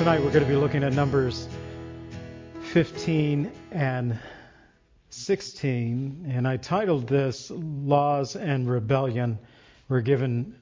tonight 0.00 0.24
we're 0.24 0.32
going 0.32 0.42
to 0.42 0.48
be 0.48 0.56
looking 0.56 0.82
at 0.82 0.94
Numbers 0.94 1.46
15 2.72 3.52
and 3.70 4.18
16, 5.10 6.24
and 6.26 6.48
I 6.48 6.56
titled 6.56 7.06
this 7.06 7.50
Laws 7.50 8.34
and 8.34 8.66
Rebellion. 8.66 9.38
We're 9.90 10.00
given 10.00 10.58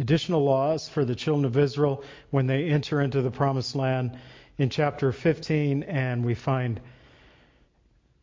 additional 0.00 0.42
laws 0.42 0.88
for 0.88 1.04
the 1.04 1.14
children 1.14 1.44
of 1.44 1.56
Israel 1.56 2.02
when 2.30 2.48
they 2.48 2.64
enter 2.64 3.00
into 3.00 3.22
the 3.22 3.30
promised 3.30 3.76
land 3.76 4.18
in 4.58 4.70
chapter 4.70 5.12
15, 5.12 5.84
and 5.84 6.24
we 6.24 6.34
find 6.34 6.80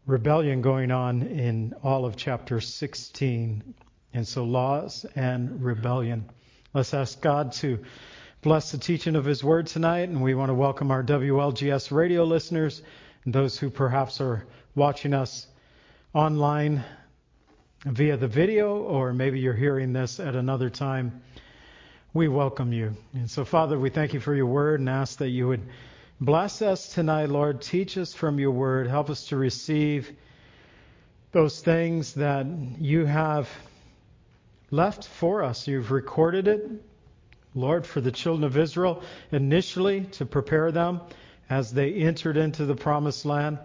rebellion 0.06 0.62
going 0.62 0.92
on 0.92 1.22
in 1.22 1.74
all 1.82 2.04
of 2.04 2.18
chapter 2.18 2.60
16. 2.60 3.74
And 4.14 4.28
so, 4.28 4.44
laws 4.44 5.06
and 5.16 5.64
rebellion. 5.64 6.30
Let's 6.74 6.94
ask 6.94 7.22
God 7.22 7.54
to 7.54 7.86
bless 8.44 8.74
the 8.74 8.78
teaching 8.78 9.16
of 9.16 9.24
His 9.24 9.42
Word 9.42 9.68
tonight, 9.68 10.10
and 10.10 10.22
we 10.22 10.36
want 10.36 10.50
to 10.50 10.54
welcome 10.54 10.92
our 10.92 11.02
WLGS 11.02 11.92
radio 11.92 12.26
listeners 12.26 12.82
and 13.24 13.34
those 13.34 13.58
who 13.58 13.70
perhaps 13.70 14.20
are 14.20 14.46
watching 14.76 15.14
us 15.14 15.48
online 16.14 16.84
via 17.86 18.18
the 18.18 18.28
video, 18.28 18.80
or 18.80 19.14
maybe 19.14 19.40
you're 19.40 19.54
hearing 19.54 19.94
this 19.94 20.20
at 20.20 20.36
another 20.36 20.70
time. 20.70 21.22
We 22.14 22.28
welcome 22.28 22.74
you. 22.74 22.98
And 23.14 23.32
so, 23.32 23.46
Father, 23.46 23.80
we 23.80 23.90
thank 23.90 24.14
you 24.14 24.20
for 24.20 24.36
your 24.36 24.48
Word 24.48 24.82
and 24.82 24.90
ask 24.90 25.20
that 25.20 25.30
you 25.30 25.48
would 25.48 25.62
bless 26.20 26.62
us 26.62 26.90
tonight, 26.90 27.30
Lord. 27.30 27.62
Teach 27.62 27.98
us 27.98 28.14
from 28.14 28.40
your 28.40 28.52
Word. 28.52 28.88
Help 28.88 29.10
us 29.10 29.28
to 29.28 29.38
receive 29.38 30.12
those 31.32 31.62
things 31.62 32.16
that 32.16 32.46
you 32.78 33.06
have 33.06 33.50
left 34.70 35.08
for 35.08 35.44
us. 35.44 35.66
You've 35.66 35.92
recorded 35.92 36.50
it 36.50 36.70
Lord, 37.56 37.86
for 37.86 38.02
the 38.02 38.12
children 38.12 38.44
of 38.44 38.58
Israel 38.58 39.04
initially 39.32 40.06
to 40.14 40.26
prepare 40.26 40.72
them 40.72 41.02
as 41.50 41.72
they 41.72 41.94
entered 41.94 42.38
into 42.38 42.66
the 42.66 42.76
promised 42.76 43.26
land. 43.26 43.60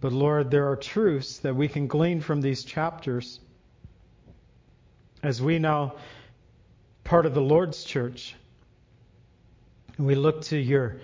But 0.00 0.12
Lord, 0.12 0.50
there 0.50 0.70
are 0.70 0.76
truths 0.76 1.38
that 1.38 1.54
we 1.54 1.68
can 1.68 1.86
glean 1.86 2.20
from 2.20 2.40
these 2.40 2.64
chapters 2.64 3.40
as 5.22 5.40
we 5.40 5.58
now 5.58 5.94
part 7.04 7.26
of 7.26 7.34
the 7.34 7.40
Lord's 7.40 7.84
church. 7.84 8.34
We 9.98 10.14
look 10.14 10.42
to 10.42 10.58
your 10.58 10.96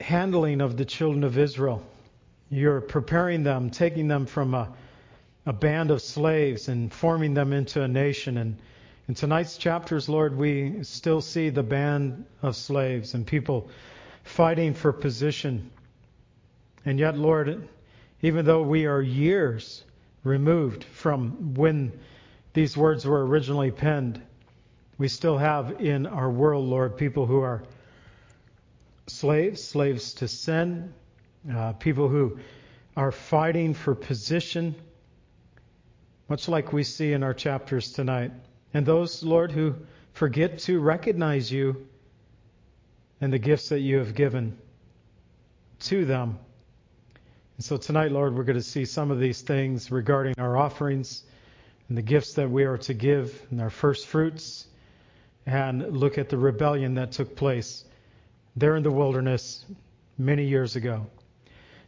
handling 0.00 0.60
of 0.60 0.76
the 0.76 0.84
children 0.84 1.24
of 1.24 1.38
Israel. 1.38 1.82
You're 2.50 2.80
preparing 2.80 3.42
them, 3.42 3.70
taking 3.70 4.06
them 4.06 4.26
from 4.26 4.54
a, 4.54 4.72
a 5.46 5.52
band 5.52 5.90
of 5.90 6.02
slaves 6.02 6.68
and 6.68 6.92
forming 6.92 7.34
them 7.34 7.52
into 7.52 7.82
a 7.82 7.88
nation 7.88 8.36
and 8.36 8.58
in 9.06 9.14
tonight's 9.14 9.58
chapters, 9.58 10.08
Lord, 10.08 10.36
we 10.36 10.82
still 10.82 11.20
see 11.20 11.50
the 11.50 11.62
band 11.62 12.24
of 12.40 12.56
slaves 12.56 13.12
and 13.12 13.26
people 13.26 13.68
fighting 14.22 14.72
for 14.72 14.92
position. 14.92 15.70
And 16.86 16.98
yet, 16.98 17.18
Lord, 17.18 17.68
even 18.22 18.46
though 18.46 18.62
we 18.62 18.86
are 18.86 19.02
years 19.02 19.84
removed 20.22 20.84
from 20.84 21.54
when 21.54 21.92
these 22.54 22.76
words 22.76 23.04
were 23.04 23.26
originally 23.26 23.70
penned, 23.70 24.22
we 24.96 25.08
still 25.08 25.36
have 25.36 25.82
in 25.82 26.06
our 26.06 26.30
world, 26.30 26.64
Lord, 26.64 26.96
people 26.96 27.26
who 27.26 27.40
are 27.40 27.62
slaves, 29.06 29.62
slaves 29.62 30.14
to 30.14 30.28
sin, 30.28 30.94
uh, 31.54 31.74
people 31.74 32.08
who 32.08 32.38
are 32.96 33.12
fighting 33.12 33.74
for 33.74 33.94
position, 33.94 34.74
much 36.28 36.48
like 36.48 36.72
we 36.72 36.84
see 36.84 37.12
in 37.12 37.22
our 37.22 37.34
chapters 37.34 37.92
tonight. 37.92 38.32
And 38.74 38.84
those, 38.84 39.22
Lord, 39.22 39.52
who 39.52 39.76
forget 40.12 40.58
to 40.60 40.80
recognize 40.80 41.50
you 41.50 41.86
and 43.20 43.32
the 43.32 43.38
gifts 43.38 43.68
that 43.70 43.80
you 43.80 43.98
have 43.98 44.14
given 44.14 44.58
to 45.80 46.04
them. 46.04 46.38
And 47.56 47.64
so 47.64 47.76
tonight, 47.76 48.10
Lord, 48.10 48.34
we're 48.34 48.44
going 48.44 48.56
to 48.56 48.62
see 48.62 48.84
some 48.84 49.10
of 49.10 49.20
these 49.20 49.42
things 49.42 49.90
regarding 49.90 50.34
our 50.38 50.56
offerings 50.56 51.22
and 51.88 51.96
the 51.96 52.02
gifts 52.02 52.34
that 52.34 52.50
we 52.50 52.64
are 52.64 52.78
to 52.78 52.94
give 52.94 53.46
and 53.50 53.60
our 53.60 53.70
first 53.70 54.06
fruits 54.06 54.66
and 55.46 55.96
look 55.96 56.18
at 56.18 56.28
the 56.28 56.38
rebellion 56.38 56.94
that 56.94 57.12
took 57.12 57.36
place 57.36 57.84
there 58.56 58.76
in 58.76 58.82
the 58.82 58.90
wilderness 58.90 59.64
many 60.18 60.46
years 60.46 60.74
ago. 60.74 61.06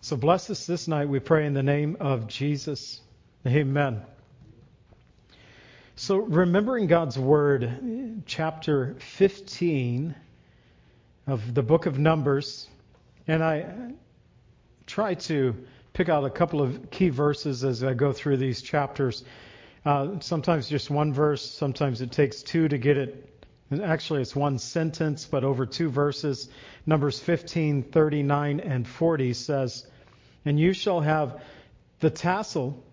So 0.01 0.17
bless 0.17 0.51
us 0.51 0.67
this 0.67 0.87
night, 0.87 1.09
we 1.09 1.19
pray 1.19 1.47
in 1.47 1.55
the 1.55 1.63
name 1.63 1.97
of 1.99 2.29
Jesus. 2.29 3.01
Amen. 3.47 4.03
So, 5.99 6.19
remembering 6.19 6.89
God's 6.89 7.19
Word, 7.19 8.23
chapter 8.27 8.97
15 8.99 10.15
of 11.27 11.55
the 11.55 11.63
book 11.63 11.87
of 11.87 11.99
Numbers, 11.99 12.69
and 13.27 13.43
I 13.43 13.93
try 14.87 15.15
to 15.15 15.57
pick 15.95 16.11
out 16.11 16.27
a 16.27 16.29
couple 16.29 16.61
of 16.61 16.91
key 16.91 17.09
verses 17.09 17.65
as 17.65 17.83
I 17.83 17.95
go 17.95 18.13
through 18.13 18.37
these 18.37 18.61
chapters. 18.61 19.25
Uh, 19.87 20.21
sometimes 20.21 20.69
just 20.69 20.91
one 20.91 21.15
verse, 21.15 21.43
sometimes 21.51 22.03
it 22.03 22.13
takes 22.13 22.43
two 22.43 22.69
to 22.69 22.77
get 22.77 22.99
it. 22.99 23.47
Actually, 23.83 24.21
it's 24.21 24.37
one 24.37 24.59
sentence, 24.59 25.25
but 25.25 25.45
over 25.45 25.65
two 25.65 25.89
verses. 25.89 26.51
Numbers 26.85 27.19
15, 27.21 27.85
39, 27.85 28.61
and 28.61 28.87
40 28.87 29.33
says, 29.33 29.87
And 30.45 30.61
you 30.61 30.75
shall 30.75 31.01
have 31.01 31.41
the 32.01 32.11
tassel 32.11 32.85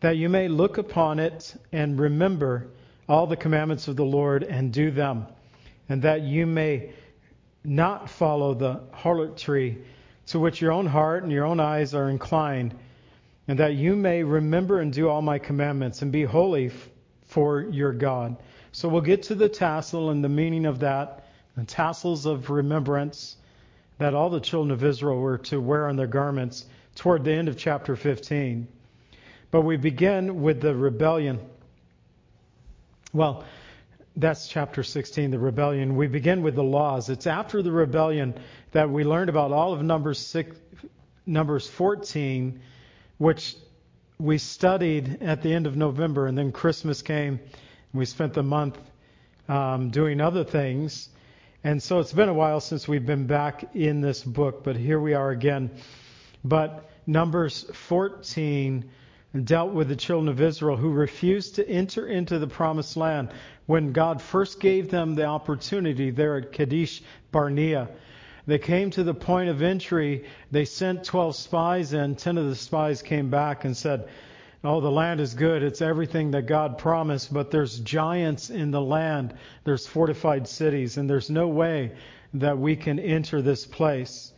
that 0.00 0.16
you 0.16 0.28
may 0.28 0.48
look 0.48 0.78
upon 0.78 1.18
it 1.18 1.54
and 1.72 1.98
remember 1.98 2.68
all 3.08 3.26
the 3.26 3.36
commandments 3.36 3.88
of 3.88 3.96
the 3.96 4.04
Lord 4.04 4.42
and 4.42 4.72
do 4.72 4.90
them, 4.90 5.26
and 5.88 6.02
that 6.02 6.22
you 6.22 6.46
may 6.46 6.92
not 7.64 8.10
follow 8.10 8.54
the 8.54 8.80
harlotry 8.92 9.78
to 10.26 10.38
which 10.38 10.60
your 10.60 10.72
own 10.72 10.86
heart 10.86 11.22
and 11.22 11.32
your 11.32 11.46
own 11.46 11.60
eyes 11.60 11.94
are 11.94 12.10
inclined, 12.10 12.74
and 13.48 13.58
that 13.58 13.74
you 13.74 13.94
may 13.94 14.22
remember 14.22 14.80
and 14.80 14.92
do 14.92 15.08
all 15.08 15.22
my 15.22 15.38
commandments 15.38 16.02
and 16.02 16.10
be 16.10 16.24
holy 16.24 16.70
for 17.26 17.62
your 17.62 17.92
God. 17.92 18.36
So 18.72 18.88
we'll 18.88 19.00
get 19.00 19.22
to 19.24 19.34
the 19.34 19.48
tassel 19.48 20.10
and 20.10 20.22
the 20.22 20.28
meaning 20.28 20.66
of 20.66 20.80
that, 20.80 21.24
the 21.56 21.64
tassels 21.64 22.26
of 22.26 22.50
remembrance 22.50 23.36
that 23.98 24.14
all 24.14 24.28
the 24.28 24.40
children 24.40 24.72
of 24.72 24.84
Israel 24.84 25.18
were 25.18 25.38
to 25.38 25.60
wear 25.60 25.88
on 25.88 25.96
their 25.96 26.06
garments 26.06 26.66
toward 26.94 27.24
the 27.24 27.32
end 27.32 27.48
of 27.48 27.56
chapter 27.56 27.96
15. 27.96 28.68
But 29.50 29.62
we 29.62 29.76
begin 29.76 30.42
with 30.42 30.60
the 30.60 30.74
rebellion. 30.74 31.40
Well, 33.12 33.44
that's 34.16 34.48
chapter 34.48 34.82
16, 34.82 35.30
the 35.30 35.38
rebellion. 35.38 35.96
We 35.96 36.06
begin 36.06 36.42
with 36.42 36.54
the 36.54 36.64
laws. 36.64 37.10
It's 37.10 37.26
after 37.26 37.62
the 37.62 37.70
rebellion 37.70 38.34
that 38.72 38.90
we 38.90 39.04
learned 39.04 39.28
about 39.28 39.52
all 39.52 39.72
of 39.72 39.82
Numbers, 39.82 40.18
six, 40.18 40.56
Numbers 41.26 41.68
14, 41.68 42.60
which 43.18 43.56
we 44.18 44.38
studied 44.38 45.22
at 45.22 45.42
the 45.42 45.52
end 45.52 45.66
of 45.66 45.76
November, 45.76 46.26
and 46.26 46.36
then 46.36 46.50
Christmas 46.50 47.02
came. 47.02 47.34
And 47.38 47.98
we 47.98 48.06
spent 48.06 48.32
the 48.32 48.42
month 48.42 48.78
um, 49.48 49.90
doing 49.90 50.20
other 50.20 50.44
things. 50.44 51.08
And 51.62 51.82
so 51.82 51.98
it's 52.00 52.12
been 52.12 52.28
a 52.28 52.34
while 52.34 52.60
since 52.60 52.88
we've 52.88 53.06
been 53.06 53.26
back 53.26 53.74
in 53.74 54.00
this 54.00 54.22
book, 54.22 54.64
but 54.64 54.76
here 54.76 55.00
we 55.00 55.14
are 55.14 55.30
again. 55.30 55.70
But 56.44 56.88
Numbers 57.06 57.64
14 57.72 58.88
dealt 59.44 59.72
with 59.72 59.88
the 59.88 59.96
children 59.96 60.28
of 60.28 60.40
Israel 60.40 60.76
who 60.76 60.90
refused 60.90 61.56
to 61.56 61.68
enter 61.68 62.06
into 62.06 62.38
the 62.38 62.46
promised 62.46 62.96
land 62.96 63.30
when 63.66 63.92
God 63.92 64.22
first 64.22 64.60
gave 64.60 64.90
them 64.90 65.14
the 65.14 65.26
opportunity 65.26 66.10
there 66.10 66.36
at 66.36 66.52
Kadesh 66.52 67.02
Barnea. 67.32 67.88
They 68.46 68.58
came 68.58 68.90
to 68.90 69.02
the 69.02 69.14
point 69.14 69.50
of 69.50 69.62
entry. 69.62 70.24
They 70.50 70.64
sent 70.64 71.04
12 71.04 71.34
spies 71.34 71.92
in. 71.92 72.14
10 72.14 72.38
of 72.38 72.46
the 72.48 72.54
spies 72.54 73.02
came 73.02 73.28
back 73.28 73.64
and 73.64 73.76
said, 73.76 74.08
Oh, 74.62 74.80
the 74.80 74.90
land 74.90 75.20
is 75.20 75.34
good. 75.34 75.62
It's 75.62 75.82
everything 75.82 76.32
that 76.32 76.46
God 76.46 76.78
promised, 76.78 77.32
but 77.32 77.50
there's 77.50 77.78
giants 77.80 78.50
in 78.50 78.70
the 78.70 78.80
land. 78.80 79.34
There's 79.64 79.86
fortified 79.86 80.48
cities, 80.48 80.96
and 80.96 81.08
there's 81.08 81.30
no 81.30 81.48
way 81.48 81.92
that 82.34 82.58
we 82.58 82.74
can 82.76 82.98
enter 82.98 83.42
this 83.42 83.66
place. 83.66 84.32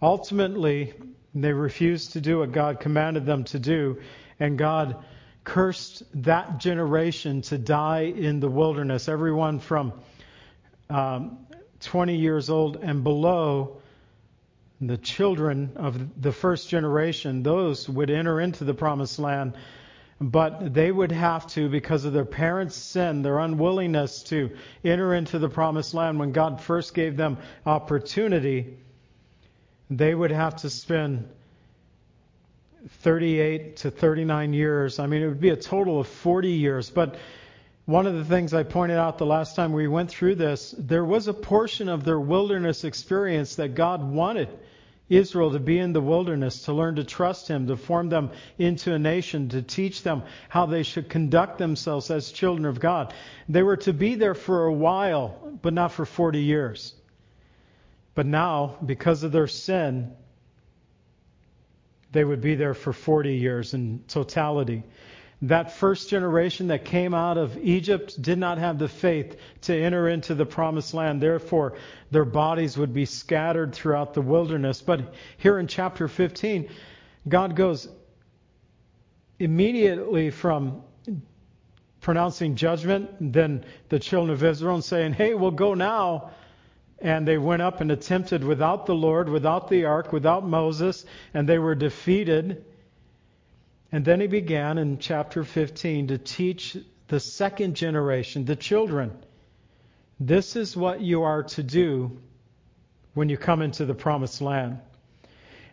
Ultimately, 0.00 0.94
they 1.34 1.52
refused 1.52 2.12
to 2.12 2.20
do 2.20 2.40
what 2.40 2.52
God 2.52 2.80
commanded 2.80 3.24
them 3.24 3.44
to 3.44 3.58
do, 3.58 4.00
and 4.38 4.58
God 4.58 5.04
cursed 5.44 6.02
that 6.22 6.58
generation 6.58 7.42
to 7.42 7.58
die 7.58 8.02
in 8.02 8.40
the 8.40 8.48
wilderness. 8.48 9.08
Everyone 9.08 9.58
from 9.58 9.92
um, 10.88 11.38
20 11.80 12.16
years 12.16 12.48
old 12.48 12.76
and 12.76 13.02
below, 13.02 13.80
the 14.80 14.96
children 14.96 15.72
of 15.76 16.20
the 16.20 16.32
first 16.32 16.68
generation, 16.68 17.42
those 17.42 17.88
would 17.88 18.10
enter 18.10 18.40
into 18.40 18.64
the 18.64 18.74
promised 18.74 19.18
land, 19.18 19.54
but 20.20 20.74
they 20.74 20.90
would 20.90 21.12
have 21.12 21.46
to, 21.48 21.68
because 21.68 22.04
of 22.04 22.12
their 22.12 22.24
parents' 22.24 22.76
sin, 22.76 23.22
their 23.22 23.38
unwillingness 23.38 24.22
to 24.24 24.50
enter 24.84 25.14
into 25.14 25.38
the 25.38 25.48
promised 25.48 25.94
land 25.94 26.18
when 26.18 26.32
God 26.32 26.60
first 26.60 26.94
gave 26.94 27.16
them 27.16 27.38
opportunity, 27.66 28.76
they 29.90 30.14
would 30.14 30.30
have 30.30 30.56
to 30.56 30.70
spend 30.70 31.28
38 32.88 33.76
to 33.78 33.90
39 33.90 34.52
years. 34.52 34.98
I 34.98 35.06
mean, 35.06 35.22
it 35.22 35.28
would 35.28 35.40
be 35.40 35.50
a 35.50 35.56
total 35.56 36.00
of 36.00 36.08
40 36.08 36.50
years. 36.50 36.90
But 36.90 37.16
one 37.84 38.06
of 38.06 38.14
the 38.14 38.24
things 38.24 38.54
I 38.54 38.62
pointed 38.62 38.98
out 38.98 39.18
the 39.18 39.26
last 39.26 39.56
time 39.56 39.72
we 39.72 39.88
went 39.88 40.10
through 40.10 40.36
this, 40.36 40.74
there 40.78 41.04
was 41.04 41.28
a 41.28 41.34
portion 41.34 41.88
of 41.88 42.04
their 42.04 42.20
wilderness 42.20 42.84
experience 42.84 43.56
that 43.56 43.74
God 43.74 44.02
wanted 44.02 44.48
Israel 45.08 45.52
to 45.52 45.58
be 45.58 45.78
in 45.78 45.92
the 45.92 46.00
wilderness, 46.00 46.62
to 46.64 46.72
learn 46.72 46.96
to 46.96 47.04
trust 47.04 47.48
Him, 47.48 47.66
to 47.66 47.76
form 47.76 48.08
them 48.08 48.30
into 48.58 48.94
a 48.94 48.98
nation, 48.98 49.48
to 49.50 49.62
teach 49.62 50.02
them 50.02 50.22
how 50.48 50.66
they 50.66 50.82
should 50.82 51.08
conduct 51.08 51.58
themselves 51.58 52.10
as 52.10 52.32
children 52.32 52.66
of 52.66 52.80
God. 52.80 53.12
They 53.48 53.62
were 53.62 53.76
to 53.78 53.92
be 53.92 54.14
there 54.14 54.34
for 54.34 54.64
a 54.66 54.72
while, 54.72 55.58
but 55.60 55.74
not 55.74 55.92
for 55.92 56.06
40 56.06 56.40
years. 56.40 56.94
But 58.14 58.26
now, 58.26 58.76
because 58.84 59.22
of 59.22 59.32
their 59.32 59.48
sin, 59.48 60.12
they 62.12 62.24
would 62.24 62.40
be 62.40 62.54
there 62.54 62.74
for 62.74 62.92
40 62.92 63.34
years 63.34 63.74
in 63.74 64.04
totality. 64.06 64.82
That 65.42 65.72
first 65.72 66.08
generation 66.08 66.68
that 66.68 66.84
came 66.84 67.14
out 67.14 67.36
of 67.36 67.58
Egypt 67.58 68.20
did 68.20 68.38
not 68.38 68.58
have 68.58 68.78
the 68.78 68.88
faith 68.88 69.36
to 69.62 69.74
enter 69.74 70.08
into 70.08 70.36
the 70.36 70.46
promised 70.46 70.94
land. 70.94 71.20
Therefore, 71.20 71.74
their 72.12 72.24
bodies 72.24 72.78
would 72.78 72.94
be 72.94 73.06
scattered 73.06 73.74
throughout 73.74 74.14
the 74.14 74.20
wilderness. 74.20 74.80
But 74.82 75.14
here 75.38 75.58
in 75.58 75.66
chapter 75.66 76.06
15, 76.06 76.68
God 77.28 77.56
goes 77.56 77.88
immediately 79.40 80.30
from 80.30 80.82
pronouncing 82.00 82.54
judgment, 82.54 83.32
then 83.32 83.64
the 83.88 83.98
children 83.98 84.30
of 84.32 84.44
Israel 84.44 84.76
and 84.76 84.84
saying, 84.84 85.14
Hey, 85.14 85.34
we'll 85.34 85.50
go 85.50 85.74
now. 85.74 86.30
And 87.02 87.26
they 87.26 87.36
went 87.36 87.62
up 87.62 87.80
and 87.80 87.90
attempted 87.90 88.44
without 88.44 88.86
the 88.86 88.94
Lord, 88.94 89.28
without 89.28 89.68
the 89.68 89.84
ark, 89.84 90.12
without 90.12 90.46
Moses, 90.46 91.04
and 91.34 91.48
they 91.48 91.58
were 91.58 91.74
defeated. 91.74 92.64
And 93.90 94.04
then 94.04 94.20
he 94.20 94.28
began 94.28 94.78
in 94.78 94.98
chapter 94.98 95.42
15 95.42 96.06
to 96.08 96.18
teach 96.18 96.76
the 97.08 97.20
second 97.20 97.74
generation, 97.74 98.44
the 98.44 98.56
children. 98.56 99.12
This 100.20 100.54
is 100.54 100.76
what 100.76 101.00
you 101.00 101.24
are 101.24 101.42
to 101.42 101.62
do 101.62 102.18
when 103.14 103.28
you 103.28 103.36
come 103.36 103.60
into 103.60 103.84
the 103.84 103.94
promised 103.94 104.40
land. 104.40 104.78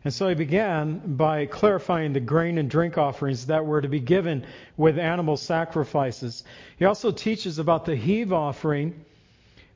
And 0.03 0.13
so 0.13 0.29
he 0.29 0.35
began 0.35 1.15
by 1.15 1.45
clarifying 1.45 2.13
the 2.13 2.19
grain 2.19 2.57
and 2.57 2.69
drink 2.69 2.97
offerings 2.97 3.47
that 3.47 3.65
were 3.65 3.81
to 3.81 3.87
be 3.87 3.99
given 3.99 4.45
with 4.77 4.97
animal 4.97 5.37
sacrifices. 5.37 6.43
He 6.77 6.85
also 6.85 7.11
teaches 7.11 7.59
about 7.59 7.85
the 7.85 7.95
heave 7.95 8.33
offering, 8.33 9.05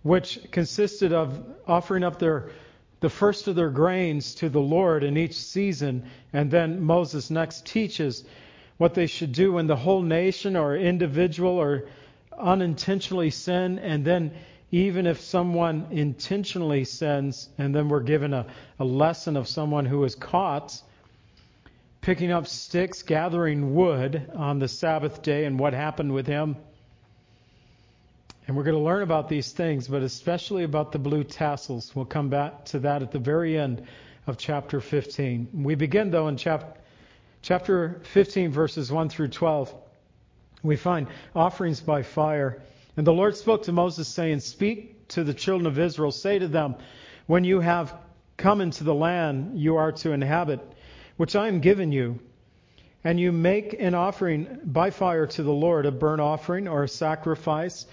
which 0.03 0.39
consisted 0.51 1.13
of 1.13 1.43
offering 1.67 2.03
up 2.03 2.19
their 2.19 2.51
the 3.03 3.09
first 3.09 3.49
of 3.49 3.55
their 3.55 3.69
grains 3.69 4.35
to 4.35 4.47
the 4.47 4.61
Lord 4.61 5.03
in 5.03 5.17
each 5.17 5.35
season. 5.35 6.05
And 6.31 6.49
then 6.49 6.81
Moses 6.81 7.29
next 7.29 7.65
teaches 7.65 8.23
what 8.77 8.93
they 8.93 9.07
should 9.07 9.33
do 9.33 9.51
when 9.51 9.67
the 9.67 9.75
whole 9.75 10.01
nation 10.01 10.55
or 10.55 10.77
individual 10.77 11.57
or 11.57 11.89
unintentionally 12.37 13.29
sin. 13.29 13.77
And 13.79 14.05
then, 14.05 14.31
even 14.71 15.05
if 15.05 15.19
someone 15.19 15.87
intentionally 15.91 16.85
sins, 16.85 17.49
and 17.57 17.75
then 17.75 17.89
we're 17.89 17.99
given 17.99 18.33
a, 18.33 18.45
a 18.79 18.85
lesson 18.85 19.35
of 19.35 19.49
someone 19.49 19.85
who 19.85 19.99
was 19.99 20.15
caught 20.15 20.81
picking 21.99 22.31
up 22.31 22.47
sticks, 22.47 23.03
gathering 23.03 23.75
wood 23.75 24.31
on 24.33 24.59
the 24.59 24.69
Sabbath 24.69 25.21
day, 25.21 25.43
and 25.43 25.59
what 25.59 25.73
happened 25.73 26.13
with 26.13 26.25
him. 26.25 26.55
And 28.45 28.57
we're 28.57 28.63
going 28.63 28.75
to 28.75 28.83
learn 28.83 29.03
about 29.03 29.29
these 29.29 29.53
things, 29.53 29.87
but 29.87 30.01
especially 30.01 30.63
about 30.63 30.91
the 30.91 30.99
blue 30.99 31.23
tassels. 31.23 31.95
We'll 31.95 32.05
come 32.05 32.29
back 32.29 32.65
to 32.65 32.79
that 32.79 33.01
at 33.01 33.11
the 33.11 33.19
very 33.19 33.57
end 33.57 33.83
of 34.27 34.37
chapter 34.37 34.81
15. 34.81 35.49
We 35.53 35.75
begin, 35.75 36.11
though, 36.11 36.27
in 36.27 36.35
chap- 36.35 36.77
chapter 37.41 38.01
15, 38.03 38.51
verses 38.51 38.91
1 38.91 39.07
through 39.07 39.29
12. 39.29 39.73
We 40.61 40.75
find 40.75 41.07
offerings 41.33 41.79
by 41.79 42.03
fire. 42.03 42.61
And 42.97 43.07
the 43.07 43.13
Lord 43.13 43.37
spoke 43.37 43.63
to 43.63 43.71
Moses, 43.71 44.09
saying, 44.09 44.41
Speak 44.41 45.07
to 45.09 45.23
the 45.23 45.33
children 45.33 45.65
of 45.65 45.79
Israel, 45.79 46.11
say 46.11 46.37
to 46.37 46.47
them, 46.47 46.75
When 47.27 47.45
you 47.45 47.61
have 47.61 47.93
come 48.35 48.59
into 48.59 48.83
the 48.83 48.93
land 48.93 49.57
you 49.57 49.77
are 49.77 49.93
to 49.93 50.11
inhabit, 50.11 50.59
which 51.15 51.37
I 51.37 51.47
am 51.47 51.61
giving 51.61 51.93
you, 51.93 52.19
and 53.05 53.19
you 53.19 53.31
make 53.31 53.73
an 53.79 53.95
offering 53.95 54.59
by 54.65 54.89
fire 54.89 55.27
to 55.27 55.43
the 55.43 55.51
Lord, 55.51 55.85
a 55.85 55.91
burnt 55.91 56.21
offering 56.21 56.67
or 56.67 56.83
a 56.83 56.89
sacrifice, 56.89 57.85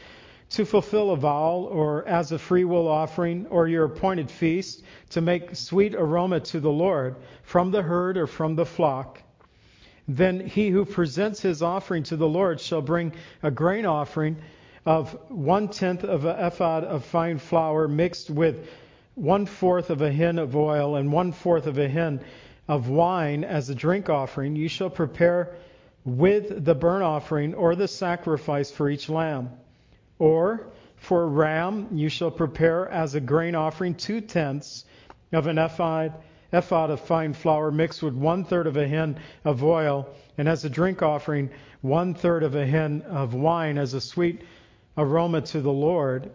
to 0.50 0.64
fulfill 0.64 1.12
a 1.12 1.17
vow 1.17 1.69
or 1.70 2.06
as 2.08 2.32
a 2.32 2.38
freewill 2.38 2.88
offering 2.88 3.47
or 3.50 3.69
your 3.69 3.85
appointed 3.85 4.31
feast 4.31 4.82
to 5.11 5.20
make 5.20 5.55
sweet 5.55 5.94
aroma 5.94 6.41
to 6.41 6.58
the 6.58 6.70
Lord 6.70 7.17
from 7.44 7.70
the 7.70 7.82
herd 7.82 8.17
or 8.17 8.26
from 8.26 8.56
the 8.56 8.67
flock. 8.67 9.23
Then 10.08 10.41
he 10.41 10.70
who 10.70 10.85
presents 10.85 11.41
his 11.41 11.62
offering 11.62 12.02
to 12.05 12.17
the 12.17 12.29
Lord 12.29 12.61
shall 12.61 12.82
bring 12.82 13.12
a 13.44 13.50
grain 13.50 13.87
offering 13.87 14.38
of 14.85 15.17
one 15.29 15.69
tenth 15.69 16.02
of 16.02 16.25
an 16.25 16.44
ephod 16.44 16.82
of 16.82 17.05
fine 17.05 17.38
flour 17.38 17.87
mixed 17.87 18.29
with 18.29 18.69
one 19.14 19.46
fourth 19.46 19.91
of 19.91 20.03
a 20.03 20.11
hin 20.11 20.38
of 20.38 20.56
oil 20.56 20.96
and 20.96 21.12
one 21.12 21.31
fourth 21.31 21.67
of 21.69 21.79
a 21.79 21.87
hin 21.87 22.20
of 22.67 22.88
wine 22.88 23.44
as 23.44 23.70
a 23.70 23.75
drink 23.75 24.08
offering. 24.08 24.56
You 24.56 24.69
shall 24.69 24.91
prepare 24.91 25.55
with 26.05 26.64
the 26.64 26.75
burnt 26.75 27.05
offering 27.05 27.55
or 27.55 27.76
the 27.76 27.87
sacrifice 27.87 28.70
for 28.70 28.91
each 28.91 29.08
lamb. 29.08 29.50
Or 30.20 30.67
for 30.96 31.22
a 31.22 31.26
ram, 31.26 31.88
you 31.93 32.11
shall 32.11 32.31
prepare 32.31 32.87
as 32.90 33.14
a 33.14 33.20
grain 33.20 33.55
offering 33.55 33.94
two 33.94 34.20
tenths 34.20 34.84
of 35.32 35.46
an 35.46 35.56
ephod, 35.56 36.12
ephod 36.52 36.90
of 36.90 37.00
fine 37.00 37.32
flour 37.32 37.70
mixed 37.70 38.02
with 38.02 38.12
one 38.12 38.44
third 38.44 38.67
of 38.67 38.76
a 38.76 38.87
hin 38.87 39.17
of 39.46 39.64
oil, 39.64 40.11
and 40.37 40.46
as 40.46 40.62
a 40.62 40.69
drink 40.69 41.02
offering, 41.02 41.49
one 41.81 42.12
third 42.12 42.43
of 42.43 42.55
a 42.55 42.67
hin 42.67 43.00
of 43.08 43.32
wine 43.32 43.78
as 43.78 43.94
a 43.94 44.00
sweet 44.00 44.43
aroma 44.99 45.40
to 45.40 45.62
the 45.62 45.72
Lord. 45.72 46.31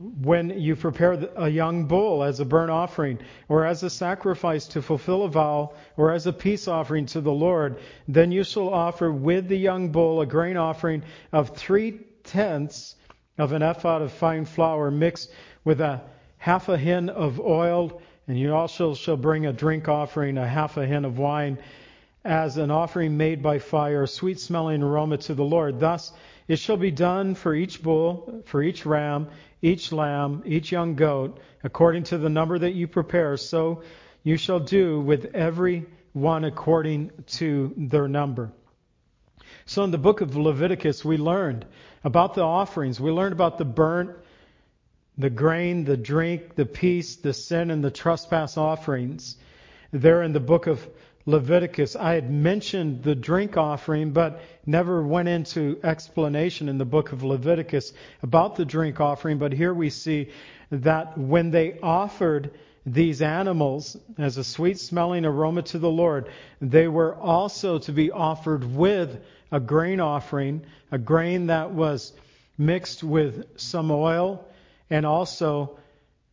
When 0.00 0.50
you 0.50 0.74
prepare 0.74 1.12
a 1.36 1.48
young 1.48 1.84
bull 1.84 2.24
as 2.24 2.40
a 2.40 2.44
burnt 2.44 2.72
offering, 2.72 3.20
or 3.48 3.64
as 3.64 3.84
a 3.84 3.90
sacrifice 3.90 4.66
to 4.68 4.82
fulfill 4.82 5.22
a 5.22 5.28
vow, 5.28 5.74
or 5.96 6.10
as 6.10 6.26
a 6.26 6.32
peace 6.32 6.66
offering 6.66 7.06
to 7.06 7.20
the 7.20 7.30
Lord, 7.30 7.76
then 8.08 8.32
you 8.32 8.42
shall 8.42 8.70
offer 8.74 9.12
with 9.12 9.46
the 9.46 9.56
young 9.56 9.92
bull 9.92 10.20
a 10.20 10.26
grain 10.26 10.56
offering 10.56 11.04
of 11.32 11.50
three 11.50 12.00
tenths 12.24 12.96
of 13.38 13.52
an 13.52 13.62
ephod 13.62 14.02
of 14.02 14.12
fine 14.12 14.44
flour 14.44 14.90
mixed 14.90 15.30
with 15.64 15.80
a 15.80 16.02
half 16.38 16.68
a 16.68 16.78
hin 16.78 17.08
of 17.08 17.40
oil, 17.40 18.00
and 18.28 18.38
you 18.38 18.54
also 18.54 18.94
shall 18.94 19.16
bring 19.16 19.46
a 19.46 19.52
drink 19.52 19.88
offering, 19.88 20.38
a 20.38 20.46
half 20.46 20.76
a 20.76 20.86
hin 20.86 21.04
of 21.04 21.18
wine, 21.18 21.58
as 22.24 22.56
an 22.56 22.70
offering 22.70 23.16
made 23.16 23.42
by 23.42 23.58
fire, 23.58 24.04
a 24.04 24.08
sweet 24.08 24.40
smelling 24.40 24.82
aroma 24.82 25.18
to 25.18 25.34
the 25.34 25.44
Lord. 25.44 25.80
Thus 25.80 26.12
it 26.48 26.58
shall 26.58 26.76
be 26.76 26.90
done 26.90 27.34
for 27.34 27.54
each 27.54 27.82
bull, 27.82 28.42
for 28.46 28.62
each 28.62 28.86
ram, 28.86 29.28
each 29.62 29.92
lamb, 29.92 30.42
each 30.44 30.70
young 30.70 30.94
goat, 30.94 31.38
according 31.62 32.04
to 32.04 32.18
the 32.18 32.28
number 32.28 32.58
that 32.58 32.74
you 32.74 32.86
prepare. 32.86 33.36
So 33.36 33.82
you 34.22 34.36
shall 34.36 34.60
do 34.60 35.00
with 35.00 35.34
every 35.34 35.86
one 36.12 36.44
according 36.44 37.10
to 37.26 37.74
their 37.76 38.08
number. 38.08 38.52
So 39.66 39.84
in 39.84 39.90
the 39.90 39.98
book 39.98 40.20
of 40.20 40.36
Leviticus, 40.36 41.04
we 41.04 41.16
learned 41.16 41.66
about 42.04 42.34
the 42.34 42.42
offerings. 42.42 43.00
We 43.00 43.10
learned 43.10 43.32
about 43.32 43.58
the 43.58 43.64
burnt, 43.64 44.10
the 45.16 45.30
grain, 45.30 45.84
the 45.84 45.96
drink, 45.96 46.54
the 46.54 46.66
peace, 46.66 47.16
the 47.16 47.32
sin, 47.32 47.70
and 47.70 47.82
the 47.82 47.90
trespass 47.90 48.56
offerings. 48.56 49.36
There 49.90 50.22
in 50.22 50.32
the 50.32 50.40
book 50.40 50.66
of 50.66 50.86
Leviticus, 51.26 51.96
I 51.96 52.14
had 52.14 52.30
mentioned 52.30 53.02
the 53.02 53.14
drink 53.14 53.56
offering, 53.56 54.10
but 54.10 54.42
never 54.66 55.02
went 55.02 55.28
into 55.28 55.80
explanation 55.82 56.68
in 56.68 56.76
the 56.76 56.84
book 56.84 57.12
of 57.12 57.22
Leviticus 57.22 57.92
about 58.22 58.56
the 58.56 58.66
drink 58.66 59.00
offering. 59.00 59.38
But 59.38 59.52
here 59.52 59.72
we 59.72 59.88
see 59.88 60.28
that 60.70 61.16
when 61.16 61.50
they 61.50 61.78
offered 61.80 62.50
these 62.86 63.22
animals 63.22 63.96
as 64.18 64.36
a 64.36 64.44
sweet 64.44 64.78
smelling 64.78 65.24
aroma 65.24 65.62
to 65.62 65.78
the 65.78 65.90
Lord, 65.90 66.28
they 66.60 66.86
were 66.88 67.14
also 67.14 67.78
to 67.78 67.92
be 67.92 68.10
offered 68.10 68.64
with 68.64 69.18
a 69.50 69.60
grain 69.60 70.00
offering, 70.00 70.64
a 70.92 70.98
grain 70.98 71.46
that 71.46 71.70
was 71.70 72.12
mixed 72.58 73.02
with 73.02 73.58
some 73.58 73.90
oil 73.90 74.44
and 74.90 75.06
also 75.06 75.78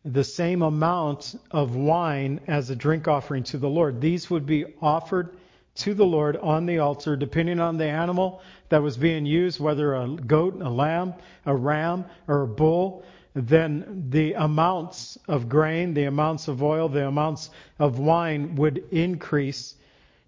the 0.03 0.24
same 0.24 0.62
amount 0.62 1.36
of 1.51 1.75
wine 1.75 2.41
as 2.48 2.70
a 2.70 2.75
drink 2.75 3.08
offering 3.08 3.43
to 3.43 3.58
the 3.58 3.70
Lord. 3.70 4.01
These 4.01 4.29
would 4.29 4.46
be 4.46 4.65
offered 4.81 5.36
to 5.75 5.93
the 5.93 6.05
Lord 6.05 6.36
on 6.36 6.65
the 6.65 6.79
altar, 6.79 7.15
depending 7.15 7.60
on 7.60 7.77
the 7.77 7.88
animal 7.88 8.41
that 8.70 8.81
was 8.81 8.98
being 8.98 9.25
used, 9.25 9.60
whether 9.60 9.96
a 9.96 10.08
goat, 10.08 10.62
a 10.62 10.70
lamb, 10.70 11.13
a 11.46 11.55
ram, 11.55 12.05
or 12.27 12.41
a 12.41 12.48
bull. 12.48 13.03
Then 13.33 14.07
the 14.09 14.33
amounts 14.33 15.17
of 15.27 15.47
grain, 15.47 15.93
the 15.93 16.03
amounts 16.03 16.47
of 16.47 16.61
oil, 16.61 16.89
the 16.89 17.07
amounts 17.07 17.50
of 17.79 17.97
wine 17.97 18.55
would 18.55 18.83
increase 18.91 19.75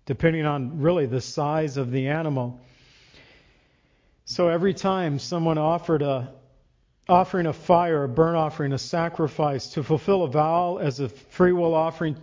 depending 0.06 0.46
on 0.46 0.80
really 0.80 1.06
the 1.06 1.22
size 1.22 1.78
of 1.78 1.92
the 1.92 2.08
animal. 2.08 2.60
So 4.26 4.48
every 4.50 4.74
time 4.74 5.20
someone 5.20 5.58
offered 5.58 6.02
a 6.02 6.34
offering 7.10 7.48
a 7.48 7.54
fire, 7.54 8.06
a 8.06 8.10
burnt 8.10 8.38
offering, 8.38 8.72
a 8.72 8.78
sacrifice 8.78 9.68
to 9.68 9.84
fulfill 9.84 10.24
a 10.24 10.28
vow 10.30 10.78
as 10.78 11.02
a 11.02 11.10
free 11.10 11.52
will 11.52 11.74
offering, 11.74 12.16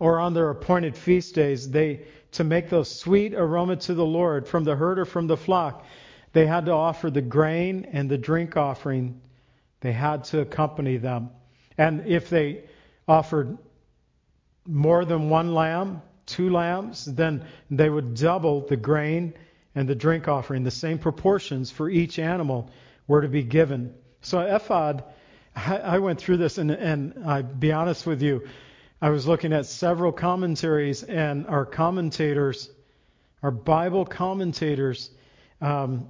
or 0.00 0.18
on 0.18 0.34
their 0.34 0.50
appointed 0.50 0.96
feast 0.96 1.36
days, 1.36 1.70
they 1.70 2.00
to 2.32 2.42
make 2.42 2.68
those 2.68 2.90
sweet 2.90 3.34
aroma 3.34 3.76
to 3.76 3.94
the 3.94 4.04
Lord 4.04 4.48
from 4.48 4.64
the 4.64 4.74
herd 4.74 4.98
or 4.98 5.04
from 5.04 5.28
the 5.28 5.36
flock, 5.36 5.84
they 6.32 6.46
had 6.46 6.64
to 6.64 6.72
offer 6.72 7.10
the 7.10 7.20
grain 7.20 7.86
and 7.92 8.10
the 8.10 8.18
drink 8.18 8.56
offering. 8.56 9.20
They 9.82 9.92
had 9.92 10.24
to 10.24 10.40
accompany 10.40 10.96
them. 10.96 11.30
And 11.76 12.06
if 12.06 12.30
they 12.30 12.64
offered 13.06 13.58
more 14.66 15.04
than 15.04 15.28
one 15.28 15.54
lamb, 15.54 16.02
two 16.24 16.50
lambs, 16.50 17.04
then 17.04 17.44
they 17.70 17.90
would 17.90 18.14
double 18.14 18.60
the 18.66 18.76
grain 18.76 19.34
and 19.74 19.88
the 19.88 19.94
drink 19.94 20.28
offering. 20.28 20.62
The 20.62 20.70
same 20.70 20.98
proportions 20.98 21.70
for 21.70 21.90
each 21.90 22.18
animal 22.18 22.70
were 23.06 23.22
to 23.22 23.28
be 23.28 23.42
given. 23.42 23.94
So 24.20 24.40
ephod, 24.40 25.02
I 25.56 25.98
went 25.98 26.20
through 26.20 26.38
this, 26.38 26.58
and, 26.58 26.70
and 26.70 27.24
I'll 27.26 27.42
be 27.42 27.72
honest 27.72 28.06
with 28.06 28.22
you, 28.22 28.46
I 29.00 29.10
was 29.10 29.26
looking 29.26 29.52
at 29.52 29.66
several 29.66 30.12
commentaries, 30.12 31.02
and 31.02 31.46
our 31.48 31.66
commentators, 31.66 32.70
our 33.42 33.50
Bible 33.50 34.04
commentators, 34.04 35.10
um, 35.60 36.08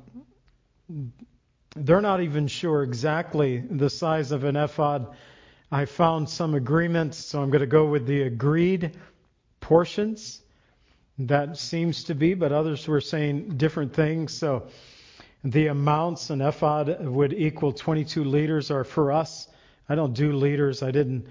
they're 1.76 2.00
not 2.00 2.22
even 2.22 2.46
sure 2.46 2.82
exactly 2.82 3.58
the 3.58 3.90
size 3.90 4.32
of 4.32 4.44
an 4.44 4.56
ephod. 4.56 5.14
I 5.70 5.86
found 5.86 6.28
some 6.28 6.54
agreements, 6.54 7.16
so 7.16 7.40
I'm 7.40 7.50
going 7.50 7.60
to 7.60 7.66
go 7.66 7.86
with 7.86 8.06
the 8.06 8.22
agreed 8.22 8.96
portions. 9.60 10.42
That 11.18 11.56
seems 11.56 12.04
to 12.04 12.14
be, 12.14 12.34
but 12.34 12.52
others 12.52 12.86
were 12.86 13.00
saying 13.00 13.56
different 13.56 13.94
things. 13.94 14.34
So 14.34 14.68
the 15.44 15.68
amounts 15.68 16.30
an 16.30 16.40
ephod 16.40 17.04
would 17.06 17.32
equal 17.32 17.72
22 17.72 18.24
liters 18.24 18.70
are 18.70 18.84
for 18.84 19.12
us. 19.12 19.48
I 19.88 19.94
don't 19.94 20.12
do 20.12 20.32
liters. 20.32 20.82
I 20.82 20.90
didn't. 20.90 21.26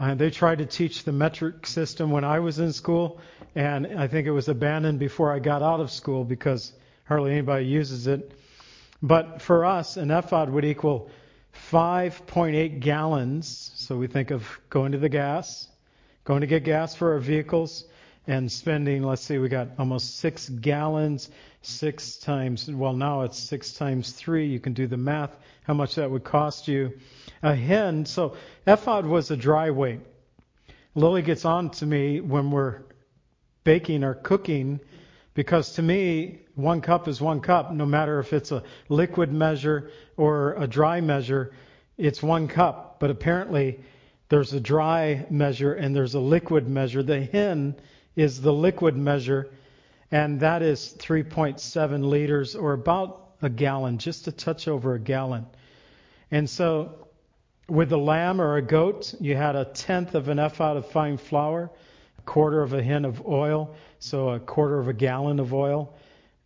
Uh, 0.00 0.14
they 0.14 0.30
tried 0.30 0.58
to 0.58 0.66
teach 0.66 1.04
the 1.04 1.12
metric 1.12 1.66
system 1.66 2.10
when 2.10 2.24
I 2.24 2.38
was 2.40 2.58
in 2.58 2.72
school, 2.72 3.20
and 3.54 3.86
I 3.98 4.06
think 4.06 4.26
it 4.26 4.30
was 4.30 4.48
abandoned 4.48 4.98
before 4.98 5.32
I 5.32 5.38
got 5.40 5.62
out 5.62 5.80
of 5.80 5.90
school 5.90 6.24
because 6.24 6.72
hardly 7.04 7.32
anybody 7.32 7.66
uses 7.66 8.06
it. 8.06 8.37
But 9.02 9.40
for 9.40 9.64
us, 9.64 9.96
an 9.96 10.10
ephod 10.10 10.50
would 10.50 10.64
equal 10.64 11.10
5.8 11.70 12.80
gallons. 12.80 13.72
So 13.74 13.96
we 13.96 14.06
think 14.06 14.30
of 14.30 14.46
going 14.70 14.92
to 14.92 14.98
the 14.98 15.08
gas, 15.08 15.68
going 16.24 16.40
to 16.40 16.46
get 16.46 16.64
gas 16.64 16.94
for 16.94 17.12
our 17.12 17.18
vehicles, 17.18 17.84
and 18.26 18.50
spending, 18.50 19.02
let's 19.02 19.22
see, 19.22 19.38
we 19.38 19.48
got 19.48 19.68
almost 19.78 20.18
six 20.18 20.48
gallons, 20.48 21.30
six 21.62 22.16
times, 22.16 22.70
well, 22.70 22.92
now 22.92 23.22
it's 23.22 23.38
six 23.38 23.72
times 23.72 24.12
three. 24.12 24.46
You 24.46 24.60
can 24.60 24.74
do 24.74 24.86
the 24.86 24.98
math, 24.98 25.38
how 25.62 25.72
much 25.72 25.94
that 25.94 26.10
would 26.10 26.24
cost 26.24 26.68
you. 26.68 26.92
A 27.42 27.54
hen, 27.54 28.04
so 28.04 28.36
ephod 28.66 29.06
was 29.06 29.30
a 29.30 29.36
dry 29.36 29.70
weight. 29.70 30.00
Lily 30.94 31.22
gets 31.22 31.44
on 31.44 31.70
to 31.70 31.86
me 31.86 32.20
when 32.20 32.50
we're 32.50 32.82
baking 33.64 34.04
or 34.04 34.14
cooking 34.14 34.80
because 35.38 35.70
to 35.74 35.82
me, 35.82 36.40
one 36.56 36.80
cup 36.80 37.06
is 37.06 37.20
one 37.20 37.40
cup, 37.40 37.72
no 37.72 37.86
matter 37.86 38.18
if 38.18 38.32
it's 38.32 38.50
a 38.50 38.60
liquid 38.88 39.32
measure 39.32 39.88
or 40.16 40.54
a 40.54 40.66
dry 40.66 41.00
measure, 41.00 41.52
it's 41.96 42.20
one 42.20 42.48
cup. 42.48 42.96
But 42.98 43.10
apparently, 43.10 43.78
there's 44.30 44.52
a 44.52 44.58
dry 44.58 45.24
measure 45.30 45.74
and 45.74 45.94
there's 45.94 46.14
a 46.14 46.18
liquid 46.18 46.66
measure. 46.66 47.04
The 47.04 47.20
hin 47.20 47.76
is 48.16 48.40
the 48.40 48.52
liquid 48.52 48.96
measure, 48.96 49.48
and 50.10 50.40
that 50.40 50.60
is 50.60 50.96
3.7 50.98 52.02
liters 52.02 52.56
or 52.56 52.72
about 52.72 53.34
a 53.40 53.48
gallon, 53.48 53.98
just 53.98 54.26
a 54.26 54.32
touch 54.32 54.66
over 54.66 54.94
a 54.94 54.98
gallon. 54.98 55.46
And 56.32 56.50
so, 56.50 57.06
with 57.68 57.92
a 57.92 57.96
lamb 57.96 58.40
or 58.40 58.56
a 58.56 58.62
goat, 58.62 59.14
you 59.20 59.36
had 59.36 59.54
a 59.54 59.66
tenth 59.66 60.16
of 60.16 60.30
an 60.30 60.40
ephah 60.40 60.78
of 60.78 60.90
fine 60.90 61.16
flour, 61.16 61.70
a 62.18 62.22
quarter 62.22 62.60
of 62.60 62.72
a 62.72 62.82
hin 62.82 63.04
of 63.04 63.24
oil, 63.24 63.76
so 63.98 64.30
a 64.30 64.40
quarter 64.40 64.78
of 64.78 64.88
a 64.88 64.92
gallon 64.92 65.40
of 65.40 65.52
oil, 65.52 65.94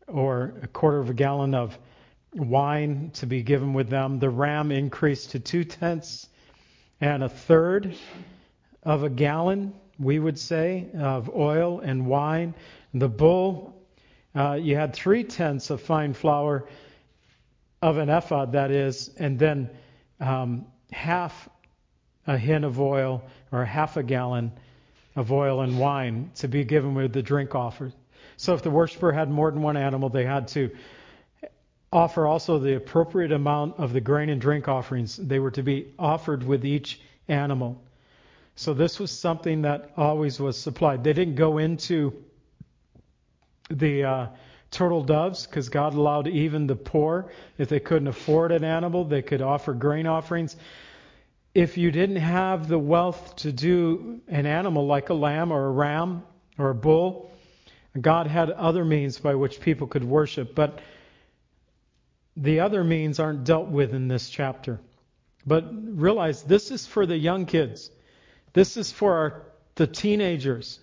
or 0.06 0.54
a 0.62 0.66
quarter 0.66 0.98
of 0.98 1.10
a 1.10 1.14
gallon 1.14 1.54
of 1.54 1.78
wine 2.34 3.10
to 3.14 3.26
be 3.26 3.42
given 3.42 3.74
with 3.74 3.88
them. 3.88 4.18
The 4.18 4.30
ram 4.30 4.72
increased 4.72 5.30
to 5.32 5.40
two 5.40 5.64
tenths 5.64 6.28
and 7.00 7.22
a 7.22 7.28
third 7.28 7.94
of 8.82 9.02
a 9.02 9.10
gallon 9.10 9.74
we 9.98 10.18
would 10.18 10.38
say, 10.38 10.88
of 10.98 11.30
oil 11.34 11.80
and 11.80 12.06
wine. 12.06 12.54
The 12.94 13.08
bull, 13.08 13.74
uh, 14.34 14.58
you 14.60 14.76
had 14.76 14.94
three 14.94 15.24
tenths 15.24 15.70
of 15.70 15.80
fine 15.80 16.14
flour 16.14 16.66
of 17.80 17.98
an 17.98 18.08
ephod, 18.08 18.52
that 18.52 18.70
is, 18.70 19.10
and 19.16 19.38
then 19.38 19.70
um, 20.20 20.66
half 20.90 21.48
a 22.26 22.38
hin 22.38 22.64
of 22.64 22.80
oil 22.80 23.22
or 23.50 23.64
half 23.64 23.96
a 23.96 24.02
gallon 24.02 24.52
of 25.14 25.32
oil 25.32 25.60
and 25.60 25.78
wine 25.78 26.30
to 26.36 26.48
be 26.48 26.64
given 26.64 26.94
with 26.94 27.12
the 27.12 27.22
drink 27.22 27.54
offered. 27.54 27.92
So 28.36 28.54
if 28.54 28.62
the 28.62 28.70
worshiper 28.70 29.12
had 29.12 29.30
more 29.30 29.50
than 29.50 29.62
one 29.62 29.76
animal, 29.76 30.08
they 30.08 30.24
had 30.24 30.48
to 30.48 30.70
offer 31.92 32.26
also 32.26 32.58
the 32.58 32.76
appropriate 32.76 33.32
amount 33.32 33.78
of 33.78 33.92
the 33.92 34.00
grain 34.00 34.30
and 34.30 34.40
drink 34.40 34.68
offerings. 34.68 35.16
They 35.16 35.38
were 35.38 35.50
to 35.52 35.62
be 35.62 35.92
offered 35.98 36.42
with 36.42 36.64
each 36.64 37.00
animal. 37.28 37.82
So 38.54 38.74
this 38.74 38.98
was 38.98 39.10
something 39.10 39.62
that 39.62 39.92
always 39.96 40.40
was 40.40 40.58
supplied. 40.58 41.04
They 41.04 41.12
didn't 41.12 41.36
go 41.36 41.58
into 41.58 42.14
the 43.70 44.04
uh, 44.04 44.26
turtle 44.70 45.02
doves 45.02 45.46
because 45.46 45.68
God 45.68 45.94
allowed 45.94 46.26
even 46.28 46.66
the 46.66 46.76
poor, 46.76 47.30
if 47.58 47.68
they 47.68 47.80
couldn't 47.80 48.08
afford 48.08 48.52
an 48.52 48.64
animal, 48.64 49.04
they 49.04 49.22
could 49.22 49.42
offer 49.42 49.72
grain 49.74 50.06
offerings. 50.06 50.56
If 51.54 51.76
you 51.76 51.90
didn't 51.90 52.16
have 52.16 52.66
the 52.66 52.78
wealth 52.78 53.36
to 53.36 53.52
do 53.52 54.20
an 54.26 54.46
animal 54.46 54.86
like 54.86 55.10
a 55.10 55.14
lamb 55.14 55.52
or 55.52 55.66
a 55.66 55.70
ram 55.70 56.22
or 56.58 56.70
a 56.70 56.74
bull, 56.74 57.30
God 58.00 58.26
had 58.26 58.50
other 58.50 58.84
means 58.84 59.18
by 59.18 59.34
which 59.34 59.60
people 59.60 59.86
could 59.86 60.04
worship. 60.04 60.54
But 60.54 60.80
the 62.36 62.60
other 62.60 62.82
means 62.82 63.20
aren't 63.20 63.44
dealt 63.44 63.68
with 63.68 63.92
in 63.92 64.08
this 64.08 64.30
chapter. 64.30 64.80
But 65.46 65.66
realize 65.72 66.42
this 66.42 66.70
is 66.70 66.86
for 66.86 67.04
the 67.04 67.18
young 67.18 67.44
kids. 67.44 67.90
This 68.54 68.78
is 68.78 68.90
for 68.90 69.14
our, 69.14 69.42
the 69.74 69.86
teenagers, 69.86 70.80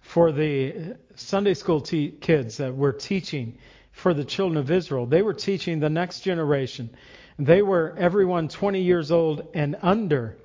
for 0.00 0.32
the 0.32 0.96
Sunday 1.16 1.54
school 1.54 1.82
te- 1.82 2.12
kids 2.12 2.56
that 2.58 2.74
we're 2.74 2.92
teaching, 2.92 3.58
for 3.92 4.14
the 4.14 4.24
children 4.24 4.56
of 4.56 4.70
Israel. 4.70 5.04
They 5.04 5.22
were 5.22 5.34
teaching 5.34 5.80
the 5.80 5.90
next 5.90 6.20
generation. 6.20 6.90
They 7.38 7.62
were 7.62 7.94
everyone 7.98 8.48
20 8.48 8.82
years 8.82 9.10
old 9.10 9.48
and 9.54 9.76
under, 9.82 10.36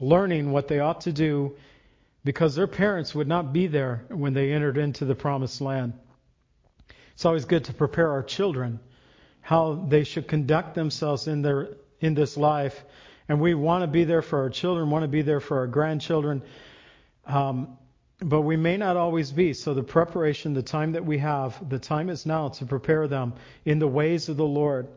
learning 0.00 0.50
what 0.50 0.68
they 0.68 0.80
ought 0.80 1.02
to 1.02 1.12
do 1.12 1.56
because 2.24 2.54
their 2.54 2.66
parents 2.66 3.14
would 3.14 3.28
not 3.28 3.52
be 3.52 3.66
there 3.66 4.04
when 4.08 4.34
they 4.34 4.52
entered 4.52 4.78
into 4.78 5.04
the 5.04 5.14
promised 5.14 5.60
land. 5.60 5.92
It's 7.12 7.24
always 7.24 7.44
good 7.44 7.64
to 7.66 7.72
prepare 7.72 8.10
our 8.10 8.22
children 8.22 8.80
how 9.40 9.74
they 9.88 10.04
should 10.04 10.26
conduct 10.26 10.74
themselves 10.74 11.28
in 11.28 11.42
their 11.42 11.68
in 12.00 12.14
this 12.14 12.36
life 12.36 12.82
and 13.28 13.40
we 13.40 13.54
want 13.54 13.82
to 13.82 13.86
be 13.86 14.04
there 14.04 14.22
for 14.22 14.40
our 14.40 14.50
children, 14.50 14.90
want 14.90 15.02
to 15.02 15.08
be 15.08 15.22
there 15.22 15.40
for 15.40 15.58
our 15.58 15.66
grandchildren. 15.66 16.42
Um, 17.26 17.78
but 18.20 18.42
we 18.42 18.56
may 18.56 18.76
not 18.76 18.96
always 18.96 19.32
be. 19.32 19.54
So 19.54 19.74
the 19.74 19.82
preparation, 19.82 20.54
the 20.54 20.62
time 20.62 20.92
that 20.92 21.04
we 21.04 21.18
have, 21.18 21.68
the 21.68 21.78
time 21.78 22.10
is 22.10 22.26
now 22.26 22.48
to 22.50 22.66
prepare 22.66 23.08
them 23.08 23.34
in 23.64 23.78
the 23.78 23.88
ways 23.88 24.28
of 24.28 24.36
the 24.36 24.44
Lord. 24.44 24.88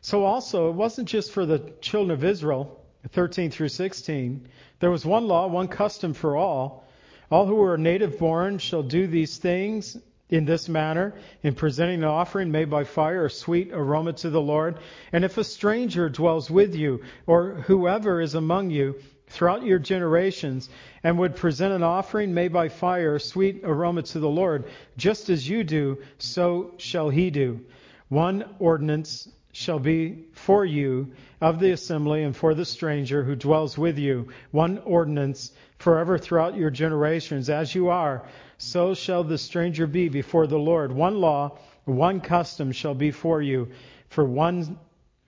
So 0.00 0.24
also, 0.24 0.70
it 0.70 0.74
wasn't 0.74 1.08
just 1.08 1.32
for 1.32 1.44
the 1.46 1.72
children 1.80 2.10
of 2.10 2.24
Israel, 2.24 2.80
13 3.10 3.50
through 3.50 3.68
16. 3.68 4.48
There 4.78 4.90
was 4.90 5.04
one 5.04 5.28
law, 5.28 5.46
one 5.46 5.68
custom 5.68 6.14
for 6.14 6.36
all. 6.36 6.86
All 7.30 7.46
who 7.46 7.62
are 7.62 7.78
native 7.78 8.18
born 8.18 8.58
shall 8.58 8.82
do 8.82 9.06
these 9.06 9.36
things, 9.36 9.96
in 10.30 10.44
this 10.44 10.68
manner 10.68 11.14
in 11.42 11.54
presenting 11.54 12.02
an 12.02 12.08
offering 12.08 12.50
made 12.50 12.70
by 12.70 12.84
fire, 12.84 13.26
a 13.26 13.30
sweet 13.30 13.70
aroma 13.72 14.12
to 14.12 14.30
the 14.30 14.40
Lord. 14.40 14.78
And 15.12 15.24
if 15.24 15.36
a 15.38 15.44
stranger 15.44 16.08
dwells 16.08 16.50
with 16.50 16.74
you, 16.74 17.02
or 17.26 17.54
whoever 17.66 18.20
is 18.20 18.34
among 18.34 18.70
you, 18.70 18.96
throughout 19.26 19.64
your 19.64 19.78
generations, 19.78 20.68
and 21.04 21.18
would 21.18 21.36
present 21.36 21.72
an 21.72 21.82
offering 21.82 22.34
made 22.34 22.52
by 22.52 22.68
fire, 22.68 23.16
a 23.16 23.20
sweet 23.20 23.60
aroma 23.64 24.02
to 24.02 24.18
the 24.18 24.28
Lord, 24.28 24.64
just 24.96 25.30
as 25.30 25.48
you 25.48 25.62
do, 25.62 25.98
so 26.18 26.74
shall 26.78 27.10
he 27.10 27.30
do. 27.30 27.60
One 28.08 28.44
ordinance 28.58 29.28
shall 29.52 29.78
be 29.78 30.24
for 30.32 30.64
you 30.64 31.10
of 31.40 31.58
the 31.58 31.72
assembly 31.72 32.22
and 32.22 32.36
for 32.36 32.54
the 32.54 32.64
stranger 32.64 33.22
who 33.24 33.34
dwells 33.34 33.76
with 33.76 33.98
you. 33.98 34.28
One 34.50 34.78
ordinance 34.78 35.52
forever 35.78 36.18
throughout 36.18 36.56
your 36.56 36.70
generations, 36.70 37.50
as 37.50 37.74
you 37.74 37.88
are 37.88 38.24
so 38.60 38.92
shall 38.92 39.24
the 39.24 39.38
stranger 39.38 39.86
be 39.86 40.10
before 40.10 40.46
the 40.46 40.58
Lord. 40.58 40.92
One 40.92 41.18
law, 41.18 41.58
one 41.86 42.20
custom 42.20 42.72
shall 42.72 42.94
be 42.94 43.10
for 43.10 43.40
you, 43.40 43.68
for 44.10 44.22
one 44.22 44.78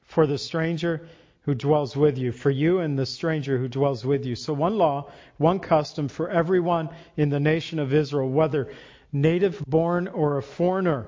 for 0.04 0.26
the 0.26 0.36
stranger 0.36 1.08
who 1.40 1.54
dwells 1.54 1.96
with 1.96 2.18
you, 2.18 2.30
for 2.30 2.50
you 2.50 2.80
and 2.80 2.98
the 2.98 3.06
stranger 3.06 3.56
who 3.56 3.68
dwells 3.68 4.04
with 4.04 4.26
you. 4.26 4.36
So 4.36 4.52
one 4.52 4.76
law, 4.76 5.10
one 5.38 5.60
custom 5.60 6.08
for 6.08 6.28
everyone 6.28 6.90
in 7.16 7.30
the 7.30 7.40
nation 7.40 7.78
of 7.78 7.94
Israel, 7.94 8.28
whether 8.28 8.70
native 9.14 9.64
born 9.66 10.08
or 10.08 10.36
a 10.36 10.42
foreigner 10.42 11.06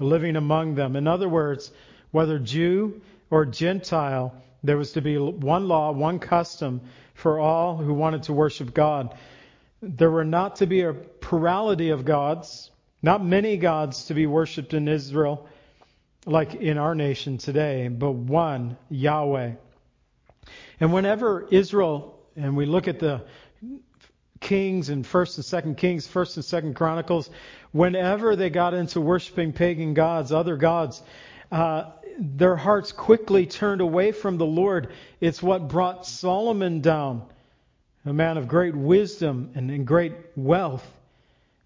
living 0.00 0.36
among 0.36 0.76
them. 0.76 0.96
In 0.96 1.06
other 1.06 1.28
words, 1.28 1.72
whether 2.16 2.38
Jew 2.38 3.02
or 3.30 3.44
Gentile, 3.44 4.34
there 4.64 4.78
was 4.78 4.92
to 4.92 5.02
be 5.02 5.18
one 5.18 5.68
law, 5.68 5.92
one 5.92 6.18
custom 6.18 6.80
for 7.12 7.38
all 7.38 7.76
who 7.76 7.92
wanted 7.92 8.22
to 8.22 8.32
worship 8.32 8.72
God. 8.72 9.14
There 9.82 10.10
were 10.10 10.24
not 10.24 10.56
to 10.56 10.66
be 10.66 10.80
a 10.80 10.94
plurality 10.94 11.90
of 11.90 12.06
gods, 12.06 12.70
not 13.02 13.22
many 13.22 13.58
gods 13.58 14.06
to 14.06 14.14
be 14.14 14.26
worshipped 14.26 14.72
in 14.72 14.88
Israel. 14.88 15.46
like 16.26 16.54
in 16.54 16.76
our 16.76 16.94
nation 16.94 17.38
today, 17.38 17.88
but 17.88 18.10
one, 18.10 18.76
Yahweh. 18.90 19.52
And 20.80 20.92
whenever 20.92 21.46
Israel, 21.50 22.18
and 22.34 22.56
we 22.56 22.66
look 22.66 22.88
at 22.88 22.98
the 22.98 23.22
Kings 24.40 24.88
and 24.88 25.06
First 25.06 25.38
and 25.38 25.44
Second 25.44 25.76
Kings, 25.76 26.06
First 26.06 26.36
and 26.36 26.44
Second 26.44 26.74
Chronicles, 26.74 27.30
whenever 27.72 28.36
they 28.36 28.50
got 28.50 28.74
into 28.74 29.00
worshiping 29.00 29.52
pagan 29.52 29.94
gods, 29.94 30.32
other 30.32 30.56
gods, 30.56 31.02
uh, 31.50 31.90
their 32.18 32.56
hearts 32.56 32.92
quickly 32.92 33.46
turned 33.46 33.80
away 33.80 34.12
from 34.12 34.38
the 34.38 34.46
Lord. 34.46 34.92
It's 35.20 35.42
what 35.42 35.68
brought 35.68 36.06
Solomon 36.06 36.80
down, 36.80 37.22
a 38.04 38.12
man 38.12 38.38
of 38.38 38.48
great 38.48 38.74
wisdom 38.74 39.52
and, 39.54 39.70
and 39.70 39.86
great 39.86 40.14
wealth. 40.34 40.86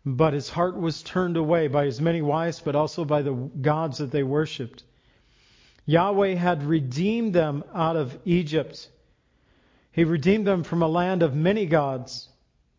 But 0.05 0.33
his 0.33 0.49
heart 0.49 0.77
was 0.77 1.03
turned 1.03 1.37
away 1.37 1.69
by 1.69 1.85
his 1.85 2.01
many 2.01 2.23
wives, 2.23 2.61
but 2.61 2.75
also 2.75 3.05
by 3.05 3.23
the 3.23 3.33
gods 3.33 3.99
that 3.99 4.11
they 4.11 4.23
worshipped. 4.23 4.83
Yahweh 5.87 6.35
had 6.35 6.63
redeemed 6.63 7.35
them 7.35 7.65
out 7.75 7.97
of 7.97 8.19
Egypt. 8.25 8.89
He 9.93 10.05
redeemed 10.05 10.47
them 10.47 10.63
from 10.63 10.83
a 10.83 10.89
land 10.89 11.23
of 11.23 11.35
many 11.35 11.67
gods 11.67 12.29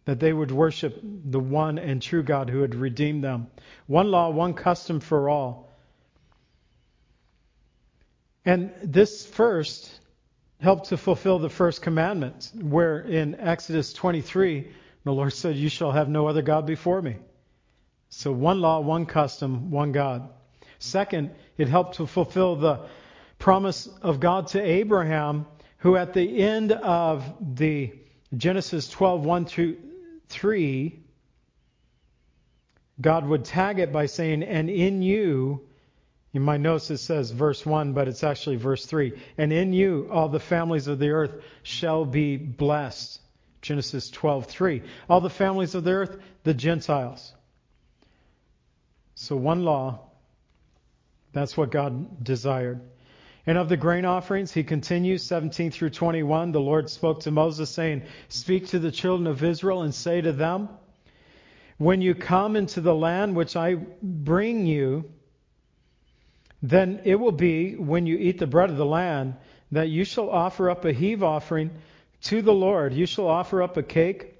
that 0.05 0.19
they 0.19 0.33
would 0.33 0.51
worship 0.51 0.99
the 1.03 1.39
one 1.39 1.77
and 1.77 2.01
true 2.01 2.23
God 2.23 2.49
who 2.49 2.61
had 2.61 2.73
redeemed 2.73 3.23
them. 3.23 3.47
One 3.85 4.09
law, 4.09 4.29
one 4.29 4.53
custom 4.53 4.99
for 4.99 5.29
all. 5.29 5.70
And 8.45 8.71
this 8.83 9.25
first 9.25 9.99
helped 10.59 10.89
to 10.89 10.97
fulfill 10.97 11.39
the 11.39 11.49
first 11.49 11.81
commandment, 11.81 12.51
where 12.59 12.99
in 12.99 13.35
Exodus 13.35 13.93
23, 13.93 14.71
the 15.03 15.11
Lord 15.11 15.33
said, 15.33 15.55
You 15.55 15.69
shall 15.69 15.91
have 15.91 16.09
no 16.09 16.27
other 16.27 16.41
God 16.41 16.65
before 16.65 17.01
me. 17.01 17.17
So 18.09 18.31
one 18.31 18.61
law, 18.61 18.79
one 18.79 19.05
custom, 19.05 19.71
one 19.71 19.91
God. 19.91 20.29
Second, 20.79 21.31
it 21.57 21.67
helped 21.67 21.95
to 21.95 22.07
fulfill 22.07 22.55
the 22.55 22.87
promise 23.39 23.87
of 24.01 24.19
God 24.19 24.47
to 24.47 24.61
Abraham, 24.61 25.45
who 25.77 25.95
at 25.95 26.13
the 26.13 26.39
end 26.39 26.71
of 26.71 27.23
the 27.39 27.93
Genesis 28.35 28.89
12, 28.89 29.25
1 29.25 29.45
through 29.45 29.77
3, 30.29 30.99
God 32.99 33.27
would 33.27 33.45
tag 33.45 33.79
it 33.79 33.91
by 33.91 34.05
saying, 34.05 34.43
And 34.43 34.69
in 34.69 35.01
you, 35.01 35.67
in 36.33 36.41
my 36.41 36.57
notes 36.57 36.89
it 36.89 36.97
says 36.97 37.31
verse 37.31 37.65
1, 37.65 37.93
but 37.93 38.07
it's 38.07 38.23
actually 38.23 38.55
verse 38.55 38.85
3. 38.85 39.13
And 39.37 39.51
in 39.51 39.73
you 39.73 40.07
all 40.11 40.29
the 40.29 40.39
families 40.39 40.87
of 40.87 40.99
the 40.99 41.09
earth 41.09 41.43
shall 41.63 42.05
be 42.05 42.37
blessed. 42.37 43.19
Genesis 43.61 44.09
12:3. 44.09 44.81
All 45.09 45.21
the 45.21 45.29
families 45.29 45.75
of 45.75 45.83
the 45.83 45.91
earth, 45.91 46.17
the 46.43 46.53
Gentiles. 46.53 47.33
So 49.15 49.35
one 49.35 49.63
law, 49.63 49.99
that's 51.33 51.55
what 51.55 51.69
God 51.69 52.23
desired. 52.23 52.81
And 53.45 53.57
of 53.57 53.69
the 53.69 53.77
grain 53.77 54.05
offerings, 54.05 54.51
he 54.51 54.63
continues 54.63 55.23
17 55.23 55.71
through 55.71 55.89
21. 55.91 56.51
The 56.51 56.61
Lord 56.61 56.89
spoke 56.89 57.21
to 57.21 57.31
Moses, 57.31 57.69
saying, 57.69 58.03
Speak 58.29 58.67
to 58.67 58.79
the 58.79 58.91
children 58.91 59.27
of 59.27 59.43
Israel 59.43 59.81
and 59.81 59.93
say 59.93 60.21
to 60.21 60.31
them, 60.31 60.69
When 61.77 62.01
you 62.01 62.15
come 62.15 62.55
into 62.55 62.81
the 62.81 62.95
land 62.95 63.35
which 63.35 63.55
I 63.55 63.75
bring 64.01 64.65
you, 64.65 65.11
then 66.61 67.01
it 67.05 67.15
will 67.15 67.31
be, 67.31 67.75
when 67.75 68.05
you 68.05 68.17
eat 68.17 68.37
the 68.37 68.47
bread 68.47 68.69
of 68.69 68.77
the 68.77 68.85
land, 68.85 69.35
that 69.71 69.89
you 69.89 70.03
shall 70.03 70.29
offer 70.29 70.69
up 70.69 70.85
a 70.85 70.93
heave 70.93 71.23
offering 71.23 71.71
to 72.23 72.41
the 72.41 72.53
Lord. 72.53 72.93
You 72.93 73.05
shall 73.05 73.27
offer 73.27 73.63
up 73.63 73.77
a 73.77 73.83
cake 73.83 74.35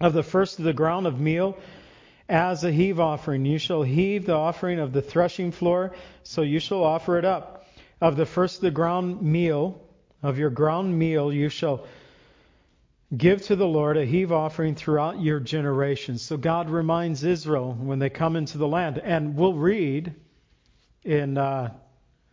of 0.00 0.12
the 0.12 0.22
first 0.22 0.58
of 0.58 0.64
the 0.64 0.72
ground 0.72 1.06
of 1.06 1.20
meal 1.20 1.58
as 2.28 2.64
a 2.64 2.72
heave 2.72 3.00
offering. 3.00 3.44
You 3.44 3.58
shall 3.58 3.82
heave 3.82 4.24
the 4.24 4.36
offering 4.36 4.78
of 4.78 4.92
the 4.92 5.02
threshing 5.02 5.52
floor, 5.52 5.92
so 6.22 6.42
you 6.42 6.60
shall 6.60 6.84
offer 6.84 7.18
it 7.18 7.24
up 7.24 7.60
of 8.00 8.16
the 8.16 8.26
first 8.26 8.56
of 8.56 8.62
the 8.62 8.70
ground 8.70 9.20
meal, 9.20 9.80
of 10.22 10.38
your 10.38 10.50
ground 10.50 10.98
meal, 10.98 11.32
you 11.32 11.48
shall 11.48 11.86
give 13.14 13.42
to 13.42 13.56
the 13.56 13.66
Lord 13.66 13.96
a 13.96 14.04
heave 14.04 14.32
offering 14.32 14.74
throughout 14.74 15.20
your 15.20 15.40
generations. 15.40 16.22
So 16.22 16.36
God 16.36 16.70
reminds 16.70 17.24
Israel 17.24 17.74
when 17.74 17.98
they 17.98 18.10
come 18.10 18.36
into 18.36 18.58
the 18.58 18.68
land. 18.68 18.98
And 18.98 19.36
we'll 19.36 19.54
read 19.54 20.14
in 21.04 21.38
uh, 21.38 21.72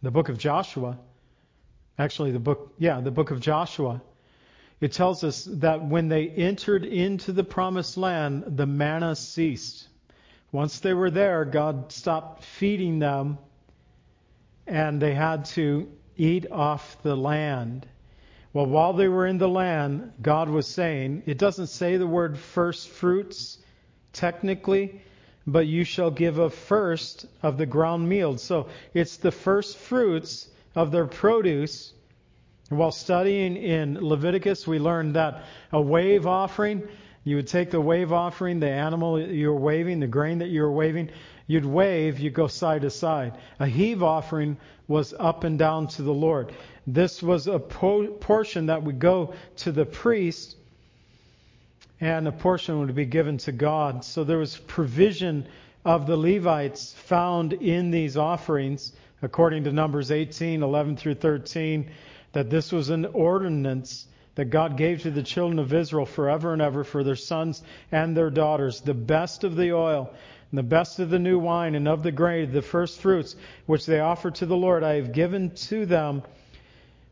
the 0.01 0.12
book 0.12 0.30
of 0.30 0.38
Joshua, 0.38 0.97
actually, 1.97 2.32
the 2.32 2.39
book, 2.39 2.73
yeah, 2.77 2.99
the 3.01 3.12
book 3.12 3.32
of 3.32 3.39
Joshua. 3.39 4.01
It 4.80 4.91
tells 4.91 5.23
us 5.23 5.45
that 5.45 5.84
when 5.84 6.08
they 6.08 6.27
entered 6.27 6.86
into 6.86 7.32
the 7.32 7.43
promised 7.43 7.97
land, 7.97 8.43
the 8.58 8.67
manna 8.67 9.15
ceased. 9.15 9.88
Once 10.51 10.80
they 10.80 10.93
were 10.93 11.10
there, 11.10 11.45
God 11.45 11.91
stopped 11.91 12.43
feeding 12.43 12.99
them 12.99 13.39
and 14.67 15.01
they 15.01 15.13
had 15.13 15.45
to 15.45 15.89
eat 16.15 16.51
off 16.51 17.01
the 17.01 17.15
land. 17.15 17.88
Well, 18.53 18.65
while 18.65 18.93
they 18.93 19.08
were 19.08 19.25
in 19.25 19.38
the 19.38 19.49
land, 19.49 20.13
God 20.21 20.49
was 20.49 20.67
saying, 20.67 21.23
it 21.25 21.38
doesn't 21.38 21.67
say 21.67 21.97
the 21.97 22.08
word 22.08 22.38
first 22.38 22.89
fruits 22.89 23.58
technically, 24.13 25.01
but 25.47 25.65
you 25.65 25.83
shall 25.83 26.12
give 26.12 26.38
a 26.38 26.49
first 26.49 27.25
of 27.41 27.57
the 27.57 27.65
ground 27.65 28.07
meal. 28.07 28.38
So 28.38 28.67
it's 28.93 29.17
the 29.17 29.31
first 29.31 29.77
fruits 29.77 30.47
of 30.75 30.91
their 30.91 31.07
produce. 31.07 31.93
While 32.69 32.91
studying 32.91 33.55
in 33.55 33.97
Leviticus, 33.99 34.67
we 34.67 34.77
learned 34.77 35.15
that 35.15 35.45
a 35.71 35.81
wave 35.81 36.27
offering, 36.27 36.86
you 37.23 37.38
would 37.38 37.47
take 37.47 37.71
the 37.71 37.79
wave 37.79 38.12
offering, 38.12 38.60
the 38.60 38.69
animal 38.69 39.19
you're 39.19 39.55
waving, 39.55 40.01
the 40.01 40.07
grain 40.07 40.39
that 40.39 40.49
you're 40.49 40.71
waving, 40.71 41.10
You'd 41.47 41.65
wave, 41.65 42.19
you'd 42.19 42.33
go 42.33 42.47
side 42.47 42.81
to 42.81 42.89
side. 42.89 43.33
A 43.60 43.67
heave 43.67 44.03
offering 44.03 44.57
was 44.88 45.13
up 45.17 45.45
and 45.45 45.57
down 45.57 45.88
to 45.88 46.01
the 46.01 46.13
Lord. 46.13 46.51
This 46.86 47.23
was 47.23 47.47
a 47.47 47.57
po- 47.57 48.07
portion 48.07 48.65
that 48.65 48.83
would 48.83 48.99
go 48.99 49.33
to 49.57 49.71
the 49.71 49.86
priest, 49.86 50.57
and 51.99 52.27
a 52.27 52.31
portion 52.31 52.79
would 52.79 52.93
be 52.95 53.05
given 53.05 53.38
to 53.39 53.51
God. 53.51 54.03
So 54.03 54.23
there 54.23 54.38
was 54.38 54.57
provision 54.57 55.47
of 55.83 56.05
the 56.05 56.17
Levites 56.17 56.93
found 56.93 57.53
in 57.53 57.91
these 57.91 58.17
offerings, 58.17 58.93
according 59.21 59.63
to 59.63 59.71
Numbers 59.71 60.12
18, 60.12 60.62
11 60.62 60.97
through 60.97 61.15
13, 61.15 61.89
that 62.33 62.49
this 62.49 62.71
was 62.71 62.89
an 62.89 63.05
ordinance 63.05 64.05
that 64.36 64.45
God 64.45 64.77
gave 64.77 65.01
to 65.01 65.12
the 65.12 65.23
children 65.23 65.57
of 65.57 65.73
Israel 65.73 66.05
forever 66.05 66.53
and 66.53 66.62
ever 66.62 66.83
for 66.83 67.03
their 67.03 67.15
sons 67.15 67.63
and 67.91 68.15
their 68.15 68.29
daughters, 68.29 68.81
the 68.81 68.93
best 68.93 69.43
of 69.43 69.55
the 69.55 69.73
oil 69.73 70.13
and 70.51 70.57
the 70.57 70.63
best 70.63 70.99
of 70.99 71.10
the 71.10 71.19
new 71.19 71.39
wine 71.39 71.73
and 71.73 71.88
of 71.88 72.03
the 72.03 72.12
grain, 72.12 72.51
the 72.51 72.62
first 72.62 73.01
fruits 73.01 73.36
which 73.65 73.86
they 73.86 73.99
offer 73.99 74.29
to 74.31 74.45
the 74.45 74.55
Lord, 74.55 74.83
I 74.83 74.95
have 74.95 75.12
given 75.12 75.51
to 75.55 75.86
them. 75.86 76.21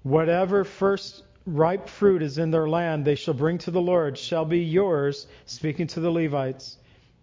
Whatever 0.03 0.63
first 0.63 1.23
ripe 1.45 1.89
fruit 1.89 2.21
is 2.21 2.37
in 2.37 2.51
their 2.51 2.67
land, 2.67 3.05
they 3.05 3.15
shall 3.15 3.33
bring 3.33 3.57
to 3.59 3.71
the 3.71 3.81
Lord, 3.81 4.17
shall 4.17 4.45
be 4.45 4.59
yours, 4.59 5.27
speaking 5.45 5.87
to 5.87 5.99
the 5.99 6.11
Levites. 6.11 6.77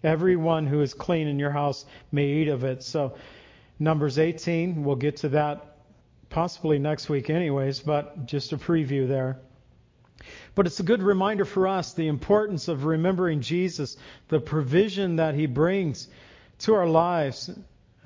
Everyone 0.05 0.67
who 0.67 0.81
is 0.81 0.95
clean 0.95 1.29
in 1.29 1.39
your 1.39 1.51
house 1.51 1.85
may 2.11 2.27
eat 2.27 2.49
of 2.49 2.65
it. 2.65 2.83
So, 2.83 3.15
Numbers 3.79 4.19
18, 4.19 4.85
we'll 4.85 4.97
get 4.97 5.19
to 5.19 5.31
that 5.31 5.77
possibly 6.29 6.79
next 6.79 7.09
week, 7.09 7.31
anyways, 7.31 7.81
but 7.81 8.27
just 8.27 8.53
a 8.53 8.57
preview 8.57 9.07
there. 9.07 9.39
But 10.55 10.67
it's 10.67 10.81
a 10.81 10.85
good 10.85 11.03
reminder 11.03 11.45
for 11.45 11.69
us 11.69 11.93
the 11.93 12.09
importance 12.09 12.69
of 12.69 12.85
remembering 12.85 13.41
Jesus, 13.41 13.97
the 14.29 14.41
provision 14.41 15.17
that 15.17 15.35
he 15.35 15.47
brings 15.47 16.09
to 16.61 16.75
our 16.75 16.87
lives 16.87 17.51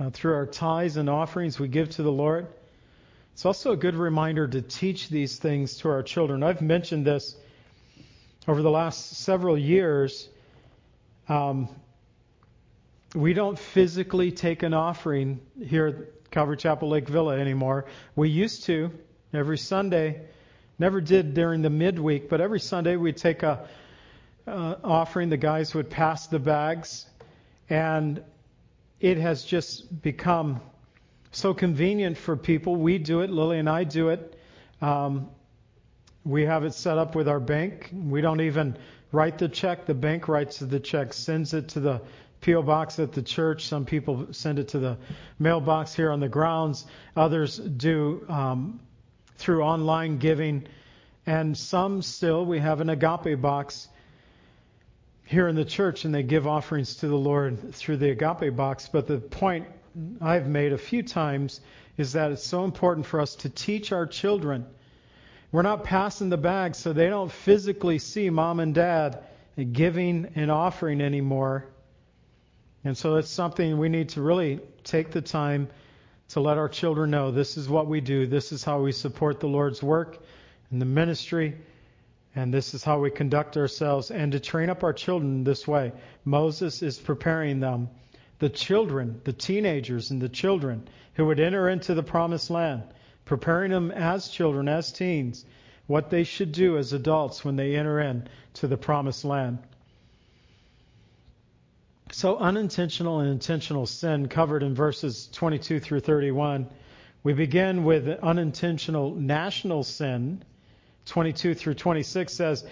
uh, 0.01 0.11
through 0.11 0.35
our 0.35 0.47
tithes 0.47 0.97
and 0.97 1.09
offerings 1.11 1.59
we 1.59 1.69
give 1.69 1.91
to 1.91 2.03
the 2.03 2.13
Lord. 2.13 2.47
It's 3.37 3.45
also 3.45 3.73
a 3.73 3.77
good 3.77 3.97
reminder 3.97 4.49
to 4.49 4.63
teach 4.63 5.11
these 5.11 5.39
things 5.39 5.77
to 5.81 5.91
our 5.91 6.03
children. 6.03 6.43
I've 6.43 6.63
mentioned 6.63 7.05
this 7.05 7.37
over 8.49 8.63
the 8.63 8.71
last 8.71 9.19
several 9.19 9.59
years. 9.59 10.27
Um, 11.29 11.69
we 13.15 13.35
don't 13.35 13.59
physically 13.59 14.33
take 14.33 14.63
an 14.63 14.73
offering 14.73 15.41
here 15.63 15.87
at 15.87 16.31
Calvary 16.31 16.57
Chapel 16.57 16.89
Lake 16.89 17.11
Villa 17.11 17.39
anymore. 17.39 17.85
We 18.15 18.31
used 18.31 18.65
to 18.65 18.91
every 19.35 19.59
Sunday 19.59 20.23
Never 20.79 21.03
did 21.03 21.35
during 21.35 21.61
the 21.61 21.69
midweek, 21.69 22.31
but 22.31 22.41
every 22.41 22.61
Sunday 22.61 22.97
we'd 22.97 23.19
take 23.19 23.43
a 23.43 23.69
uh, 24.47 24.77
offering. 24.83 25.29
The 25.29 25.37
guys 25.37 25.75
would 25.75 25.91
pass 25.91 26.27
the 26.27 26.39
bags, 26.39 27.05
and 27.69 28.23
it 28.99 29.19
has 29.19 29.45
just 29.45 30.03
become 30.03 30.63
so 31.33 31.55
convenient 31.55 32.17
for 32.17 32.37
people. 32.37 32.77
We 32.77 32.99
do 32.99 33.21
it. 33.21 33.31
Lily 33.31 33.59
and 33.59 33.69
I 33.69 33.85
do 33.85 34.09
it. 34.11 34.39
Um, 34.81 35.31
we 36.25 36.45
have 36.45 36.65
it 36.65 36.75
set 36.75 36.99
up 36.99 37.15
with 37.15 37.29
our 37.29 37.41
bank. 37.41 37.91
We 37.93 38.21
don't 38.21 38.41
even 38.41 38.77
write 39.13 39.39
the 39.39 39.49
check. 39.49 39.87
The 39.87 39.95
bank 39.95 40.29
writes 40.29 40.59
the 40.59 40.81
check, 40.81 41.13
sends 41.13 41.55
it 41.55 41.69
to 41.71 41.81
the 41.81 42.03
P.O. 42.41 42.63
box 42.63 42.99
at 42.99 43.13
the 43.13 43.23
church. 43.23 43.67
Some 43.67 43.85
people 43.85 44.29
send 44.33 44.59
it 44.59 44.69
to 44.69 44.79
the 44.79 44.99
mailbox 45.39 45.95
here 45.95 46.11
on 46.11 46.21
the 46.21 46.29
grounds. 46.29 46.85
Others 47.17 47.59
do 47.59 48.25
um, 48.29 48.81
through 49.37 49.63
online 49.63 50.19
giving, 50.19 50.67
and 51.27 51.57
some 51.57 52.03
still, 52.03 52.45
we 52.45 52.59
have 52.59 52.81
an 52.81 52.89
agape 52.89 53.41
box 53.41 53.89
here 55.25 55.49
in 55.49 55.57
the 55.57 55.65
church, 55.65 56.05
and 56.05 56.15
they 56.15 56.23
give 56.23 56.47
offerings 56.47 56.97
to 56.97 57.09
the 57.09 57.17
Lord 57.17 57.75
through 57.75 57.97
the 57.97 58.11
agape 58.11 58.55
box. 58.55 58.89
But 58.89 59.07
the 59.07 59.19
point 59.19 59.67
I've 60.21 60.49
made 60.49 60.73
a 60.73 60.79
few 60.79 61.03
times 61.03 61.61
is 61.97 62.13
that 62.13 62.33
it's 62.33 62.45
so 62.45 62.65
important 62.65 63.07
for 63.07 63.21
us 63.21 63.37
to 63.37 63.49
teach 63.49 63.93
our 63.93 64.07
children. 64.07 64.67
We're 65.53 65.63
not 65.63 65.85
passing 65.85 66.29
the 66.29 66.37
bag 66.37 66.75
so 66.75 66.93
they 66.93 67.09
don't 67.09 67.33
physically 67.33 67.99
see 67.99 68.29
mom 68.29 68.61
and 68.61 68.75
dad 68.75 69.25
giving 69.73 70.33
and 70.35 70.51
offering 70.51 71.01
anymore. 71.01 71.67
And 72.85 72.97
so 72.97 73.17
it's 73.17 73.31
something 73.31 73.79
we 73.79 73.89
need 73.89 74.11
to 74.11 74.23
really 74.23 74.61
take 74.85 75.13
the 75.13 75.23
time 75.23 75.69
to 76.29 76.41
let 76.41 76.59
our 76.59 76.69
children 76.69 77.11
know 77.11 77.31
this 77.31 77.57
is 77.57 77.69
what 77.69 77.87
we 77.87 78.01
do, 78.01 78.27
this 78.27 78.53
is 78.53 78.65
how 78.65 78.81
we 78.81 78.93
support 78.93 79.41
the 79.41 79.47
Lord's 79.47 79.83
work 79.83 80.19
and 80.71 80.81
the 80.81 80.87
ministry, 80.87 81.57
and 82.35 82.53
this 82.53 82.75
is 82.75 82.85
how 82.85 82.99
we 83.01 83.11
conduct 83.11 83.57
ourselves, 83.57 84.11
and 84.11 84.33
to 84.33 84.41
train 84.41 84.69
up 84.69 84.83
our 84.83 84.93
children 84.93 85.45
this 85.45 85.67
way. 85.67 85.93
Moses 86.25 86.83
is 86.83 86.99
preparing 86.99 87.61
them, 87.61 87.89
the 88.39 88.49
children, 88.49 89.21
the 89.25 89.33
teenagers 89.33 90.11
and 90.11 90.21
the 90.21 90.29
children 90.29 90.89
who 91.15 91.27
would 91.27 91.41
enter 91.41 91.69
into 91.69 91.95
the 91.95 92.03
promised 92.03 92.51
land, 92.51 92.83
preparing 93.25 93.71
them 93.71 93.91
as 93.91 94.29
children, 94.29 94.69
as 94.69 94.93
teens, 94.93 95.45
what 95.87 96.11
they 96.11 96.25
should 96.25 96.53
do 96.53 96.77
as 96.77 96.93
adults 96.93 97.45
when 97.45 97.57
they 97.57 97.77
enter 97.77 98.01
in 98.01 98.29
to 98.55 98.67
the 98.67 98.77
promised 98.77 99.25
land. 99.25 99.59
So, 102.13 102.37
unintentional 102.37 103.21
and 103.21 103.31
intentional 103.31 103.87
sin 103.87 104.29
covered 104.29 104.63
in 104.63 104.75
verses 104.75 105.29
22 105.33 105.81
through 105.81 106.01
31. 106.01 106.69
We 107.25 107.33
begin 107.33 107.85
with 107.85 108.09
unintentional 108.09 109.15
national 109.15 109.83
sin. 109.83 110.45
22 111.07 111.55
through 111.55 111.75
26 111.75 112.33
says, 112.33 112.65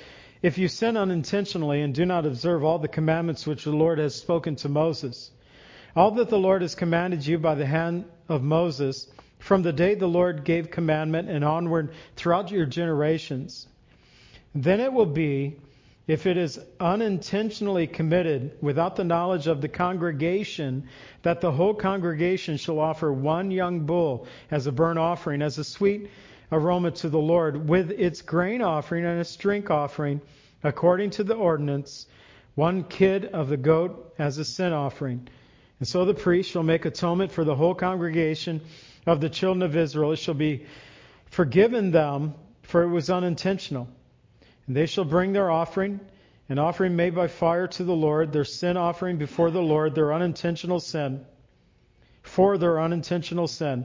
If 0.42 0.58
you 0.58 0.68
sin 0.68 0.96
unintentionally 0.96 1.82
and 1.82 1.94
do 1.94 2.04
not 2.04 2.26
observe 2.26 2.62
all 2.62 2.78
the 2.78 2.86
commandments 2.86 3.46
which 3.46 3.64
the 3.64 3.72
Lord 3.72 3.98
has 3.98 4.14
spoken 4.14 4.54
to 4.56 4.68
Moses, 4.68 5.32
all 5.96 6.10
that 6.12 6.28
the 6.28 6.38
Lord 6.38 6.62
has 6.62 6.74
commanded 6.74 7.24
you 7.24 7.38
by 7.38 7.54
the 7.54 7.66
hand 7.66 8.04
of 8.28 8.42
Moses, 8.42 9.06
from 9.38 9.62
the 9.62 9.72
day 9.72 9.94
the 9.94 10.08
Lord 10.08 10.44
gave 10.44 10.70
commandment 10.70 11.28
and 11.28 11.44
onward 11.44 11.92
throughout 12.16 12.50
your 12.50 12.66
generations, 12.66 13.68
then 14.54 14.80
it 14.80 14.92
will 14.92 15.06
be 15.06 15.56
if 16.06 16.26
it 16.26 16.36
is 16.36 16.60
unintentionally 16.80 17.86
committed 17.86 18.52
without 18.60 18.96
the 18.96 19.04
knowledge 19.04 19.46
of 19.46 19.60
the 19.60 19.68
congregation, 19.68 20.86
that 21.22 21.40
the 21.40 21.52
whole 21.52 21.74
congregation 21.74 22.56
shall 22.56 22.78
offer 22.78 23.12
one 23.12 23.50
young 23.50 23.80
bull 23.80 24.26
as 24.50 24.66
a 24.66 24.72
burnt 24.72 24.98
offering, 24.98 25.40
as 25.42 25.58
a 25.58 25.64
sweet 25.64 26.10
aroma 26.52 26.90
to 26.90 27.08
the 27.08 27.18
Lord, 27.18 27.68
with 27.68 27.90
its 27.92 28.20
grain 28.20 28.60
offering 28.60 29.04
and 29.04 29.18
its 29.18 29.34
drink 29.36 29.70
offering, 29.70 30.20
according 30.62 31.10
to 31.10 31.24
the 31.24 31.34
ordinance, 31.34 32.06
one 32.54 32.84
kid 32.84 33.26
of 33.26 33.48
the 33.48 33.56
goat 33.56 34.14
as 34.18 34.38
a 34.38 34.44
sin 34.44 34.72
offering. 34.72 35.26
And 35.84 35.88
so 35.90 36.06
the 36.06 36.14
priest 36.14 36.50
shall 36.50 36.62
make 36.62 36.86
atonement 36.86 37.30
for 37.30 37.44
the 37.44 37.54
whole 37.54 37.74
congregation 37.74 38.62
of 39.04 39.20
the 39.20 39.28
children 39.28 39.60
of 39.62 39.76
Israel. 39.76 40.12
It 40.12 40.18
shall 40.18 40.32
be 40.32 40.64
forgiven 41.26 41.90
them, 41.90 42.32
for 42.62 42.84
it 42.84 42.88
was 42.88 43.10
unintentional. 43.10 43.86
And 44.66 44.74
they 44.74 44.86
shall 44.86 45.04
bring 45.04 45.34
their 45.34 45.50
offering, 45.50 46.00
an 46.48 46.58
offering 46.58 46.96
made 46.96 47.14
by 47.14 47.26
fire 47.26 47.66
to 47.66 47.84
the 47.84 47.92
Lord, 47.92 48.32
their 48.32 48.46
sin 48.46 48.78
offering 48.78 49.18
before 49.18 49.50
the 49.50 49.60
Lord, 49.60 49.94
their 49.94 50.14
unintentional 50.14 50.80
sin, 50.80 51.22
for 52.22 52.56
their 52.56 52.80
unintentional 52.80 53.46
sin. 53.46 53.84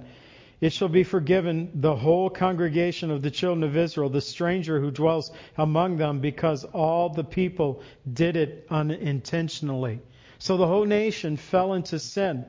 It 0.62 0.72
shall 0.72 0.88
be 0.88 1.04
forgiven 1.04 1.70
the 1.82 1.98
whole 1.98 2.30
congregation 2.30 3.12
of 3.12 3.22
the 3.22 3.30
children 3.30 3.64
of 3.64 3.76
Israel, 3.76 4.10
the 4.10 4.22
stranger 4.22 4.80
who 4.80 4.90
dwells 4.90 5.34
among 5.58 5.98
them, 5.98 6.22
because 6.22 6.64
all 6.64 7.10
the 7.10 7.26
people 7.26 7.84
did 8.10 8.38
it 8.38 8.68
unintentionally. 8.70 10.00
So 10.40 10.58
the 10.58 10.68
whole 10.68 10.86
nation 10.86 11.38
fell 11.38 11.74
into 11.74 12.00
sin. 12.00 12.46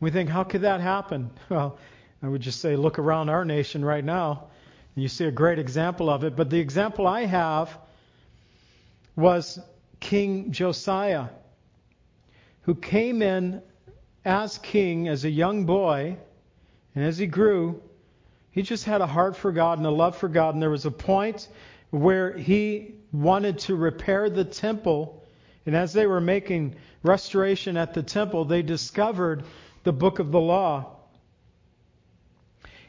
We 0.00 0.10
think, 0.10 0.28
how 0.28 0.44
could 0.44 0.62
that 0.62 0.80
happen? 0.80 1.30
Well, 1.48 1.78
I 2.22 2.28
would 2.28 2.40
just 2.40 2.60
say, 2.60 2.74
look 2.76 2.98
around 2.98 3.28
our 3.28 3.44
nation 3.44 3.84
right 3.84 4.04
now. 4.04 4.46
And 4.94 5.02
you 5.02 5.08
see 5.08 5.26
a 5.26 5.30
great 5.30 5.58
example 5.58 6.08
of 6.08 6.24
it. 6.24 6.36
But 6.36 6.48
the 6.48 6.58
example 6.58 7.06
I 7.06 7.26
have 7.26 7.76
was 9.14 9.58
King 10.00 10.50
Josiah, 10.52 11.26
who 12.62 12.74
came 12.74 13.20
in 13.20 13.62
as 14.24 14.58
king 14.58 15.08
as 15.08 15.24
a 15.24 15.30
young 15.30 15.66
boy, 15.66 16.16
and 16.94 17.04
as 17.04 17.18
he 17.18 17.26
grew, 17.26 17.82
he 18.50 18.62
just 18.62 18.84
had 18.84 19.00
a 19.00 19.06
heart 19.06 19.36
for 19.36 19.52
God 19.52 19.78
and 19.78 19.86
a 19.86 19.90
love 19.90 20.16
for 20.16 20.28
God. 20.28 20.54
And 20.54 20.62
there 20.62 20.70
was 20.70 20.86
a 20.86 20.90
point 20.90 21.48
where 21.90 22.36
he 22.36 22.94
wanted 23.12 23.58
to 23.60 23.76
repair 23.76 24.30
the 24.30 24.44
temple. 24.44 25.23
And 25.66 25.74
as 25.74 25.92
they 25.92 26.06
were 26.06 26.20
making 26.20 26.76
restoration 27.02 27.76
at 27.76 27.94
the 27.94 28.02
temple, 28.02 28.44
they 28.44 28.62
discovered 28.62 29.44
the 29.82 29.92
book 29.92 30.18
of 30.18 30.30
the 30.30 30.40
law. 30.40 30.90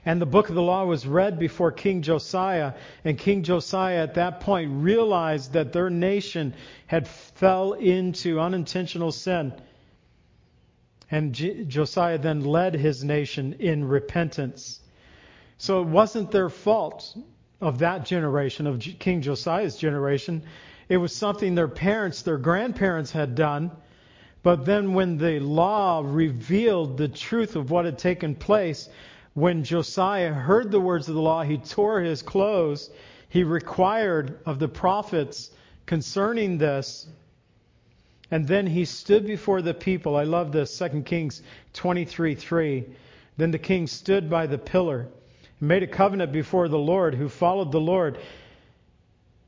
And 0.06 0.22
the 0.22 0.28
book 0.28 0.50
of 0.50 0.56
the 0.56 0.62
law 0.62 0.86
was 0.86 1.08
read 1.08 1.40
before 1.40 1.72
King 1.72 2.04
Josiah. 2.04 2.74
And 3.04 3.18
King 3.18 3.42
Josiah 3.44 4.04
at 4.04 4.14
that 4.16 4.40
point 4.42 4.84
realized 4.84 5.54
that 5.54 5.74
their 5.74 5.90
nation 5.90 6.54
had 6.86 7.08
fell 7.08 7.74
into 7.74 8.40
unintentional 8.40 9.12
sin. 9.12 9.54
And 11.10 11.34
J- 11.34 11.64
Josiah 11.66 12.20
then 12.20 12.44
led 12.44 12.76
his 12.76 13.04
nation 13.04 13.54
in 13.60 13.84
repentance. 13.86 14.80
So 15.58 15.82
it 15.82 15.88
wasn't 15.88 16.32
their 16.32 16.50
fault 16.50 17.18
of 17.62 17.80
that 17.80 18.06
generation, 18.06 18.68
of 18.68 18.80
King 18.80 19.22
Josiah's 19.22 19.78
generation. 19.78 20.44
It 20.88 20.98
was 20.98 21.16
something 21.16 21.56
their 21.56 21.68
parents, 21.68 22.22
their 22.22 22.38
grandparents 22.38 23.12
had 23.12 23.36
done. 23.36 23.72
But 24.44 24.66
then 24.66 24.94
when 24.94 25.18
the 25.18 25.40
law 25.40 26.04
revealed 26.06 26.98
the 26.98 27.08
truth 27.08 27.56
of 27.56 27.72
what 27.72 27.86
had 27.86 27.98
taken 27.98 28.36
place, 28.36 28.90
when 29.34 29.64
Josiah 29.64 30.34
heard 30.34 30.72
the 30.72 30.80
words 30.80 31.10
of 31.10 31.16
the 31.16 31.22
law, 31.22 31.44
he 31.44 31.58
tore 31.58 32.02
his 32.02 32.22
clothes. 32.22 32.92
He 33.30 33.44
required 33.44 34.40
of 34.46 34.60
the 34.60 34.68
prophets 34.68 35.50
concerning 35.86 36.58
this. 36.58 37.08
And 38.32 38.48
then 38.48 38.68
he 38.68 38.86
stood 38.86 39.26
before 39.26 39.62
the 39.62 39.74
people. 39.74 40.16
I 40.16 40.24
love 40.24 40.52
this, 40.52 40.78
2 40.78 41.04
Kings 41.04 41.42
23:3. 41.74 42.86
Then 43.38 43.52
the 43.52 43.60
king 43.60 43.88
stood 43.88 44.30
by 44.30 44.48
the 44.48 44.58
pillar 44.58 45.08
and 45.60 45.68
made 45.68 45.84
a 45.84 45.88
covenant 45.88 46.32
before 46.32 46.68
the 46.68 46.78
Lord, 46.78 47.16
who 47.16 47.28
followed 47.28 47.72
the 47.72 47.82
Lord. 47.82 48.20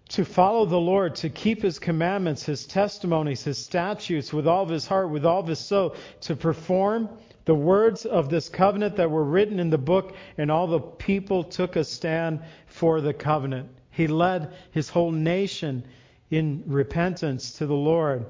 To 0.09 0.23
follow 0.23 0.65
the 0.65 0.79
Lord, 0.79 1.15
to 1.15 1.29
keep 1.29 1.61
his 1.61 1.79
commandments, 1.79 2.43
his 2.43 2.65
testimonies, 2.65 3.43
his 3.43 3.57
statutes 3.57 4.31
with 4.31 4.47
all 4.47 4.63
of 4.63 4.69
his 4.69 4.87
heart, 4.87 5.09
with 5.09 5.25
all 5.25 5.41
of 5.41 5.47
his 5.47 5.59
soul, 5.59 5.95
to 6.21 6.35
perform 6.35 7.09
the 7.43 7.55
words 7.55 8.05
of 8.05 8.29
this 8.29 8.47
covenant 8.47 8.95
that 8.97 9.11
were 9.11 9.23
written 9.23 9.59
in 9.59 9.69
the 9.69 9.77
book, 9.77 10.15
and 10.37 10.49
all 10.49 10.67
the 10.67 10.79
people 10.79 11.43
took 11.43 11.75
a 11.75 11.83
stand 11.83 12.41
for 12.67 13.01
the 13.01 13.13
covenant. 13.13 13.69
He 13.91 14.07
led 14.07 14.53
his 14.71 14.89
whole 14.89 15.11
nation 15.11 15.83
in 16.29 16.63
repentance 16.67 17.53
to 17.53 17.65
the 17.65 17.75
Lord 17.75 18.25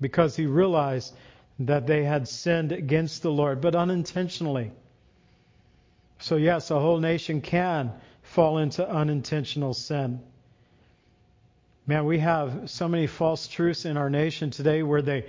because 0.00 0.36
he 0.36 0.46
realized 0.46 1.14
that 1.60 1.86
they 1.86 2.04
had 2.04 2.28
sinned 2.28 2.72
against 2.72 3.22
the 3.22 3.30
Lord, 3.30 3.60
but 3.60 3.74
unintentionally. 3.74 4.72
So, 6.18 6.36
yes, 6.36 6.70
a 6.70 6.78
whole 6.80 6.98
nation 6.98 7.40
can 7.40 7.92
fall 8.22 8.58
into 8.58 8.88
unintentional 8.88 9.74
sin. 9.74 10.20
Man, 11.88 12.04
we 12.04 12.18
have 12.18 12.68
so 12.68 12.88
many 12.88 13.06
false 13.06 13.46
truths 13.46 13.84
in 13.84 13.96
our 13.96 14.10
nation 14.10 14.50
today 14.50 14.82
where 14.82 15.02
they 15.02 15.26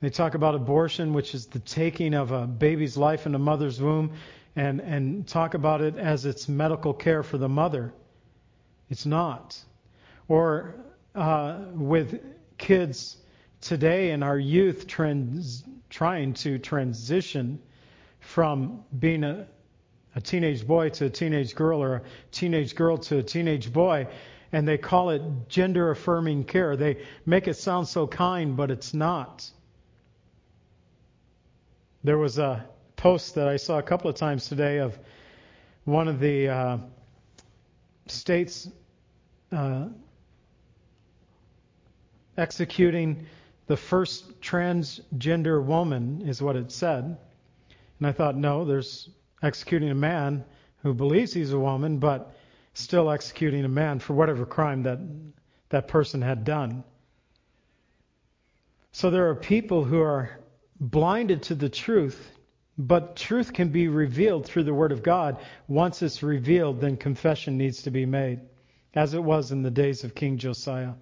They 0.00 0.08
talk 0.08 0.34
about 0.34 0.54
abortion, 0.54 1.12
which 1.12 1.34
is 1.34 1.46
the 1.46 1.58
taking 1.58 2.14
of 2.14 2.32
a 2.32 2.46
baby's 2.46 2.96
life 2.96 3.26
in 3.26 3.34
a 3.34 3.38
mother's 3.38 3.80
womb, 3.80 4.12
and, 4.56 4.80
and 4.80 5.26
talk 5.28 5.52
about 5.54 5.82
it 5.82 5.96
as 5.96 6.24
it's 6.24 6.48
medical 6.48 6.94
care 6.94 7.22
for 7.22 7.36
the 7.36 7.48
mother. 7.48 7.92
It's 8.88 9.04
not. 9.04 9.58
Or 10.26 10.74
uh, 11.14 11.64
with 11.74 12.18
kids 12.56 13.18
today 13.60 14.10
and 14.12 14.24
our 14.24 14.38
youth 14.38 14.86
trans, 14.86 15.64
trying 15.90 16.32
to 16.34 16.58
transition 16.58 17.60
from 18.20 18.84
being 18.98 19.22
a, 19.22 19.46
a 20.14 20.20
teenage 20.20 20.66
boy 20.66 20.88
to 20.90 21.06
a 21.06 21.10
teenage 21.10 21.54
girl 21.54 21.82
or 21.82 21.96
a 21.96 22.02
teenage 22.32 22.74
girl 22.74 22.98
to 22.98 23.18
a 23.18 23.22
teenage 23.22 23.72
boy, 23.72 24.06
and 24.52 24.66
they 24.66 24.78
call 24.78 25.10
it 25.10 25.22
gender 25.48 25.90
affirming 25.90 26.44
care. 26.44 26.76
They 26.76 27.04
make 27.24 27.46
it 27.46 27.54
sound 27.54 27.86
so 27.88 28.06
kind, 28.06 28.56
but 28.56 28.70
it's 28.70 28.92
not. 28.92 29.48
There 32.02 32.18
was 32.18 32.38
a 32.38 32.66
post 32.96 33.34
that 33.36 33.46
I 33.48 33.56
saw 33.56 33.78
a 33.78 33.82
couple 33.82 34.10
of 34.10 34.16
times 34.16 34.48
today 34.48 34.78
of 34.78 34.98
one 35.84 36.08
of 36.08 36.18
the 36.18 36.48
uh, 36.48 36.78
states 38.06 38.68
uh, 39.52 39.86
executing 42.36 43.26
the 43.66 43.76
first 43.76 44.40
transgender 44.40 45.64
woman, 45.64 46.22
is 46.26 46.42
what 46.42 46.56
it 46.56 46.72
said. 46.72 47.16
And 47.98 48.06
I 48.06 48.12
thought, 48.12 48.36
no, 48.36 48.64
there's 48.64 49.08
executing 49.42 49.90
a 49.90 49.94
man 49.94 50.44
who 50.82 50.94
believes 50.94 51.32
he's 51.32 51.52
a 51.52 51.58
woman, 51.58 51.98
but 51.98 52.34
still 52.74 53.10
executing 53.10 53.64
a 53.64 53.68
man 53.68 53.98
for 53.98 54.14
whatever 54.14 54.46
crime 54.46 54.82
that 54.84 54.98
that 55.70 55.88
person 55.88 56.22
had 56.22 56.44
done. 56.44 56.84
So 58.92 59.10
there 59.10 59.28
are 59.30 59.34
people 59.34 59.84
who 59.84 60.00
are 60.00 60.40
blinded 60.80 61.44
to 61.44 61.54
the 61.54 61.68
truth, 61.68 62.30
but 62.76 63.16
truth 63.16 63.52
can 63.52 63.68
be 63.68 63.88
revealed 63.88 64.46
through 64.46 64.64
the 64.64 64.74
Word 64.74 64.92
of 64.92 65.02
God. 65.02 65.38
Once 65.68 66.02
it's 66.02 66.22
revealed, 66.22 66.80
then 66.80 66.96
confession 66.96 67.56
needs 67.56 67.82
to 67.82 67.90
be 67.90 68.06
made, 68.06 68.40
as 68.94 69.14
it 69.14 69.22
was 69.22 69.52
in 69.52 69.62
the 69.62 69.70
days 69.70 70.02
of 70.02 70.14
King 70.14 70.38
Josiah. 70.38 70.94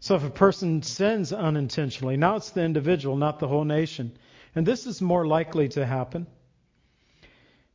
So 0.00 0.14
if 0.14 0.24
a 0.24 0.30
person 0.30 0.82
sins 0.82 1.32
unintentionally, 1.32 2.16
now 2.16 2.36
it's 2.36 2.50
the 2.50 2.62
individual, 2.62 3.16
not 3.16 3.38
the 3.38 3.48
whole 3.48 3.64
nation. 3.64 4.16
And 4.54 4.66
this 4.66 4.86
is 4.86 5.00
more 5.00 5.26
likely 5.26 5.68
to 5.70 5.84
happen. 5.84 6.26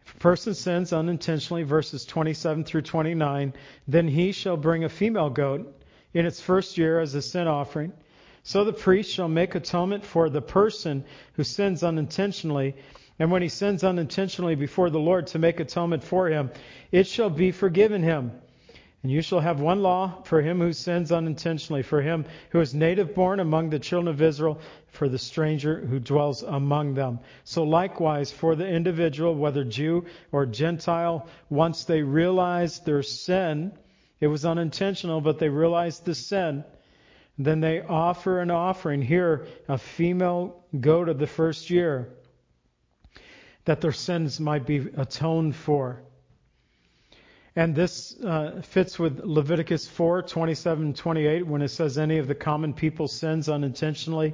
If 0.05 0.15
a 0.15 0.19
person 0.19 0.53
sins 0.53 0.93
unintentionally, 0.93 1.63
verses 1.63 2.05
27 2.05 2.65
through 2.65 2.81
29, 2.81 3.53
then 3.87 4.07
he 4.07 4.31
shall 4.31 4.57
bring 4.57 4.83
a 4.83 4.89
female 4.89 5.29
goat 5.29 5.81
in 6.13 6.25
its 6.25 6.41
first 6.41 6.77
year 6.77 6.99
as 6.99 7.15
a 7.15 7.21
sin 7.21 7.47
offering. 7.47 7.93
So 8.43 8.65
the 8.65 8.73
priest 8.73 9.09
shall 9.11 9.29
make 9.29 9.55
atonement 9.55 10.03
for 10.03 10.29
the 10.29 10.41
person 10.41 11.05
who 11.33 11.43
sins 11.43 11.83
unintentionally. 11.83 12.75
And 13.17 13.31
when 13.31 13.41
he 13.41 13.47
sins 13.47 13.83
unintentionally 13.83 14.55
before 14.55 14.89
the 14.89 14.99
Lord 14.99 15.27
to 15.27 15.39
make 15.39 15.59
atonement 15.59 16.03
for 16.03 16.27
him, 16.27 16.51
it 16.91 17.07
shall 17.07 17.29
be 17.29 17.51
forgiven 17.51 18.03
him. 18.03 18.31
And 19.03 19.11
you 19.11 19.21
shall 19.21 19.41
have 19.41 19.59
one 19.59 19.81
law 19.81 20.21
for 20.23 20.41
him 20.41 20.59
who 20.59 20.71
sins 20.71 21.11
unintentionally, 21.11 21.83
for 21.83 22.01
him 22.01 22.23
who 22.51 22.61
is 22.61 22.73
native 22.73 23.13
born 23.13 23.41
among 23.41 23.69
the 23.69 23.79
children 23.79 24.07
of 24.07 24.21
Israel, 24.21 24.61
for 24.87 25.09
the 25.09 25.19
stranger 25.19 25.85
who 25.85 25.99
dwells 25.99 26.41
among 26.41 26.93
them. 26.93 27.19
So 27.43 27.63
likewise, 27.63 28.31
for 28.31 28.55
the 28.55 28.65
individual, 28.65 29.35
whether 29.35 29.65
Jew 29.65 30.05
or 30.31 30.45
Gentile, 30.45 31.27
once 31.49 31.83
they 31.83 32.01
realize 32.01 32.79
their 32.79 33.03
sin, 33.03 33.73
it 34.21 34.27
was 34.27 34.45
unintentional, 34.45 35.19
but 35.19 35.37
they 35.37 35.49
realized 35.49 36.05
the 36.05 36.15
sin, 36.15 36.63
then 37.37 37.59
they 37.59 37.81
offer 37.81 38.39
an 38.39 38.51
offering. 38.51 39.01
Here, 39.01 39.47
a 39.67 39.77
female 39.77 40.63
goat 40.79 41.09
of 41.09 41.19
the 41.19 41.27
first 41.27 41.69
year, 41.69 42.07
that 43.65 43.81
their 43.81 43.91
sins 43.91 44.39
might 44.39 44.65
be 44.65 44.77
atoned 44.77 45.57
for. 45.57 46.03
And 47.55 47.75
this 47.75 48.19
uh, 48.19 48.61
fits 48.63 48.97
with 48.97 49.19
Leviticus 49.23 49.87
4 49.87 50.23
27 50.23 50.93
28 50.93 51.45
when 51.45 51.61
it 51.61 51.67
says, 51.67 51.97
Any 51.97 52.17
of 52.17 52.27
the 52.27 52.35
common 52.35 52.73
people 52.73 53.07
sins 53.07 53.47
unintentionally 53.47 54.33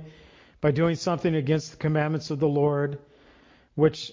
by 0.62 0.72
doing 0.72 0.96
something 0.96 1.36
against 1.36 1.72
the 1.72 1.78
commandments 1.78 2.32
of 2.32 2.40
the 2.40 2.48
Lord, 2.48 3.00
which 3.76 4.12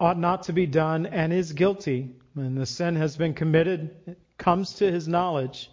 ought 0.00 0.18
not 0.18 0.44
to 0.44 0.52
be 0.52 0.66
done 0.66 1.06
and 1.06 1.32
is 1.32 1.52
guilty, 1.52 2.14
and 2.36 2.56
the 2.56 2.66
sin 2.66 2.96
has 2.96 3.16
been 3.16 3.34
committed, 3.34 4.16
comes 4.38 4.74
to 4.74 4.90
his 4.90 5.08
knowledge, 5.08 5.70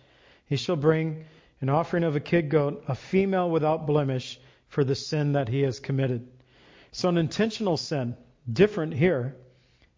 he 0.48 0.58
shall 0.58 0.76
bring 0.76 1.26
an 1.62 1.70
offering 1.70 2.04
of 2.04 2.16
a 2.16 2.20
kid 2.20 2.50
goat, 2.50 2.84
a 2.88 2.96
female 2.96 3.50
without 3.50 3.88
blemish, 3.88 4.40
for 4.68 4.84
the 4.84 4.96
sin 4.96 5.34
that 5.34 5.48
he 5.48 5.62
has 5.62 5.80
committed. 5.80 6.28
So, 6.92 7.08
an 7.08 7.18
intentional 7.18 7.78
sin, 7.78 8.18
different 8.52 8.94
here, 8.94 9.36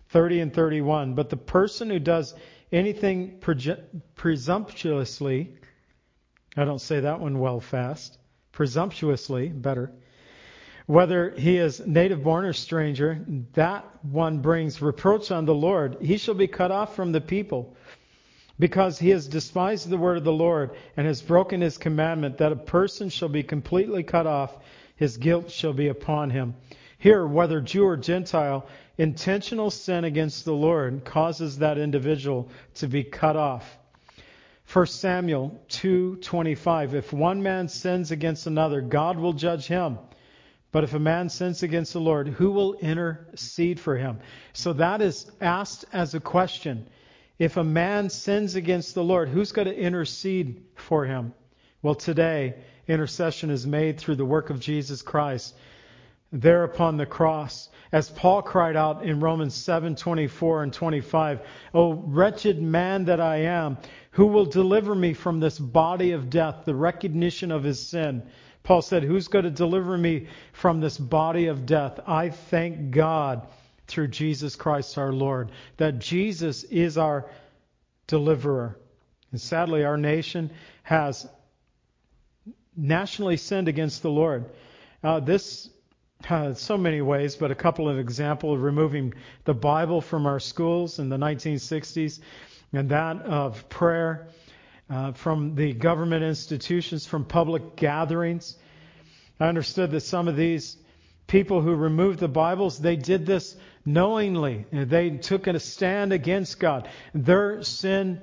30 0.09 0.41
and 0.41 0.53
31. 0.53 1.15
But 1.15 1.29
the 1.29 1.37
person 1.37 1.89
who 1.89 1.99
does 1.99 2.35
anything 2.71 3.39
presumptuously, 4.15 5.53
I 6.55 6.65
don't 6.65 6.81
say 6.81 7.01
that 7.01 7.19
one 7.19 7.39
well 7.39 7.59
fast, 7.59 8.17
presumptuously, 8.51 9.49
better, 9.49 9.91
whether 10.85 11.31
he 11.31 11.57
is 11.57 11.85
native 11.85 12.23
born 12.23 12.45
or 12.45 12.53
stranger, 12.53 13.23
that 13.53 13.85
one 14.03 14.39
brings 14.39 14.81
reproach 14.81 15.31
on 15.31 15.45
the 15.45 15.53
Lord. 15.53 15.97
He 16.01 16.17
shall 16.17 16.33
be 16.33 16.47
cut 16.47 16.71
off 16.71 16.95
from 16.95 17.11
the 17.11 17.21
people 17.21 17.75
because 18.57 18.97
he 18.97 19.09
has 19.09 19.27
despised 19.27 19.89
the 19.89 19.97
word 19.97 20.17
of 20.17 20.23
the 20.23 20.31
Lord 20.31 20.71
and 20.95 21.05
has 21.05 21.21
broken 21.21 21.61
his 21.61 21.77
commandment 21.77 22.37
that 22.37 22.51
a 22.51 22.55
person 22.55 23.09
shall 23.09 23.29
be 23.29 23.43
completely 23.43 24.01
cut 24.03 24.25
off. 24.25 24.57
His 24.95 25.17
guilt 25.17 25.51
shall 25.51 25.73
be 25.73 25.89
upon 25.89 26.31
him. 26.31 26.55
Here, 26.97 27.27
whether 27.27 27.61
Jew 27.61 27.85
or 27.85 27.97
Gentile, 27.97 28.67
intentional 28.97 29.69
sin 29.69 30.03
against 30.03 30.45
the 30.45 30.53
Lord 30.53 31.05
causes 31.05 31.59
that 31.59 31.77
individual 31.77 32.49
to 32.75 32.87
be 32.87 33.03
cut 33.03 33.35
off. 33.35 33.77
1 34.73 34.85
Samuel 34.87 35.57
2:25 35.69 36.93
If 36.93 37.13
one 37.13 37.41
man 37.41 37.69
sins 37.69 38.11
against 38.11 38.47
another 38.47 38.81
God 38.81 39.17
will 39.17 39.33
judge 39.33 39.67
him. 39.67 39.97
But 40.71 40.83
if 40.83 40.93
a 40.93 40.99
man 40.99 41.29
sins 41.29 41.63
against 41.63 41.93
the 41.93 42.01
Lord 42.01 42.27
who 42.27 42.51
will 42.51 42.73
intercede 42.73 43.79
for 43.79 43.95
him? 43.95 44.19
So 44.51 44.73
that 44.73 45.01
is 45.01 45.31
asked 45.39 45.85
as 45.93 46.13
a 46.13 46.19
question. 46.19 46.87
If 47.39 47.55
a 47.55 47.63
man 47.63 48.09
sins 48.09 48.55
against 48.55 48.93
the 48.93 49.03
Lord 49.03 49.29
who's 49.29 49.53
going 49.53 49.67
to 49.67 49.79
intercede 49.79 50.61
for 50.75 51.05
him? 51.05 51.33
Well 51.81 51.95
today 51.95 52.55
intercession 52.87 53.49
is 53.49 53.65
made 53.65 53.97
through 53.97 54.15
the 54.15 54.25
work 54.25 54.49
of 54.49 54.59
Jesus 54.59 55.01
Christ 55.01 55.55
there 56.31 56.63
upon 56.63 56.97
the 56.97 57.05
cross. 57.05 57.69
As 57.91 58.09
Paul 58.09 58.41
cried 58.41 58.75
out 58.75 59.03
in 59.03 59.19
Romans 59.19 59.53
7:24 59.53 60.63
and 60.63 60.73
25, 60.73 61.41
"O 61.73 61.93
wretched 61.93 62.61
man 62.61 63.05
that 63.05 63.21
I 63.21 63.37
am, 63.37 63.77
who 64.11 64.27
will 64.27 64.45
deliver 64.45 64.93
me 64.93 65.13
from 65.13 65.39
this 65.39 65.57
body 65.57 66.11
of 66.11 66.29
death, 66.29 66.65
the 66.65 66.75
recognition 66.75 67.51
of 67.51 67.63
his 67.63 67.79
sin?" 67.79 68.23
Paul 68.63 68.81
said, 68.81 69.03
"Who's 69.03 69.29
going 69.29 69.45
to 69.45 69.51
deliver 69.51 69.97
me 69.97 70.27
from 70.51 70.81
this 70.81 70.97
body 70.97 71.47
of 71.47 71.65
death?" 71.65 71.99
I 72.05 72.29
thank 72.29 72.91
God 72.91 73.47
through 73.87 74.09
Jesus 74.09 74.57
Christ 74.57 74.97
our 74.97 75.13
Lord 75.13 75.51
that 75.77 75.99
Jesus 75.99 76.65
is 76.65 76.97
our 76.97 77.29
deliverer. 78.07 78.77
And 79.31 79.39
sadly, 79.39 79.85
our 79.85 79.97
nation 79.97 80.51
has 80.83 81.25
nationally 82.75 83.37
sinned 83.37 83.69
against 83.69 84.01
the 84.01 84.11
Lord. 84.11 84.45
Uh, 85.01 85.21
this 85.21 85.69
uh, 86.29 86.53
so 86.53 86.77
many 86.77 87.01
ways, 87.01 87.35
but 87.35 87.51
a 87.51 87.55
couple 87.55 87.87
of 87.87 87.99
examples 87.99 88.57
of 88.57 88.63
removing 88.63 89.13
the 89.45 89.53
Bible 89.53 90.01
from 90.01 90.25
our 90.25 90.39
schools 90.39 90.99
in 90.99 91.09
the 91.09 91.17
1960s, 91.17 92.19
and 92.73 92.89
that 92.89 93.21
of 93.21 93.69
prayer 93.69 94.27
uh, 94.89 95.11
from 95.13 95.55
the 95.55 95.73
government 95.73 96.23
institutions, 96.23 97.05
from 97.05 97.25
public 97.25 97.75
gatherings. 97.75 98.57
I 99.39 99.47
understood 99.47 99.91
that 99.91 100.01
some 100.01 100.27
of 100.27 100.35
these 100.35 100.77
people 101.27 101.61
who 101.61 101.75
removed 101.75 102.19
the 102.19 102.27
Bibles, 102.27 102.79
they 102.79 102.95
did 102.95 103.25
this 103.25 103.55
knowingly. 103.85 104.65
They 104.71 105.11
took 105.11 105.47
a 105.47 105.59
stand 105.59 106.13
against 106.13 106.59
God. 106.59 106.89
Their 107.13 107.63
sin 107.63 108.21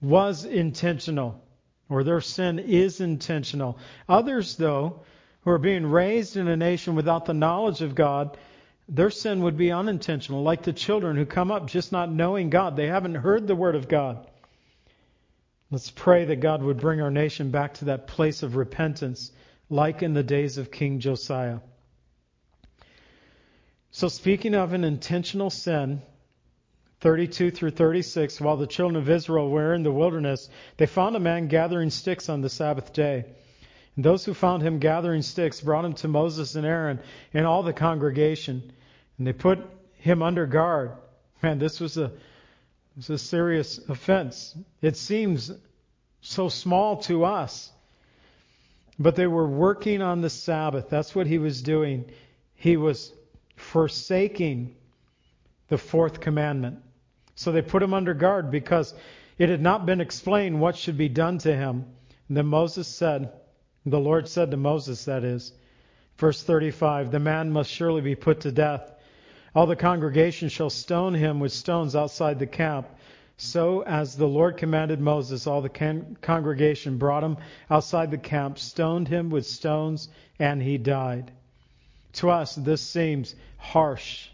was 0.00 0.44
intentional, 0.44 1.42
or 1.88 2.04
their 2.04 2.20
sin 2.20 2.58
is 2.58 3.00
intentional. 3.00 3.78
Others, 4.08 4.56
though, 4.56 5.02
who 5.42 5.50
are 5.50 5.58
being 5.58 5.86
raised 5.86 6.36
in 6.36 6.48
a 6.48 6.56
nation 6.56 6.94
without 6.94 7.24
the 7.24 7.34
knowledge 7.34 7.80
of 7.80 7.94
God, 7.94 8.36
their 8.88 9.10
sin 9.10 9.42
would 9.42 9.56
be 9.56 9.70
unintentional, 9.70 10.42
like 10.42 10.62
the 10.62 10.72
children 10.72 11.16
who 11.16 11.26
come 11.26 11.50
up 11.50 11.66
just 11.66 11.92
not 11.92 12.10
knowing 12.10 12.50
God. 12.50 12.76
They 12.76 12.86
haven't 12.86 13.16
heard 13.16 13.46
the 13.46 13.56
Word 13.56 13.74
of 13.74 13.88
God. 13.88 14.26
Let's 15.70 15.90
pray 15.90 16.24
that 16.24 16.36
God 16.36 16.62
would 16.62 16.80
bring 16.80 17.02
our 17.02 17.10
nation 17.10 17.50
back 17.50 17.74
to 17.74 17.86
that 17.86 18.06
place 18.06 18.42
of 18.42 18.56
repentance, 18.56 19.30
like 19.68 20.02
in 20.02 20.14
the 20.14 20.22
days 20.22 20.56
of 20.56 20.70
King 20.70 21.00
Josiah. 21.00 21.58
So, 23.90 24.08
speaking 24.08 24.54
of 24.54 24.72
an 24.72 24.84
intentional 24.84 25.50
sin, 25.50 26.00
32 27.00 27.50
through 27.50 27.70
36, 27.70 28.40
while 28.40 28.56
the 28.56 28.66
children 28.66 28.96
of 28.96 29.10
Israel 29.10 29.50
were 29.50 29.74
in 29.74 29.82
the 29.82 29.92
wilderness, 29.92 30.48
they 30.78 30.86
found 30.86 31.14
a 31.16 31.20
man 31.20 31.48
gathering 31.48 31.90
sticks 31.90 32.28
on 32.28 32.40
the 32.40 32.48
Sabbath 32.48 32.92
day. 32.92 33.26
And 33.98 34.04
those 34.04 34.24
who 34.24 34.32
found 34.32 34.62
him 34.62 34.78
gathering 34.78 35.22
sticks 35.22 35.60
brought 35.60 35.84
him 35.84 35.94
to 35.94 36.06
Moses 36.06 36.54
and 36.54 36.64
Aaron 36.64 37.00
and 37.34 37.44
all 37.44 37.64
the 37.64 37.72
congregation, 37.72 38.70
and 39.18 39.26
they 39.26 39.32
put 39.32 39.58
him 39.94 40.22
under 40.22 40.46
guard. 40.46 40.92
Man, 41.42 41.58
this 41.58 41.80
was 41.80 41.96
a, 41.96 42.12
was 42.94 43.10
a 43.10 43.18
serious 43.18 43.78
offense. 43.88 44.56
It 44.80 44.96
seems 44.96 45.50
so 46.20 46.48
small 46.48 46.98
to 46.98 47.24
us. 47.24 47.72
But 49.00 49.16
they 49.16 49.26
were 49.26 49.48
working 49.48 50.00
on 50.00 50.20
the 50.20 50.30
Sabbath. 50.30 50.88
That's 50.88 51.12
what 51.12 51.26
he 51.26 51.38
was 51.38 51.60
doing. 51.60 52.04
He 52.54 52.76
was 52.76 53.12
forsaking 53.56 54.76
the 55.70 55.78
fourth 55.78 56.20
commandment. 56.20 56.78
So 57.34 57.50
they 57.50 57.62
put 57.62 57.82
him 57.82 57.94
under 57.94 58.14
guard 58.14 58.52
because 58.52 58.94
it 59.38 59.48
had 59.48 59.60
not 59.60 59.86
been 59.86 60.00
explained 60.00 60.60
what 60.60 60.76
should 60.76 60.96
be 60.96 61.08
done 61.08 61.38
to 61.38 61.52
him. 61.52 61.84
And 62.28 62.36
then 62.36 62.46
Moses 62.46 62.86
said, 62.86 63.32
the 63.86 64.00
Lord 64.00 64.28
said 64.28 64.50
to 64.50 64.56
Moses, 64.56 65.04
that 65.04 65.24
is, 65.24 65.52
verse 66.16 66.42
35, 66.42 67.10
the 67.10 67.20
man 67.20 67.50
must 67.50 67.70
surely 67.70 68.00
be 68.00 68.14
put 68.14 68.40
to 68.40 68.52
death. 68.52 68.92
All 69.54 69.66
the 69.66 69.76
congregation 69.76 70.48
shall 70.48 70.70
stone 70.70 71.14
him 71.14 71.40
with 71.40 71.52
stones 71.52 71.96
outside 71.96 72.38
the 72.38 72.46
camp. 72.46 72.88
So, 73.36 73.82
as 73.82 74.16
the 74.16 74.26
Lord 74.26 74.56
commanded 74.56 75.00
Moses, 75.00 75.46
all 75.46 75.62
the 75.62 75.68
con- 75.68 76.16
congregation 76.20 76.98
brought 76.98 77.22
him 77.22 77.36
outside 77.70 78.10
the 78.10 78.18
camp, 78.18 78.58
stoned 78.58 79.06
him 79.06 79.30
with 79.30 79.46
stones, 79.46 80.08
and 80.38 80.60
he 80.60 80.76
died. 80.76 81.30
To 82.14 82.30
us, 82.30 82.56
this 82.56 82.82
seems 82.82 83.36
harsh. 83.56 84.28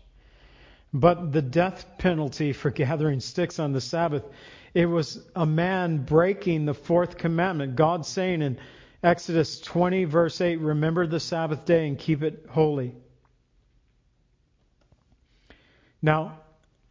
But 0.95 1.33
the 1.33 1.43
death 1.43 1.85
penalty 1.99 2.53
for 2.53 2.71
gathering 2.83 3.21
sticks 3.21 3.59
on 3.59 3.73
the 3.73 3.81
Sabbath, 3.81 4.25
it 4.73 4.87
was 4.87 5.21
a 5.37 5.45
man 5.45 5.99
breaking 5.99 6.65
the 6.65 6.75
fourth 6.75 7.19
commandment. 7.19 7.77
God 7.77 8.07
saying 8.07 8.41
in 8.41 8.59
Exodus 9.05 9.61
20, 9.61 10.05
verse 10.05 10.41
8 10.41 10.61
Remember 10.61 11.07
the 11.07 11.21
Sabbath 11.21 11.67
day 11.67 11.87
and 11.87 11.99
keep 11.99 12.23
it 12.23 12.47
holy. 12.49 12.95
Now, 16.01 16.39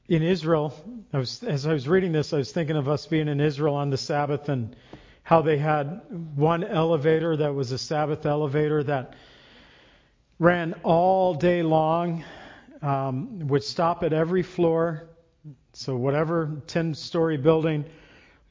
in 0.07 0.21
Israel, 0.21 0.75
I 1.11 1.17
was, 1.17 1.41
as 1.41 1.65
I 1.65 1.73
was 1.73 1.87
reading 1.87 2.11
this, 2.11 2.31
I 2.31 2.37
was 2.37 2.51
thinking 2.51 2.75
of 2.75 2.87
us 2.87 3.07
being 3.07 3.27
in 3.27 3.41
Israel 3.41 3.73
on 3.73 3.89
the 3.89 3.97
Sabbath 3.97 4.47
and 4.49 4.75
how 5.23 5.41
they 5.41 5.57
had 5.57 6.01
one 6.35 6.63
elevator 6.63 7.35
that 7.35 7.55
was 7.55 7.71
a 7.71 7.79
Sabbath 7.79 8.27
elevator 8.27 8.83
that 8.83 9.15
ran 10.37 10.75
all 10.83 11.33
day 11.33 11.63
long, 11.63 12.23
um, 12.83 13.47
would 13.47 13.63
stop 13.63 14.03
at 14.03 14.13
every 14.13 14.43
floor. 14.43 15.09
So, 15.73 15.95
whatever 15.95 16.61
10 16.67 16.93
story 16.93 17.37
building 17.37 17.85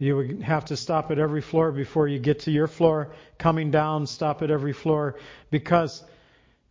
you 0.03 0.17
would 0.17 0.43
have 0.43 0.65
to 0.65 0.77
stop 0.77 1.13
at 1.13 1.21
every 1.21 1.41
floor 1.41 1.71
before 1.71 2.09
you 2.09 2.19
get 2.19 2.41
to 2.41 2.51
your 2.51 2.67
floor. 2.67 3.13
Coming 3.39 3.71
down, 3.71 4.09
stop 4.09 4.43
at 4.43 4.51
every 4.51 4.73
floor 4.73 5.15
because 5.49 6.03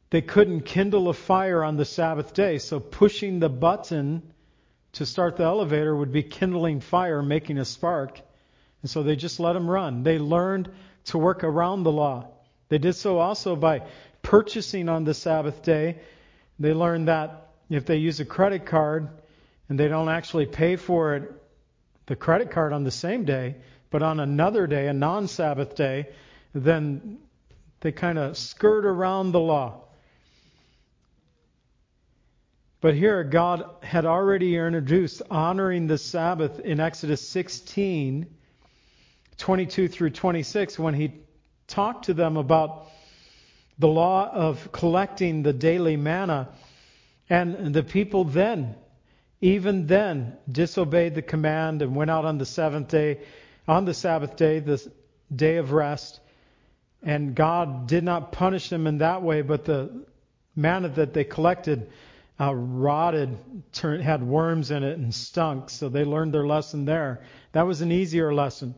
they 0.09 0.21
couldn't 0.21 0.65
kindle 0.65 1.07
a 1.07 1.13
fire 1.13 1.63
on 1.63 1.77
the 1.77 1.85
Sabbath 1.85 2.33
day. 2.33 2.57
So, 2.57 2.81
pushing 2.81 3.39
the 3.39 3.47
button 3.47 4.21
to 4.93 5.05
start 5.05 5.37
the 5.37 5.43
elevator 5.43 5.95
would 5.95 6.11
be 6.11 6.23
kindling 6.23 6.81
fire, 6.81 7.21
making 7.21 7.57
a 7.57 7.63
spark. 7.63 8.19
And 8.81 8.91
so 8.91 9.01
they 9.01 9.15
just 9.15 9.39
let 9.39 9.53
them 9.53 9.69
run. 9.69 10.03
They 10.03 10.19
learned 10.19 10.69
to 11.05 11.17
work 11.17 11.45
around 11.45 11.83
the 11.83 11.91
law. 11.93 12.27
They 12.67 12.79
did 12.79 12.95
so 12.95 13.19
also 13.19 13.55
by 13.55 13.83
purchasing 14.23 14.89
on 14.89 15.05
the 15.05 15.13
Sabbath 15.13 15.63
day. 15.63 15.99
They 16.59 16.73
learned 16.73 17.07
that 17.07 17.53
if 17.69 17.85
they 17.85 17.95
use 17.95 18.19
a 18.19 18.25
credit 18.25 18.65
card 18.65 19.07
and 19.69 19.79
they 19.79 19.87
don't 19.87 20.09
actually 20.09 20.47
pay 20.47 20.75
for 20.75 21.15
it, 21.15 21.40
the 22.05 22.15
credit 22.15 22.51
card 22.51 22.73
on 22.73 22.83
the 22.83 22.91
same 22.91 23.25
day, 23.25 23.55
but 23.89 24.01
on 24.01 24.19
another 24.19 24.67
day, 24.67 24.87
a 24.87 24.93
non 24.93 25.27
Sabbath 25.27 25.75
day, 25.75 26.09
then 26.53 27.19
they 27.81 27.91
kind 27.91 28.17
of 28.17 28.37
skirt 28.37 28.85
around 28.85 29.31
the 29.31 29.39
law. 29.39 29.81
But 32.81 32.95
here, 32.95 33.23
God 33.23 33.63
had 33.83 34.05
already 34.05 34.55
introduced 34.55 35.21
honoring 35.29 35.85
the 35.85 35.99
Sabbath 35.99 36.59
in 36.59 36.79
Exodus 36.79 37.27
16, 37.27 38.25
22 39.37 39.87
through 39.87 40.09
26, 40.09 40.79
when 40.79 40.95
he 40.95 41.13
talked 41.67 42.05
to 42.05 42.15
them 42.15 42.37
about 42.37 42.87
the 43.77 43.87
law 43.87 44.31
of 44.31 44.71
collecting 44.71 45.43
the 45.43 45.53
daily 45.53 45.95
manna. 45.95 46.49
And 47.29 47.73
the 47.73 47.83
people 47.83 48.23
then, 48.23 48.75
even 49.41 49.87
then, 49.87 50.37
disobeyed 50.49 51.15
the 51.15 51.21
command 51.21 51.81
and 51.81 51.95
went 51.95 52.11
out 52.11 52.25
on 52.25 52.37
the 52.37 52.45
seventh 52.45 52.87
day, 52.87 53.19
on 53.67 53.85
the 53.85 53.93
Sabbath 53.93 54.35
day, 54.35 54.59
the 54.59 54.91
day 55.35 55.57
of 55.57 55.71
rest. 55.71 56.19
And 57.03 57.33
God 57.33 57.87
did 57.87 58.03
not 58.03 58.31
punish 58.31 58.69
them 58.69 58.85
in 58.85 58.99
that 58.99 59.23
way, 59.23 59.41
but 59.41 59.65
the 59.65 60.05
manna 60.55 60.89
that 60.89 61.13
they 61.13 61.23
collected 61.23 61.89
uh, 62.39 62.53
rotted, 62.53 63.37
turned, 63.71 64.03
had 64.03 64.23
worms 64.23 64.71
in 64.71 64.83
it, 64.83 64.97
and 64.97 65.13
stunk. 65.13 65.69
So 65.69 65.89
they 65.89 66.03
learned 66.03 66.33
their 66.33 66.45
lesson 66.45 66.85
there. 66.85 67.21
That 67.51 67.67
was 67.67 67.81
an 67.81 67.91
easier 67.91 68.33
lesson. 68.33 68.73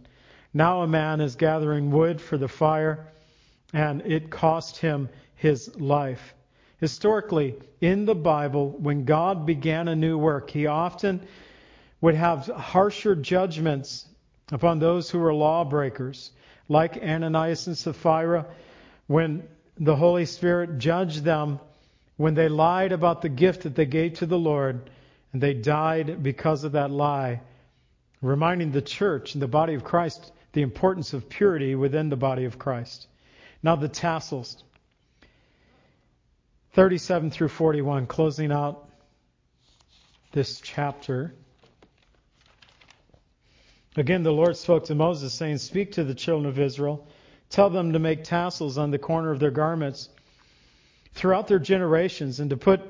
Now 0.53 0.81
a 0.81 0.87
man 0.87 1.21
is 1.21 1.35
gathering 1.35 1.91
wood 1.91 2.19
for 2.21 2.37
the 2.37 2.47
fire, 2.47 3.07
and 3.73 4.01
it 4.01 4.29
cost 4.29 4.77
him 4.77 5.09
his 5.35 5.75
life. 5.77 6.33
Historically, 6.83 7.55
in 7.79 8.03
the 8.03 8.13
Bible, 8.13 8.71
when 8.71 9.05
God 9.05 9.45
began 9.45 9.87
a 9.87 9.95
new 9.95 10.17
work, 10.17 10.49
he 10.49 10.67
often 10.67 11.25
would 12.01 12.13
have 12.13 12.47
harsher 12.47 13.15
judgments 13.15 14.05
upon 14.51 14.79
those 14.79 15.09
who 15.09 15.19
were 15.19 15.33
lawbreakers, 15.33 16.31
like 16.67 17.01
Ananias 17.01 17.67
and 17.67 17.77
Sapphira, 17.77 18.47
when 19.07 19.47
the 19.77 19.95
Holy 19.95 20.25
Spirit 20.25 20.77
judged 20.77 21.23
them 21.23 21.61
when 22.17 22.33
they 22.33 22.49
lied 22.49 22.91
about 22.91 23.21
the 23.21 23.29
gift 23.29 23.63
that 23.63 23.75
they 23.75 23.85
gave 23.85 24.15
to 24.15 24.25
the 24.25 24.37
Lord, 24.37 24.89
and 25.31 25.41
they 25.41 25.53
died 25.53 26.21
because 26.21 26.65
of 26.65 26.73
that 26.73 26.91
lie, 26.91 27.39
reminding 28.21 28.73
the 28.73 28.81
church 28.81 29.35
and 29.35 29.41
the 29.41 29.47
body 29.47 29.75
of 29.75 29.85
Christ 29.85 30.33
the 30.51 30.63
importance 30.63 31.13
of 31.13 31.29
purity 31.29 31.75
within 31.75 32.09
the 32.09 32.17
body 32.17 32.43
of 32.43 32.59
Christ. 32.59 33.07
Now, 33.63 33.77
the 33.77 33.87
tassels. 33.87 34.61
37 36.73 37.29
through 37.29 37.49
41, 37.49 38.07
closing 38.07 38.51
out 38.51 38.89
this 40.31 40.59
chapter. 40.59 41.31
Again, 43.95 44.23
the 44.23 44.31
Lord 44.31 44.57
spoke 44.57 44.85
to 44.85 44.95
Moses, 44.95 45.33
saying, 45.33 45.59
Speak 45.59 45.91
to 45.93 46.03
the 46.03 46.15
children 46.15 46.47
of 46.47 46.57
Israel. 46.59 47.07
Tell 47.51 47.69
them 47.69 47.93
to 47.93 47.99
make 47.99 48.23
tassels 48.23 48.79
on 48.79 48.89
the 48.89 48.97
corner 48.97 49.29
of 49.29 49.39
their 49.39 49.51
garments 49.51 50.09
throughout 51.13 51.47
their 51.47 51.59
generations, 51.59 52.39
and 52.39 52.49
to 52.49 52.57
put 52.57 52.81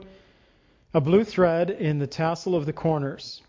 a 0.94 1.02
blue 1.02 1.26
thread 1.26 1.70
in 1.70 2.00
the 2.00 2.08
tassel 2.08 2.56
of 2.56 2.66
the 2.66 2.72
corners. 2.72 3.42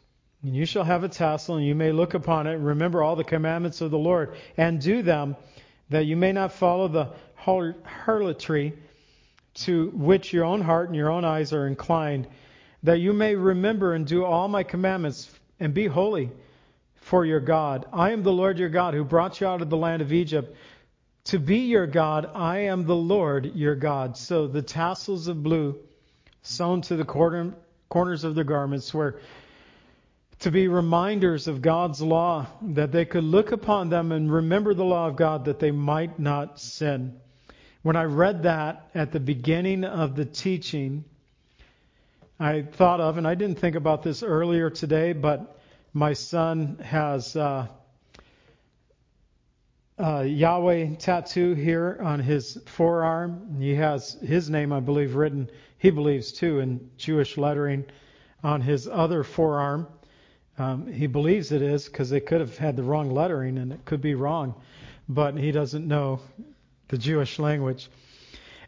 And 0.43 0.57
you 0.57 0.67
shall 0.67 0.83
have 0.83 1.05
a 1.05 1.09
tassel, 1.09 1.59
and 1.59 1.65
you 1.65 1.77
may 1.77 1.93
look 1.93 2.15
upon 2.15 2.49
it, 2.49 2.55
and 2.55 2.67
remember 2.67 3.05
all 3.05 3.15
the 3.15 3.23
commandments 3.23 3.81
of 3.81 3.93
the 3.93 3.99
Lord, 3.99 4.35
and 4.57 4.81
do 4.81 5.01
them, 5.03 5.37
that 5.91 6.07
you 6.07 6.17
may 6.17 6.33
not 6.33 6.51
follow 6.51 6.89
the 6.89 7.11
harlotry 7.37 8.75
to 9.55 9.91
which 9.91 10.33
your 10.33 10.45
own 10.45 10.61
heart 10.61 10.89
and 10.89 10.97
your 10.97 11.11
own 11.11 11.25
eyes 11.25 11.53
are 11.53 11.67
inclined, 11.67 12.27
that 12.83 13.01
you 13.01 13.13
may 13.13 13.35
remember 13.35 13.95
and 13.95 14.07
do 14.07 14.25
all 14.25 14.49
my 14.49 14.63
commandments, 14.63 15.31
and 15.61 15.73
be 15.73 15.87
holy 15.87 16.31
for 16.97 17.25
your 17.25 17.41
God. 17.41 17.87
I 17.93 18.11
am 18.11 18.23
the 18.23 18.33
Lord 18.33 18.59
your 18.59 18.69
God, 18.69 18.95
who 18.95 19.05
brought 19.05 19.41
you 19.41 19.47
out 19.47 19.63
of 19.63 19.71
the 19.71 19.77
land 19.77 20.03
of 20.03 20.13
Egypt 20.13 20.57
to 21.25 21.39
be 21.39 21.61
your 21.61 21.87
God, 21.87 22.31
I 22.35 22.59
am 22.61 22.85
the 22.85 22.95
Lord 22.95 23.55
your 23.55 23.75
God. 23.75 24.17
So 24.17 24.47
the 24.47 24.61
tassels 24.61 25.27
of 25.27 25.43
blue 25.43 25.77
sewn 26.43 26.83
to 26.83 26.97
the 26.97 27.05
corner, 27.05 27.55
corners 27.89 28.25
of 28.25 28.35
their 28.35 28.45
garments 28.45 28.93
were 28.93 29.21
to 30.41 30.51
be 30.51 30.69
reminders 30.69 31.49
of 31.49 31.63
God's 31.63 32.03
law, 32.03 32.47
that 32.61 32.93
they 32.93 33.07
could 33.07 33.25
look 33.25 33.53
upon 33.53 33.89
them 33.89 34.13
and 34.13 34.31
remember 34.31 34.75
the 34.75 34.85
law 34.85 35.09
of 35.09 35.17
God 35.17 35.47
that 35.47 35.59
they 35.59 35.71
might 35.71 36.19
not 36.19 36.61
sin. 36.61 37.19
When 37.85 37.97
I 37.97 38.05
read 38.05 38.45
that 38.45 38.89
at 38.95 39.13
the 39.13 39.21
beginning 39.21 39.85
of 39.85 40.17
the 40.17 40.25
teaching, 40.25 41.05
I 42.41 42.63
thought 42.63 42.99
of, 42.99 43.19
and 43.19 43.29
I 43.29 43.35
didn't 43.35 43.59
think 43.59 43.77
about 43.77 44.03
this 44.03 44.23
earlier 44.23 44.71
today, 44.71 45.13
but 45.13 45.61
my 45.93 46.15
son 46.15 46.79
has. 46.83 47.37
Uh, 47.37 47.67
uh, 49.99 50.21
Yahweh 50.23 50.95
tattoo 50.97 51.53
here 51.53 52.01
on 52.03 52.21
his 52.21 52.59
forearm. 52.65 53.59
He 53.61 53.75
has 53.75 54.15
his 54.15 54.49
name, 54.49 54.73
I 54.73 54.81
believe, 54.81 55.15
written, 55.15 55.51
he 55.77 55.91
believes 55.91 56.33
too, 56.33 56.61
in 56.61 56.91
Jewish 56.97 57.37
lettering 57.37 57.85
on 58.43 58.63
his 58.63 58.89
other 58.89 59.23
forearm. 59.23 59.87
Um, 60.57 60.91
he 60.91 61.07
believes 61.07 61.53
it 61.53 61.61
is 61.61 61.85
because 61.85 62.09
they 62.09 62.21
could 62.21 62.41
have 62.41 62.57
had 62.57 62.77
the 62.77 62.83
wrong 62.83 63.11
lettering 63.11 63.59
and 63.59 63.75
it 63.75 63.85
could 63.85 64.01
be 64.01 64.15
wrong, 64.15 64.55
but 65.07 65.37
he 65.37 65.53
doesn't 65.53 65.87
know 65.87 66.21
the 66.89 66.99
Jewish 66.99 67.39
language. 67.39 67.89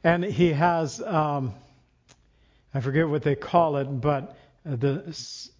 And 0.05 0.25
he 0.25 0.53
has, 0.53 1.01
um, 1.03 1.55
I 2.73 2.81
forget 2.81 3.09
what 3.09 3.23
they 3.23 3.35
call 3.35 3.77
it, 3.77 3.85
but 3.85 4.37
the 4.65 5.05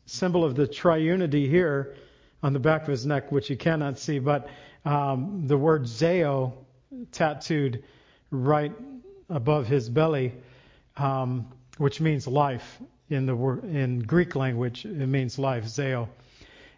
symbol 0.07 0.45
of 0.45 0.55
the 0.55 0.67
triunity 0.67 1.49
here 1.49 1.95
on 2.43 2.53
the 2.53 2.59
back 2.59 2.83
of 2.83 2.89
his 2.89 3.07
neck, 3.07 3.33
which 3.33 3.51
you 3.51 3.57
cannot 3.57 3.99
see, 3.99 4.19
but 4.19 4.49
um, 4.85 5.47
the 5.47 5.57
word 5.57 5.83
Zeo 5.85 6.53
tattooed 7.13 7.83
right 8.31 8.73
above 9.29 9.67
his 9.67 9.89
belly, 9.89 10.33
um, 10.97 11.47
which 11.79 12.01
means 12.01 12.27
life 12.27 12.79
in 13.09 13.27
the 13.27 13.37
in 13.65 14.01
Greek 14.01 14.37
language. 14.37 14.85
It 14.85 15.07
means 15.07 15.39
life, 15.39 15.65
Zeo. 15.65 16.09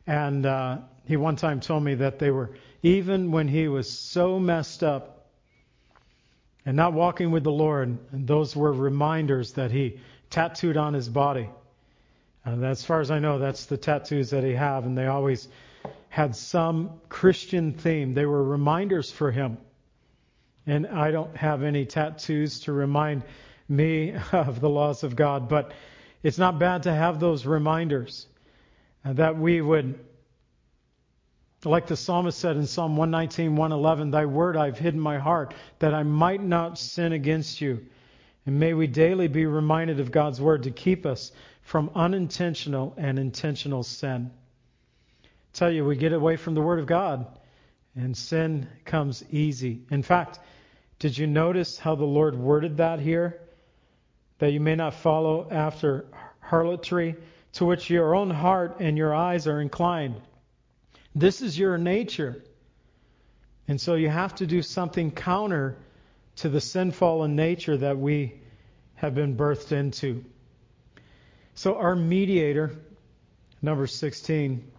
And 0.07 0.47
uh, 0.47 0.79
he 1.05 1.16
one 1.16 1.37
time 1.37 1.61
told 1.61 1.83
me 1.83 1.97
that 1.97 2.18
they 2.18 2.31
were 2.31 2.51
even 2.83 3.31
when 3.31 3.49
he 3.49 3.68
was 3.68 3.91
so 3.91 4.39
messed 4.39 4.83
up 4.83 5.18
and 6.69 6.77
not 6.77 6.93
walking 6.93 7.31
with 7.31 7.45
the 7.45 7.51
Lord, 7.51 7.97
and 8.12 8.27
those 8.27 8.55
were 8.55 8.71
reminders 8.71 9.53
that 9.53 9.71
he 9.71 10.01
tattooed 10.29 10.77
on 10.77 10.93
his 10.93 11.09
body. 11.09 11.49
And 12.45 12.62
as 12.62 12.85
far 12.85 13.01
as 13.01 13.11
I 13.11 13.21
know, 13.21 13.39
that's 13.39 13.64
the 13.64 13.79
tattoos 13.79 14.29
that 14.33 14.45
he 14.45 14.53
have, 14.53 14.85
and 14.85 14.97
they 14.97 15.07
always 15.07 15.49
had 16.11 16.37
some 16.37 17.01
Christian 17.09 17.73
theme. 17.73 18.12
They 18.12 18.27
were 18.27 18.45
reminders 18.45 19.11
for 19.11 19.31
him. 19.31 19.57
And 20.66 20.87
I 20.87 21.11
don't 21.11 21.35
have 21.39 21.62
any 21.62 21.87
tattoos 21.87 22.61
to 22.61 22.75
remind 22.75 23.23
me 23.66 24.12
of 24.33 24.61
the 24.61 24.69
laws 24.69 25.05
of 25.05 25.16
God, 25.16 25.49
but 25.49 25.73
it's 26.23 26.37
not 26.37 26.59
bad 26.59 26.83
to 26.83 26.93
have 26.93 27.19
those 27.19 27.47
reminders 27.47 28.27
that 29.07 29.39
we 29.39 29.62
would, 29.62 29.99
like 31.65 31.87
the 31.87 31.97
psalmist 31.97 32.39
said 32.39 32.57
in 32.57 32.67
Psalm 32.67 32.97
119, 32.97 33.57
111, 33.57 34.11
Thy 34.11 34.27
word 34.27 34.57
I've 34.57 34.79
hidden 34.79 35.01
my 35.01 35.19
heart, 35.19 35.55
that 35.81 35.95
I 35.95 36.03
might 36.03 36.43
not 36.43 36.79
sin 36.79 37.13
against 37.13 37.61
you. 37.61 37.87
And 38.47 38.59
may 38.61 38.75
we 38.75 38.87
daily 38.87 39.29
be 39.29 39.47
reminded 39.47 40.01
of 40.01 40.11
God's 40.11 40.41
word 40.41 40.63
to 40.63 40.71
keep 40.71 41.05
us 41.05 41.33
from 41.63 41.91
unintentional 41.95 42.95
and 42.97 43.19
intentional 43.19 43.83
sin 43.83 44.31
tell 45.59 45.71
you, 45.73 45.85
we 45.85 45.97
get 45.97 46.13
away 46.13 46.37
from 46.37 46.55
the 46.55 46.63
Word 46.63 46.79
of 46.79 46.87
God 46.87 47.27
and 47.97 48.17
sin 48.17 48.69
comes 48.85 49.25
easy. 49.31 49.81
In 49.91 50.05
fact, 50.05 50.39
did 51.01 51.19
you 51.19 51.27
notice 51.27 51.79
how 51.79 51.97
the 51.97 52.05
Lord 52.05 52.37
worded 52.37 52.77
that 52.77 53.01
here? 53.01 53.41
That 54.39 54.53
you 54.53 54.61
may 54.61 54.77
not 54.77 54.95
follow 54.95 55.49
after 55.51 56.07
harlotry 56.41 57.17
to 57.55 57.65
which 57.65 57.91
your 57.91 58.15
own 58.15 58.31
heart 58.31 58.77
and 58.79 58.97
your 58.97 59.13
eyes 59.15 59.49
are 59.49 59.61
inclined. 59.61 60.21
This 61.15 61.43
is 61.43 61.59
your 61.59 61.79
nature. 61.79 62.43
And 63.67 63.81
so 63.81 63.95
you 63.95 64.09
have 64.09 64.35
to 64.37 64.47
do 64.47 64.63
something 64.63 65.11
counter 65.11 65.77
to 66.37 66.49
the 66.49 66.61
sinful 66.61 67.27
nature 67.29 67.77
that 67.77 67.99
we 67.99 68.41
have 68.95 69.15
been 69.15 69.37
birthed 69.37 69.73
into. 69.73 70.25
So, 71.55 71.77
our 71.77 71.97
mediator, 71.97 72.77
number 73.61 73.87
16. 73.87 74.71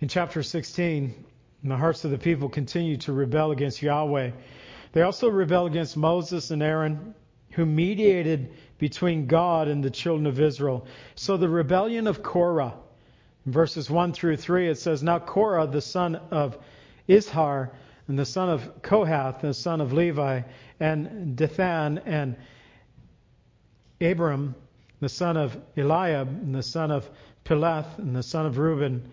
In 0.00 0.08
chapter 0.08 0.42
16, 0.42 1.24
the 1.64 1.76
hearts 1.76 2.04
of 2.04 2.10
the 2.10 2.18
people 2.18 2.48
continue 2.48 2.96
to 2.98 3.12
rebel 3.12 3.50
against 3.50 3.82
Yahweh. 3.82 4.30
They 4.92 5.02
also 5.02 5.28
rebel 5.28 5.66
against 5.66 5.96
Moses 5.96 6.50
and 6.50 6.62
Aaron, 6.62 7.14
who 7.52 7.66
mediated 7.66 8.52
between 8.78 9.26
God 9.26 9.68
and 9.68 9.82
the 9.82 9.90
children 9.90 10.26
of 10.26 10.40
Israel. 10.40 10.86
So 11.14 11.36
the 11.36 11.48
rebellion 11.48 12.06
of 12.06 12.22
Korah, 12.22 12.74
in 13.48 13.52
verses 13.52 13.88
1 13.88 14.12
through 14.12 14.36
3, 14.36 14.68
it 14.68 14.76
says, 14.76 15.02
Now 15.02 15.18
Korah, 15.18 15.66
the 15.66 15.80
son 15.80 16.16
of 16.30 16.58
Izhar, 17.08 17.70
and 18.06 18.18
the 18.18 18.26
son 18.26 18.50
of 18.50 18.82
Kohath, 18.82 19.40
the 19.40 19.54
son 19.54 19.80
of 19.80 19.94
Levi, 19.94 20.42
and 20.78 21.34
Dathan, 21.34 21.96
and 22.04 22.36
Abiram, 24.02 24.54
the 25.00 25.08
son 25.08 25.38
of 25.38 25.56
Eliab, 25.78 26.28
and 26.28 26.54
the 26.54 26.62
son 26.62 26.90
of 26.90 27.08
Peleth, 27.46 27.98
and 27.98 28.14
the 28.14 28.22
son 28.22 28.44
of 28.44 28.58
Reuben, 28.58 29.10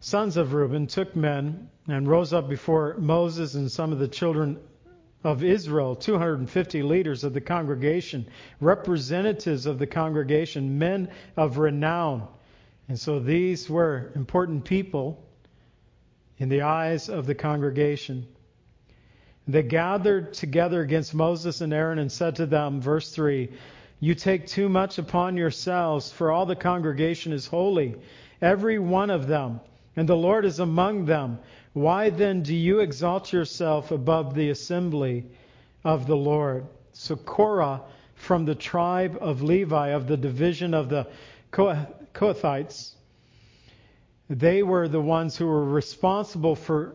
sons 0.00 0.36
of 0.36 0.52
Reuben, 0.52 0.86
took 0.86 1.16
men 1.16 1.70
and 1.88 2.06
rose 2.06 2.34
up 2.34 2.50
before 2.50 2.96
Moses 2.98 3.54
and 3.54 3.72
some 3.72 3.90
of 3.90 3.98
the 3.98 4.06
children 4.06 4.58
of 5.24 5.42
Israel, 5.42 5.96
250 5.96 6.82
leaders 6.82 7.24
of 7.24 7.32
the 7.32 7.40
congregation, 7.40 8.26
representatives 8.60 9.64
of 9.64 9.78
the 9.78 9.86
congregation, 9.86 10.78
men 10.78 11.08
of 11.38 11.56
renown. 11.56 12.28
And 12.92 13.00
so 13.00 13.20
these 13.20 13.70
were 13.70 14.12
important 14.14 14.66
people 14.66 15.24
in 16.36 16.50
the 16.50 16.60
eyes 16.60 17.08
of 17.08 17.24
the 17.24 17.34
congregation. 17.34 18.26
They 19.48 19.62
gathered 19.62 20.34
together 20.34 20.82
against 20.82 21.14
Moses 21.14 21.62
and 21.62 21.72
Aaron 21.72 21.98
and 21.98 22.12
said 22.12 22.36
to 22.36 22.44
them, 22.44 22.82
verse 22.82 23.10
3, 23.10 23.48
You 23.98 24.14
take 24.14 24.46
too 24.46 24.68
much 24.68 24.98
upon 24.98 25.38
yourselves, 25.38 26.12
for 26.12 26.30
all 26.30 26.44
the 26.44 26.54
congregation 26.54 27.32
is 27.32 27.46
holy, 27.46 27.94
every 28.42 28.78
one 28.78 29.08
of 29.08 29.26
them, 29.26 29.60
and 29.96 30.06
the 30.06 30.14
Lord 30.14 30.44
is 30.44 30.60
among 30.60 31.06
them. 31.06 31.38
Why 31.72 32.10
then 32.10 32.42
do 32.42 32.54
you 32.54 32.80
exalt 32.80 33.32
yourself 33.32 33.90
above 33.90 34.34
the 34.34 34.50
assembly 34.50 35.24
of 35.82 36.06
the 36.06 36.18
Lord? 36.18 36.66
So 36.92 37.16
Korah, 37.16 37.84
from 38.16 38.44
the 38.44 38.54
tribe 38.54 39.16
of 39.18 39.40
Levi, 39.40 39.88
of 39.92 40.08
the 40.08 40.18
division 40.18 40.74
of 40.74 40.90
the 40.90 41.06
Kohathites, 42.14 42.92
they 44.28 44.62
were 44.62 44.88
the 44.88 45.00
ones 45.00 45.36
who 45.36 45.46
were 45.46 45.64
responsible 45.64 46.56
for 46.56 46.94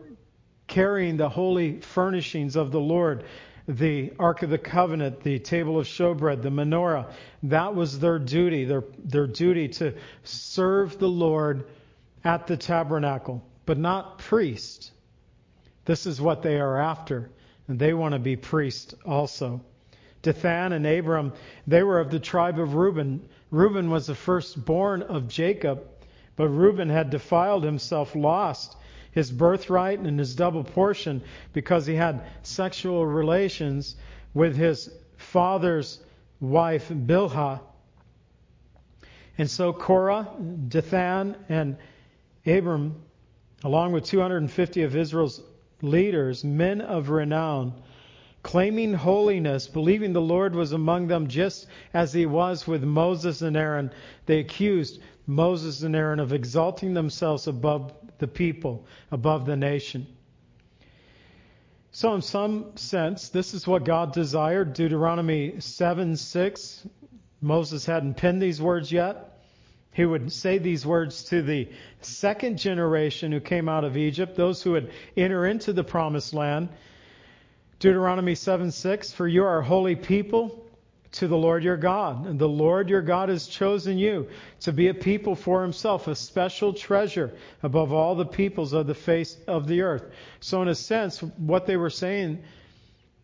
carrying 0.66 1.16
the 1.16 1.28
holy 1.28 1.80
furnishings 1.80 2.56
of 2.56 2.72
the 2.72 2.80
Lord 2.80 3.24
the 3.68 4.14
Ark 4.18 4.42
of 4.42 4.48
the 4.48 4.56
Covenant, 4.56 5.22
the 5.22 5.38
table 5.38 5.78
of 5.78 5.86
showbread, 5.86 6.40
the 6.40 6.48
menorah. 6.48 7.12
That 7.42 7.74
was 7.74 7.98
their 7.98 8.18
duty, 8.18 8.64
their, 8.64 8.82
their 9.04 9.26
duty 9.26 9.68
to 9.68 9.94
serve 10.24 10.98
the 10.98 11.08
Lord 11.08 11.66
at 12.24 12.46
the 12.46 12.56
tabernacle 12.56 13.44
but 13.68 13.76
not 13.76 14.16
priest. 14.16 14.92
This 15.84 16.06
is 16.06 16.22
what 16.22 16.42
they 16.42 16.58
are 16.58 16.80
after, 16.80 17.28
and 17.68 17.78
they 17.78 17.92
want 17.92 18.14
to 18.14 18.18
be 18.18 18.34
priest 18.34 18.94
also. 19.04 19.60
Dathan 20.22 20.72
and 20.72 20.86
Abram, 20.86 21.34
they 21.66 21.82
were 21.82 22.00
of 22.00 22.10
the 22.10 22.18
tribe 22.18 22.58
of 22.58 22.74
Reuben. 22.74 23.28
Reuben 23.50 23.90
was 23.90 24.06
the 24.06 24.14
firstborn 24.14 25.02
of 25.02 25.28
Jacob, 25.28 25.82
but 26.36 26.48
Reuben 26.48 26.88
had 26.88 27.10
defiled 27.10 27.64
himself, 27.64 28.14
lost 28.14 28.76
his 29.12 29.30
birthright 29.30 29.98
and 29.98 30.18
his 30.18 30.34
double 30.34 30.64
portion 30.64 31.22
because 31.52 31.86
he 31.86 31.94
had 31.94 32.22
sexual 32.42 33.06
relations 33.06 33.96
with 34.34 34.56
his 34.56 34.90
father's 35.16 36.00
wife, 36.40 36.88
Bilhah. 36.90 37.60
And 39.38 39.48
so 39.50 39.72
Korah, 39.72 40.28
Dathan, 40.68 41.36
and 41.48 41.76
Abram 42.46 43.02
along 43.64 43.92
with 43.92 44.04
250 44.04 44.82
of 44.82 44.96
Israel's 44.96 45.42
leaders, 45.82 46.44
men 46.44 46.80
of 46.80 47.10
renown, 47.10 47.72
claiming 48.42 48.94
holiness, 48.94 49.68
believing 49.68 50.12
the 50.12 50.20
Lord 50.20 50.54
was 50.54 50.72
among 50.72 51.08
them 51.08 51.28
just 51.28 51.66
as 51.92 52.12
he 52.12 52.26
was 52.26 52.66
with 52.66 52.82
Moses 52.84 53.42
and 53.42 53.56
Aaron, 53.56 53.90
they 54.26 54.38
accused 54.38 55.00
Moses 55.26 55.82
and 55.82 55.94
Aaron 55.94 56.20
of 56.20 56.32
exalting 56.32 56.94
themselves 56.94 57.46
above 57.46 57.92
the 58.18 58.28
people, 58.28 58.86
above 59.10 59.46
the 59.46 59.56
nation. 59.56 60.06
So, 61.90 62.14
in 62.14 62.22
some 62.22 62.76
sense, 62.76 63.28
this 63.28 63.54
is 63.54 63.66
what 63.66 63.84
God 63.84 64.12
desired. 64.12 64.72
Deuteronomy 64.72 65.60
7 65.60 66.16
6. 66.16 66.86
Moses 67.40 67.86
hadn't 67.86 68.14
penned 68.14 68.42
these 68.42 68.60
words 68.60 68.92
yet. 68.92 69.38
He 69.92 70.04
would 70.04 70.30
say 70.30 70.58
these 70.58 70.86
words 70.86 71.24
to 71.24 71.42
the 71.42 71.68
second 72.00 72.58
generation 72.58 73.32
who 73.32 73.40
came 73.40 73.68
out 73.68 73.84
of 73.84 73.96
Egypt, 73.96 74.36
those 74.36 74.62
who 74.62 74.72
would 74.72 74.92
enter 75.16 75.46
into 75.46 75.72
the 75.72 75.82
promised 75.82 76.34
land. 76.34 76.68
Deuteronomy 77.78 78.34
7 78.34 78.70
6, 78.70 79.12
For 79.12 79.28
you 79.28 79.44
are 79.44 79.60
a 79.60 79.64
holy 79.64 79.94
people 79.94 80.64
to 81.12 81.28
the 81.28 81.36
Lord 81.36 81.62
your 81.62 81.76
God. 81.76 82.26
And 82.26 82.38
the 82.38 82.48
Lord 82.48 82.90
your 82.90 83.02
God 83.02 83.28
has 83.28 83.46
chosen 83.46 83.98
you 83.98 84.28
to 84.60 84.72
be 84.72 84.88
a 84.88 84.94
people 84.94 85.34
for 85.34 85.62
himself, 85.62 86.06
a 86.08 86.14
special 86.14 86.72
treasure 86.72 87.32
above 87.62 87.92
all 87.92 88.14
the 88.14 88.26
peoples 88.26 88.72
of 88.72 88.86
the 88.86 88.94
face 88.94 89.36
of 89.46 89.66
the 89.66 89.82
earth. 89.82 90.04
So, 90.40 90.60
in 90.62 90.68
a 90.68 90.74
sense, 90.74 91.22
what 91.22 91.66
they 91.66 91.76
were 91.76 91.90
saying 91.90 92.42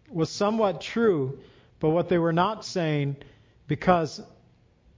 was 0.08 0.30
somewhat 0.30 0.80
true, 0.80 1.40
but 1.80 1.90
what 1.90 2.08
they 2.08 2.18
were 2.18 2.32
not 2.32 2.64
saying, 2.64 3.16
because 3.66 4.22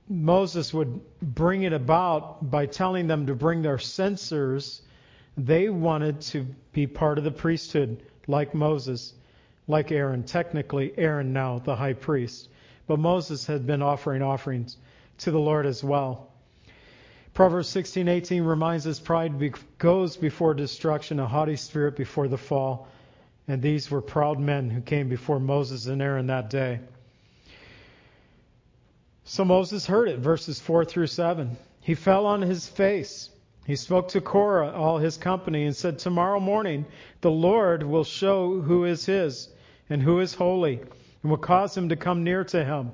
Moses 0.08 0.72
would 0.72 1.00
bring 1.20 1.62
it 1.62 1.72
about 1.72 2.50
by 2.50 2.66
telling 2.66 3.06
them 3.06 3.26
to 3.26 3.34
bring 3.34 3.62
their 3.62 3.78
censers. 3.78 4.82
They 5.36 5.68
wanted 5.68 6.20
to 6.22 6.46
be 6.72 6.86
part 6.86 7.18
of 7.18 7.24
the 7.24 7.30
priesthood, 7.30 8.02
like 8.28 8.54
Moses, 8.54 9.12
like 9.68 9.90
Aaron. 9.90 10.22
Technically, 10.22 10.92
Aaron 10.96 11.32
now, 11.32 11.58
the 11.58 11.76
high 11.76 11.94
priest. 11.94 12.48
But 12.86 12.98
Moses 12.98 13.46
had 13.46 13.66
been 13.66 13.82
offering 13.82 14.22
offerings 14.22 14.76
to 15.18 15.30
the 15.30 15.40
Lord 15.40 15.66
as 15.66 15.82
well. 15.82 16.30
Proverbs 17.34 17.68
16:18 17.68 18.46
reminds 18.46 18.86
us 18.86 18.98
pride 18.98 19.34
goes 19.78 20.16
before 20.16 20.54
destruction, 20.54 21.20
a 21.20 21.26
haughty 21.26 21.56
spirit 21.56 21.96
before 21.96 22.28
the 22.28 22.38
fall. 22.38 22.88
And 23.48 23.60
these 23.60 23.90
were 23.90 24.00
proud 24.00 24.38
men 24.38 24.70
who 24.70 24.80
came 24.80 25.08
before 25.08 25.38
Moses 25.38 25.86
and 25.86 26.00
Aaron 26.00 26.28
that 26.28 26.50
day. 26.50 26.80
So 29.24 29.44
Moses 29.44 29.86
heard 29.86 30.08
it, 30.08 30.18
verses 30.18 30.60
4 30.60 30.84
through 30.84 31.08
7. 31.08 31.56
He 31.80 31.94
fell 31.94 32.26
on 32.26 32.42
his 32.42 32.68
face. 32.68 33.30
He 33.66 33.76
spoke 33.76 34.08
to 34.08 34.20
Korah, 34.20 34.70
all 34.70 34.98
his 34.98 35.16
company, 35.16 35.64
and 35.64 35.74
said, 35.74 35.98
Tomorrow 35.98 36.40
morning 36.40 36.86
the 37.20 37.30
Lord 37.30 37.82
will 37.82 38.04
show 38.04 38.60
who 38.60 38.84
is 38.84 39.04
his 39.04 39.48
and 39.88 40.02
who 40.02 40.20
is 40.20 40.34
holy, 40.34 40.80
and 41.22 41.30
will 41.30 41.36
cause 41.38 41.76
him 41.76 41.88
to 41.88 41.96
come 41.96 42.24
near 42.24 42.44
to 42.44 42.64
him. 42.64 42.92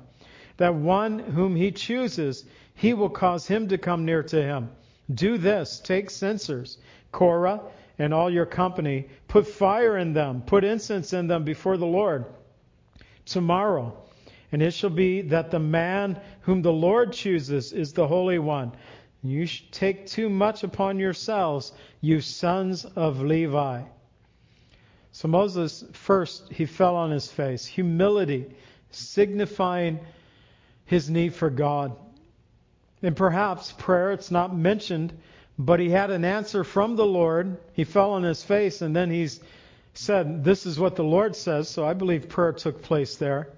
That 0.57 0.75
one 0.75 1.19
whom 1.19 1.55
he 1.55 1.71
chooses, 1.71 2.45
he 2.75 2.93
will 2.93 3.09
cause 3.09 3.47
him 3.47 3.67
to 3.69 3.77
come 3.77 4.05
near 4.05 4.23
to 4.23 4.41
him. 4.41 4.69
Do 5.13 5.37
this 5.37 5.79
take 5.79 6.09
censers, 6.09 6.77
Korah, 7.11 7.61
and 7.99 8.13
all 8.13 8.29
your 8.29 8.45
company, 8.45 9.07
put 9.27 9.47
fire 9.47 9.97
in 9.97 10.13
them, 10.13 10.41
put 10.41 10.63
incense 10.63 11.13
in 11.13 11.27
them 11.27 11.43
before 11.43 11.77
the 11.77 11.85
Lord. 11.85 12.25
Tomorrow, 13.25 13.95
and 14.51 14.61
it 14.61 14.71
shall 14.71 14.89
be 14.89 15.21
that 15.21 15.51
the 15.51 15.59
man 15.59 16.19
whom 16.41 16.61
the 16.61 16.73
Lord 16.73 17.13
chooses 17.13 17.73
is 17.73 17.93
the 17.93 18.07
Holy 18.07 18.39
One. 18.39 18.71
You 19.23 19.47
take 19.71 20.05
too 20.05 20.29
much 20.29 20.63
upon 20.63 20.99
yourselves, 20.99 21.71
you 22.01 22.21
sons 22.21 22.85
of 22.85 23.21
Levi. 23.21 23.83
So 25.13 25.27
Moses, 25.27 25.85
first, 25.93 26.51
he 26.51 26.65
fell 26.65 26.95
on 26.95 27.11
his 27.11 27.31
face. 27.31 27.67
Humility, 27.67 28.47
signifying 28.89 29.99
his 30.85 31.07
need 31.07 31.35
for 31.35 31.51
God. 31.51 31.95
And 33.03 33.15
perhaps 33.15 33.71
prayer, 33.73 34.11
it's 34.11 34.31
not 34.31 34.57
mentioned, 34.57 35.13
but 35.57 35.79
he 35.79 35.89
had 35.89 36.09
an 36.09 36.25
answer 36.25 36.63
from 36.63 36.95
the 36.95 37.05
Lord. 37.05 37.57
He 37.73 37.83
fell 37.83 38.13
on 38.13 38.23
his 38.23 38.43
face, 38.43 38.81
and 38.81 38.95
then 38.95 39.11
he 39.11 39.29
said, 39.93 40.43
This 40.43 40.65
is 40.65 40.79
what 40.79 40.95
the 40.95 41.03
Lord 41.03 41.35
says. 41.35 41.69
So 41.69 41.85
I 41.85 41.93
believe 41.93 42.27
prayer 42.27 42.51
took 42.51 42.81
place 42.81 43.15
there. 43.15 43.49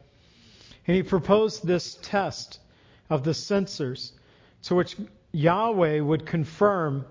And 0.86 0.98
he 0.98 1.04
proposed 1.04 1.66
this 1.66 1.98
test 2.02 2.60
of 3.10 3.24
the 3.24 3.34
censers 3.34 4.12
to 4.64 4.76
which 4.76 4.98
Yahweh 5.32 6.02
would 6.02 6.26
confirm 6.26 7.06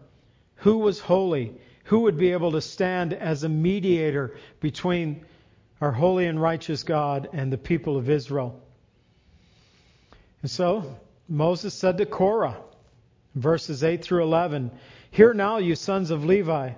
who 0.56 0.78
was 0.78 1.00
holy, 1.00 1.54
who 1.84 2.00
would 2.00 2.16
be 2.16 2.32
able 2.32 2.52
to 2.52 2.60
stand 2.60 3.12
as 3.12 3.44
a 3.44 3.48
mediator 3.48 4.36
between 4.60 5.24
our 5.80 5.92
holy 5.92 6.26
and 6.26 6.40
righteous 6.40 6.82
God 6.82 7.28
and 7.32 7.52
the 7.52 7.58
people 7.58 7.96
of 7.96 8.08
Israel. 8.08 8.60
And 10.42 10.50
so 10.50 10.98
Moses 11.28 11.74
said 11.74 11.98
to 11.98 12.06
Korah, 12.06 12.56
verses 13.34 13.82
8 13.82 14.02
through 14.02 14.22
11, 14.22 14.70
Hear 15.10 15.34
now, 15.34 15.58
you 15.58 15.74
sons 15.74 16.10
of 16.10 16.24
Levi, 16.24 16.72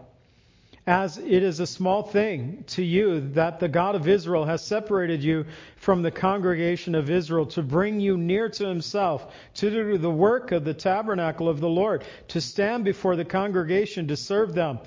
as 0.87 1.19
it 1.19 1.43
is 1.43 1.59
a 1.59 1.67
small 1.67 2.03
thing 2.03 2.63
to 2.69 2.83
you 2.83 3.21
that 3.33 3.59
the 3.59 3.69
God 3.69 3.97
of 3.97 4.07
Israel 4.07 4.45
has 4.45 4.65
separated 4.65 5.23
you 5.23 5.45
from 5.77 6.03
the 6.03 6.13
congregation 6.13 6.95
of 6.95 7.11
Israel 7.11 7.47
to 7.47 7.63
bring 7.63 7.99
you 7.99 8.17
near 8.17 8.49
to 8.49 8.67
himself, 8.67 9.35
to 9.55 9.69
do 9.69 9.99
the 9.99 10.11
work 10.11 10.53
of 10.53 10.65
the 10.65 10.75
tabernacle 10.75 11.49
of 11.49 11.59
the 11.59 11.69
Lord, 11.69 12.05
to 12.29 12.41
stand 12.41 12.85
before 12.85 13.17
the 13.17 13.25
congregation 13.25 14.07
to 14.09 14.17
serve 14.17 14.55
them, 14.55 14.79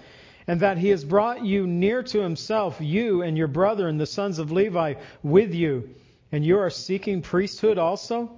and 0.48 0.62
that 0.62 0.78
he 0.78 0.88
has 0.88 1.04
brought 1.04 1.44
you 1.44 1.68
near 1.68 2.02
to 2.04 2.22
himself, 2.22 2.78
you 2.80 3.22
and 3.22 3.38
your 3.38 3.50
brethren, 3.50 3.98
the 3.98 4.06
sons 4.06 4.40
of 4.40 4.54
Levi, 4.54 4.94
with 5.22 5.54
you, 5.54 5.90
and 6.32 6.46
you 6.46 6.60
are 6.60 6.70
seeking 6.70 7.22
priesthood 7.22 7.78
also? 7.78 8.32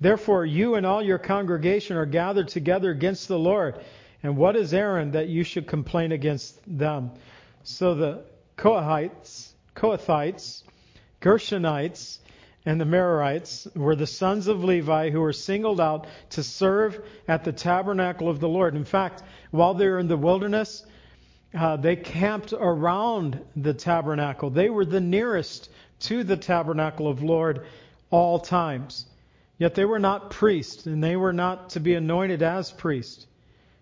Therefore, 0.00 0.46
you 0.46 0.74
and 0.76 0.86
all 0.86 1.02
your 1.02 1.18
congregation 1.18 1.96
are 1.98 2.06
gathered 2.06 2.48
together 2.48 2.90
against 2.90 3.28
the 3.28 3.38
Lord. 3.38 3.80
And 4.22 4.36
what 4.36 4.56
is 4.56 4.72
Aaron 4.72 5.12
that 5.12 5.28
you 5.28 5.44
should 5.44 5.66
complain 5.66 6.12
against 6.12 6.60
them? 6.66 7.12
So 7.62 7.94
the 7.94 8.24
Kohathites, 8.56 9.52
Kohathites, 9.74 10.62
Gershonites, 11.20 12.18
and 12.64 12.80
the 12.80 12.84
Merarites 12.84 13.74
were 13.76 13.94
the 13.94 14.06
sons 14.06 14.48
of 14.48 14.64
Levi 14.64 15.10
who 15.10 15.20
were 15.20 15.32
singled 15.32 15.80
out 15.80 16.06
to 16.30 16.42
serve 16.42 17.00
at 17.28 17.44
the 17.44 17.52
tabernacle 17.52 18.28
of 18.28 18.40
the 18.40 18.48
Lord. 18.48 18.74
In 18.74 18.84
fact, 18.84 19.22
while 19.50 19.74
they 19.74 19.86
were 19.86 19.98
in 19.98 20.08
the 20.08 20.16
wilderness, 20.16 20.84
uh, 21.54 21.76
they 21.76 21.94
camped 21.94 22.52
around 22.52 23.40
the 23.54 23.74
tabernacle. 23.74 24.50
They 24.50 24.68
were 24.70 24.84
the 24.84 25.00
nearest 25.00 25.70
to 26.00 26.24
the 26.24 26.36
tabernacle 26.36 27.06
of 27.08 27.20
the 27.20 27.26
Lord 27.26 27.66
all 28.10 28.40
times. 28.40 29.06
Yet 29.58 29.74
they 29.74 29.84
were 29.84 30.00
not 30.00 30.30
priests, 30.30 30.86
and 30.86 31.02
they 31.02 31.16
were 31.16 31.32
not 31.32 31.70
to 31.70 31.80
be 31.80 31.94
anointed 31.94 32.42
as 32.42 32.72
priests 32.72 33.26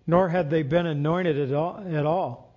nor 0.07 0.29
had 0.29 0.51
they 0.51 0.63
been 0.63 0.87
anointed 0.87 1.39
at 1.39 1.53
all, 1.55 1.83
at 1.87 2.07
all. 2.07 2.55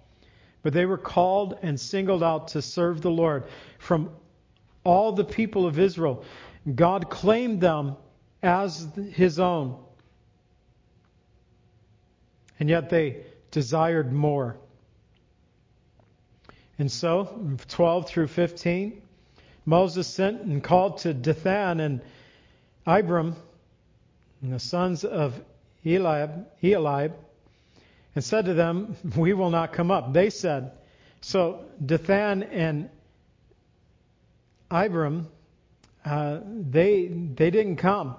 But 0.63 0.73
they 0.73 0.85
were 0.85 0.97
called 0.97 1.57
and 1.61 1.79
singled 1.79 2.23
out 2.23 2.49
to 2.49 2.61
serve 2.61 3.01
the 3.01 3.11
Lord 3.11 3.45
from 3.79 4.09
all 4.83 5.13
the 5.13 5.23
people 5.23 5.65
of 5.65 5.79
Israel. 5.79 6.23
God 6.75 7.09
claimed 7.09 7.61
them 7.61 7.95
as 8.43 8.87
his 9.11 9.39
own. 9.39 9.81
And 12.59 12.69
yet 12.69 12.89
they 12.89 13.23
desired 13.51 14.11
more. 14.11 14.57
And 16.79 16.91
so, 16.91 17.57
12 17.69 18.07
through 18.07 18.27
15, 18.27 19.01
Moses 19.65 20.07
sent 20.07 20.41
and 20.41 20.63
called 20.63 20.99
to 20.99 21.13
Dathan 21.13 21.79
and 21.79 22.01
Abiram, 22.85 23.35
and 24.41 24.53
the 24.53 24.59
sons 24.59 25.03
of 25.03 25.39
Eliab, 25.85 26.47
Eliab 26.61 27.13
and 28.17 28.23
said 28.23 28.45
to 28.45 28.55
them, 28.55 28.95
We 29.15 29.33
will 29.33 29.51
not 29.51 29.73
come 29.73 29.91
up. 29.91 30.11
They 30.11 30.31
said, 30.31 30.71
so 31.21 31.65
Dathan 31.85 32.41
and 32.41 32.89
Abiram, 34.71 35.27
uh, 36.03 36.39
they 36.43 37.09
they 37.09 37.51
didn't 37.51 37.75
come. 37.75 38.15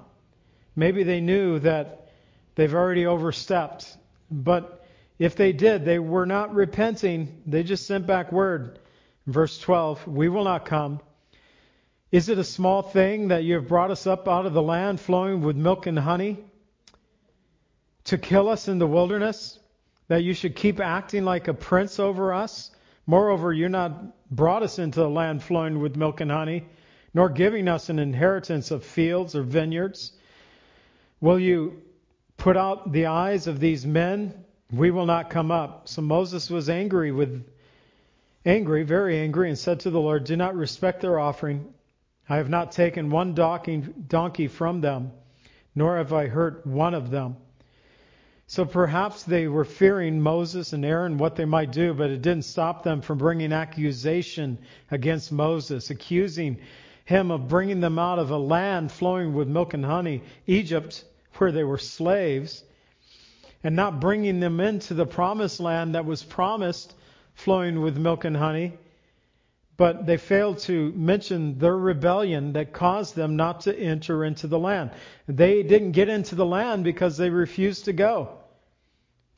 Maybe 0.77 1.03
they 1.03 1.21
knew 1.21 1.59
that 1.59 2.13
they've 2.55 2.73
already 2.73 3.07
overstepped, 3.07 3.97
but 4.31 4.87
if 5.19 5.35
they 5.35 5.53
did, 5.53 5.85
they 5.85 5.99
were 5.99 6.27
not 6.27 6.55
repenting. 6.55 7.43
They 7.45 7.65
just 7.65 7.85
sent 7.85 8.07
back 8.07 8.31
word. 8.31 8.79
Verse 9.27 9.59
12, 9.59 10.07
we 10.07 10.29
will 10.29 10.45
not 10.45 10.65
come. 10.65 11.01
Is 12.13 12.29
it 12.29 12.39
a 12.39 12.45
small 12.45 12.83
thing 12.83 13.29
that 13.29 13.43
you 13.43 13.55
have 13.55 13.67
brought 13.67 13.91
us 13.91 14.07
up 14.07 14.29
out 14.29 14.47
of 14.47 14.53
the 14.53 14.63
land 14.63 15.01
flowing 15.01 15.43
with 15.43 15.57
milk 15.57 15.89
and 15.89 15.99
honey 15.99 16.37
to 18.05 18.17
kill 18.17 18.49
us 18.49 18.69
in 18.69 18.79
the 18.79 18.87
wilderness? 18.87 19.59
That 20.09 20.25
you 20.25 20.35
should 20.35 20.57
keep 20.57 20.81
acting 20.81 21.25
like 21.25 21.49
a 21.49 21.55
prince 21.55 21.99
over 21.99 22.35
us? 22.35 22.71
Moreover, 23.07 23.53
you're 23.53 23.69
not 23.69 23.93
brought 24.31 24.63
us 24.63 24.79
into 24.79 25.01
the 25.01 25.09
land 25.09 25.43
flowing 25.43 25.81
with 25.81 25.97
milk 25.97 26.21
and 26.21 26.31
honey, 26.31 26.67
nor 27.15 27.29
giving 27.29 27.69
us 27.69 27.89
an 27.89 27.99
inheritance 27.99 28.71
of 28.71 28.85
fields 28.85 29.35
or 29.35 29.43
vineyards. 29.43 30.13
Will 31.21 31.39
you 31.39 31.81
put 32.37 32.57
out 32.57 32.93
the 32.93 33.07
eyes 33.07 33.47
of 33.47 33.61
these 33.61 33.87
men? 33.87 34.45
We 34.71 34.91
will 34.91 35.07
not 35.07 35.31
come 35.31 35.51
up. 35.51 35.89
So 35.89 36.03
Moses 36.03 36.51
was 36.51 36.69
angry 36.69 37.11
with 37.11 37.47
angry, 38.45 38.83
very 38.83 39.19
angry, 39.19 39.49
and 39.49 39.59
said 39.59 39.81
to 39.81 39.91
the 39.91 40.01
Lord, 40.01 40.25
Do 40.25 40.37
not 40.37 40.55
respect 40.55 41.01
their 41.01 41.19
offering. 41.19 41.73
I 42.29 42.37
have 42.37 42.51
not 42.51 42.73
taken 42.73 43.09
one 43.09 43.35
donkey 43.35 44.49
from 44.49 44.83
them, 44.83 45.13
nor 45.75 45.97
have 45.97 46.13
I 46.13 46.27
hurt 46.27 46.67
one 46.67 46.93
of 46.93 47.11
them. 47.11 47.37
So 48.51 48.65
perhaps 48.65 49.25
they 49.25 49.47
were 49.47 49.67
fearing 49.67 50.23
Moses 50.23 50.73
and 50.73 50.83
Aaron, 50.83 51.19
what 51.19 51.37
they 51.37 51.45
might 51.45 51.71
do, 51.71 51.93
but 51.93 52.09
it 52.09 52.23
didn't 52.23 52.47
stop 52.47 52.83
them 52.83 53.03
from 53.03 53.19
bringing 53.19 53.53
accusation 53.53 54.57
against 54.91 55.31
Moses, 55.31 55.91
accusing 55.91 56.57
him 57.05 57.31
of 57.31 57.47
bringing 57.47 57.81
them 57.81 57.99
out 57.99 58.19
of 58.19 58.31
a 58.31 58.39
land 58.39 58.91
flowing 58.91 59.35
with 59.35 59.49
milk 59.49 59.75
and 59.75 59.85
honey, 59.85 60.23
Egypt, 60.47 61.05
where 61.35 61.53
they 61.53 61.63
were 61.63 61.77
slaves, 61.77 62.65
and 63.63 63.77
not 63.77 64.01
bringing 64.01 64.41
them 64.41 64.61
into 64.61 64.95
the 64.95 65.05
promised 65.05 65.61
land 65.61 65.95
that 65.95 66.07
was 66.07 66.23
promised 66.23 66.95
flowing 67.35 67.83
with 67.83 67.99
milk 67.99 68.25
and 68.25 68.37
honey. 68.37 68.73
But 69.77 70.07
they 70.07 70.17
failed 70.17 70.59
to 70.61 70.91
mention 70.97 71.59
their 71.59 71.77
rebellion 71.77 72.55
that 72.55 72.73
caused 72.73 73.15
them 73.15 73.37
not 73.37 73.61
to 73.63 73.79
enter 73.79 74.25
into 74.25 74.47
the 74.47 74.59
land. 74.59 74.91
They 75.29 75.63
didn't 75.63 75.93
get 75.93 76.09
into 76.09 76.35
the 76.35 76.47
land 76.47 76.83
because 76.83 77.19
they 77.19 77.29
refused 77.29 77.85
to 77.85 77.93
go. 77.93 78.38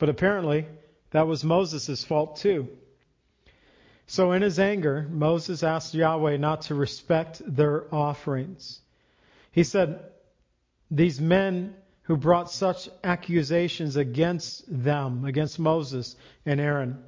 But 0.01 0.09
apparently, 0.09 0.65
that 1.11 1.27
was 1.27 1.43
Moses' 1.43 2.03
fault 2.03 2.35
too. 2.37 2.67
So, 4.07 4.31
in 4.31 4.41
his 4.41 4.57
anger, 4.57 5.07
Moses 5.11 5.61
asked 5.61 5.93
Yahweh 5.93 6.37
not 6.37 6.63
to 6.63 6.75
respect 6.75 7.43
their 7.45 7.85
offerings. 7.93 8.81
He 9.51 9.63
said, 9.63 9.99
These 10.89 11.21
men 11.21 11.75
who 12.01 12.17
brought 12.17 12.49
such 12.49 12.89
accusations 13.03 13.95
against 13.95 14.63
them, 14.67 15.23
against 15.23 15.59
Moses 15.59 16.15
and 16.47 16.59
Aaron. 16.59 17.03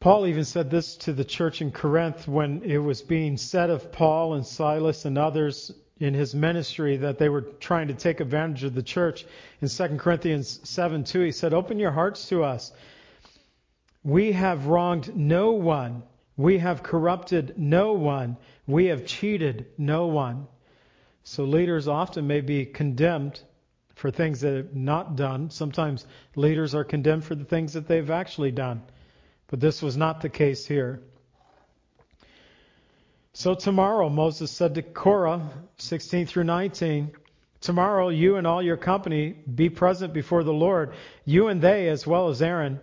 Paul 0.00 0.26
even 0.26 0.44
said 0.44 0.72
this 0.72 0.96
to 0.96 1.12
the 1.12 1.24
church 1.24 1.62
in 1.62 1.70
Corinth 1.70 2.26
when 2.26 2.64
it 2.64 2.78
was 2.78 3.00
being 3.00 3.36
said 3.36 3.70
of 3.70 3.92
Paul 3.92 4.34
and 4.34 4.44
Silas 4.44 5.04
and 5.04 5.16
others 5.16 5.70
in 5.98 6.14
his 6.14 6.34
ministry 6.34 6.98
that 6.98 7.18
they 7.18 7.28
were 7.28 7.40
trying 7.40 7.88
to 7.88 7.94
take 7.94 8.20
advantage 8.20 8.64
of 8.64 8.74
the 8.74 8.82
church. 8.82 9.24
In 9.60 9.68
2 9.68 9.96
Corinthians 9.96 10.60
7 10.68 11.04
2, 11.04 11.20
he 11.20 11.32
said, 11.32 11.54
Open 11.54 11.78
your 11.78 11.90
hearts 11.90 12.28
to 12.28 12.44
us. 12.44 12.72
We 14.04 14.32
have 14.32 14.66
wronged 14.66 15.16
no 15.16 15.52
one. 15.52 16.02
We 16.36 16.58
have 16.58 16.82
corrupted 16.82 17.54
no 17.56 17.94
one. 17.94 18.36
We 18.66 18.86
have 18.86 19.06
cheated 19.06 19.66
no 19.78 20.06
one. 20.06 20.48
So 21.24 21.44
leaders 21.44 21.88
often 21.88 22.26
may 22.26 22.40
be 22.40 22.66
condemned 22.66 23.40
for 23.94 24.10
things 24.10 24.42
that 24.42 24.54
have 24.54 24.76
not 24.76 25.16
done. 25.16 25.50
Sometimes 25.50 26.06
leaders 26.36 26.74
are 26.74 26.84
condemned 26.84 27.24
for 27.24 27.34
the 27.34 27.44
things 27.44 27.72
that 27.72 27.88
they've 27.88 28.10
actually 28.10 28.50
done. 28.52 28.82
But 29.48 29.60
this 29.60 29.80
was 29.80 29.96
not 29.96 30.20
the 30.20 30.28
case 30.28 30.66
here. 30.66 31.00
So 33.36 33.54
tomorrow, 33.54 34.08
Moses 34.08 34.50
said 34.50 34.76
to 34.76 34.82
Korah, 34.82 35.46
16 35.76 36.26
through 36.26 36.44
19, 36.44 37.12
Tomorrow 37.60 38.08
you 38.08 38.36
and 38.36 38.46
all 38.46 38.62
your 38.62 38.78
company 38.78 39.36
be 39.54 39.68
present 39.68 40.14
before 40.14 40.42
the 40.42 40.54
Lord, 40.54 40.94
you 41.26 41.48
and 41.48 41.60
they 41.60 41.90
as 41.90 42.06
well 42.06 42.30
as 42.30 42.40
Aaron. 42.40 42.80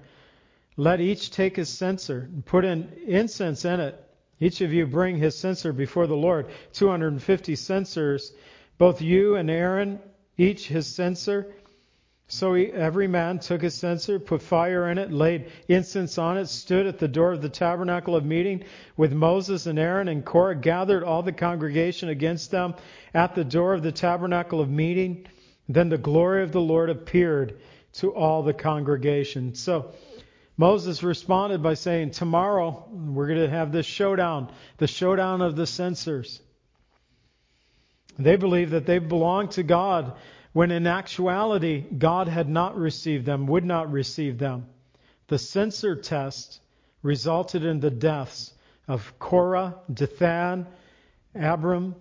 Let 0.78 1.02
each 1.02 1.32
take 1.32 1.56
his 1.56 1.70
censer 1.70 2.30
and 2.32 2.46
put 2.46 2.66
in 2.66 2.88
incense 3.08 3.66
in 3.66 3.80
it. 3.80 4.00
Each 4.40 4.62
of 4.62 4.72
you 4.72 4.86
bring 4.86 5.18
his 5.18 5.36
censer 5.36 5.74
before 5.74 6.06
the 6.06 6.16
Lord, 6.16 6.46
250 6.74 7.56
censers, 7.56 8.32
both 8.78 9.02
you 9.02 9.34
and 9.36 9.50
Aaron, 9.50 9.98
each 10.38 10.68
his 10.68 10.86
censer. 10.86 11.52
So 12.28 12.54
he, 12.54 12.68
every 12.68 13.08
man 13.08 13.40
took 13.40 13.62
his 13.62 13.76
censer, 13.76 14.18
put 14.20 14.42
fire 14.42 14.90
in 14.90 14.98
it, 14.98 15.12
laid 15.12 15.52
incense 15.68 16.18
on 16.18 16.38
it, 16.38 16.48
stood 16.48 16.88
at 16.88 16.98
the 16.98 17.08
door 17.08 17.34
of 17.34 17.42
the 17.42 17.50
tabernacle 17.50 18.16
of 18.16 18.26
meeting 18.26 18.64
with 18.98 19.14
Moses 19.14 19.66
and 19.66 19.78
Aaron 19.78 20.08
and 20.08 20.26
Korah, 20.26 20.56
gathered 20.56 21.04
all 21.04 21.22
the 21.22 21.32
congregation 21.32 22.10
against 22.10 22.50
them 22.50 22.76
at 23.14 23.36
the 23.36 23.44
door 23.44 23.74
of 23.74 23.84
the 23.84 23.92
tabernacle 23.92 24.62
of 24.62 24.70
meeting. 24.70 25.28
Then 25.70 25.90
the 25.90 25.98
glory 25.98 26.44
of 26.44 26.52
the 26.52 26.62
Lord 26.62 26.90
appeared 26.90 27.60
to 27.94 28.14
all 28.14 28.42
the 28.42 28.54
congregation. 28.54 29.54
So 29.54 29.94
Moses 30.58 31.04
responded 31.04 31.62
by 31.62 31.74
saying, 31.74 32.12
Tomorrow 32.12 32.88
we're 32.92 33.28
going 33.28 33.42
to 33.42 33.50
have 33.50 33.72
this 33.72 33.86
showdown, 33.86 34.52
the 34.78 34.88
showdown 34.88 35.42
of 35.42 35.56
the 35.56 35.68
censers. 35.68 36.42
They 38.18 38.36
believe 38.36 38.72
that 38.72 38.86
they 38.86 39.00
belong 39.00 39.50
to 39.50 39.64
God 39.64 40.14
when 40.54 40.72
in 40.72 40.88
actuality, 40.88 41.82
God 41.82 42.28
had 42.28 42.48
not 42.48 42.78
received 42.78 43.26
them, 43.26 43.48
would 43.48 43.66
not 43.66 43.92
receive 43.92 44.38
them. 44.38 44.68
The 45.28 45.40
censer 45.40 45.96
test 45.96 46.62
resulted 47.02 47.66
in 47.66 47.80
the 47.80 47.90
deaths 47.90 48.54
of 48.88 49.18
Korah, 49.18 49.76
Dathan, 49.92 50.68
Abram, 51.36 51.96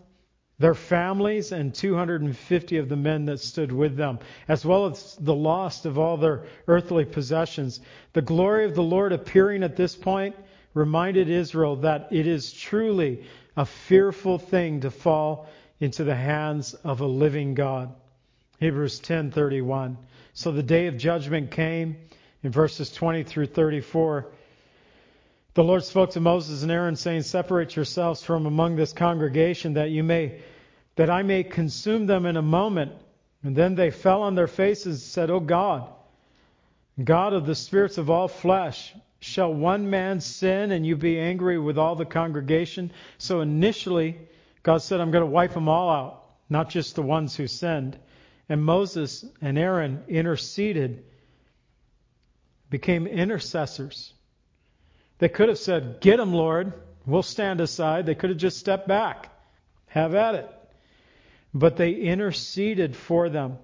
their 0.59 0.75
families, 0.75 1.51
and 1.51 1.75
250 1.75 2.77
of 2.77 2.89
the 2.89 2.97
men 2.97 3.25
that 3.25 3.41
stood 3.41 3.73
with 3.73 3.97
them, 3.97 4.19
as 4.47 4.65
well 4.65 4.87
as 4.87 5.17
the 5.17 5.35
loss 5.35 5.87
of 5.87 5.99
all 5.99 6.19
their 6.19 6.45
earthly 6.69 7.05
possessions. 7.05 7.81
The 8.13 8.23
glory 8.23 8.67
of 8.67 8.75
the 8.75 8.83
Lord 8.83 9.13
appearing 9.13 9.63
at 9.63 9.77
this 9.77 9.97
point 9.97 10.37
reminded 10.75 11.29
Israel 11.29 11.77
that 11.77 12.09
it 12.13 12.27
is 12.27 12.53
truly 12.53 13.25
a 13.57 13.65
fearful 13.65 14.39
thing 14.39 14.81
to 14.81 14.91
fall 14.91 15.49
into 15.81 16.05
the 16.05 16.15
hands 16.15 16.75
of 16.75 17.01
a 17.01 17.07
living 17.07 17.55
God. 17.55 17.95
Hebrews 18.63 19.01
10:31. 19.01 19.97
So 20.35 20.53
the 20.53 20.63
day 20.63 20.87
of 20.87 20.97
judgment 20.97 21.51
came 21.51 21.97
in 22.45 22.53
verses 22.53 22.93
20 22.93 23.25
through 23.25 23.47
34. 23.47 24.27
The 25.55 25.65
Lord 25.65 25.83
spoke 25.83 26.13
to 26.13 26.21
Moses 26.21 26.63
and 26.63 26.71
Aaron 26.71 26.95
saying, 26.95 27.23
"Separate 27.23 27.75
yourselves 27.75 28.23
from 28.23 28.47
among 28.47 28.77
this 28.77 28.93
congregation 28.93 29.73
that 29.73 29.91
you 29.91 30.05
may 30.05 30.39
that 30.95 31.11
I 31.11 31.25
may 31.25 31.43
consume 31.43 32.07
them 32.07 32.25
in 32.25 32.37
a 32.37 32.43
moment." 32.43 32.93
And 33.43 33.57
then 33.57 33.75
they 33.75 33.91
fell 33.91 34.23
on 34.23 34.37
their 34.37 34.47
faces 34.47 34.87
and 34.87 34.97
said, 34.99 35.29
"O 35.29 35.41
God, 35.41 35.89
God 37.03 37.33
of 37.33 37.47
the 37.47 37.57
spirits 37.57 37.99
of 37.99 38.11
all 38.11 38.29
flesh, 38.29 38.95
shall 39.19 39.53
one 39.53 39.91
man 39.91 40.21
sin 40.21 40.71
and 40.71 40.87
you 40.87 40.95
be 40.95 41.19
angry 41.19 41.59
with 41.59 41.79
all 41.79 41.97
the 41.97 42.05
congregation?" 42.05 42.93
So 43.19 43.41
initially, 43.41 44.19
God 44.63 44.83
said, 44.83 45.01
"I'm 45.01 45.11
going 45.11 45.25
to 45.25 45.27
wipe 45.27 45.53
them 45.53 45.69
all 45.69 45.91
out, 45.91 46.23
not 46.49 46.71
just 46.71 46.95
the 46.95 47.03
ones 47.03 47.35
who 47.35 47.49
sinned." 47.49 47.99
And 48.49 48.65
Moses 48.65 49.25
and 49.41 49.59
Aaron 49.59 50.05
interceded, 50.09 51.05
became 52.69 53.07
intercessors. 53.07 54.13
They 55.19 55.29
could 55.29 55.49
have 55.49 55.59
said, 55.59 56.01
Get 56.01 56.17
them, 56.17 56.35
Lord. 56.35 56.73
We'll 57.07 57.23
stand 57.23 57.61
aside. 57.61 58.07
They 58.07 58.15
could 58.15 58.31
have 58.31 58.39
just 58.39 58.59
stepped 58.59 58.89
back. 58.89 59.29
Have 59.87 60.15
at 60.15 60.35
it. 60.35 60.51
But 61.55 61.77
they 61.77 61.93
interceded 61.93 62.97
for 62.97 63.29
them. 63.29 63.59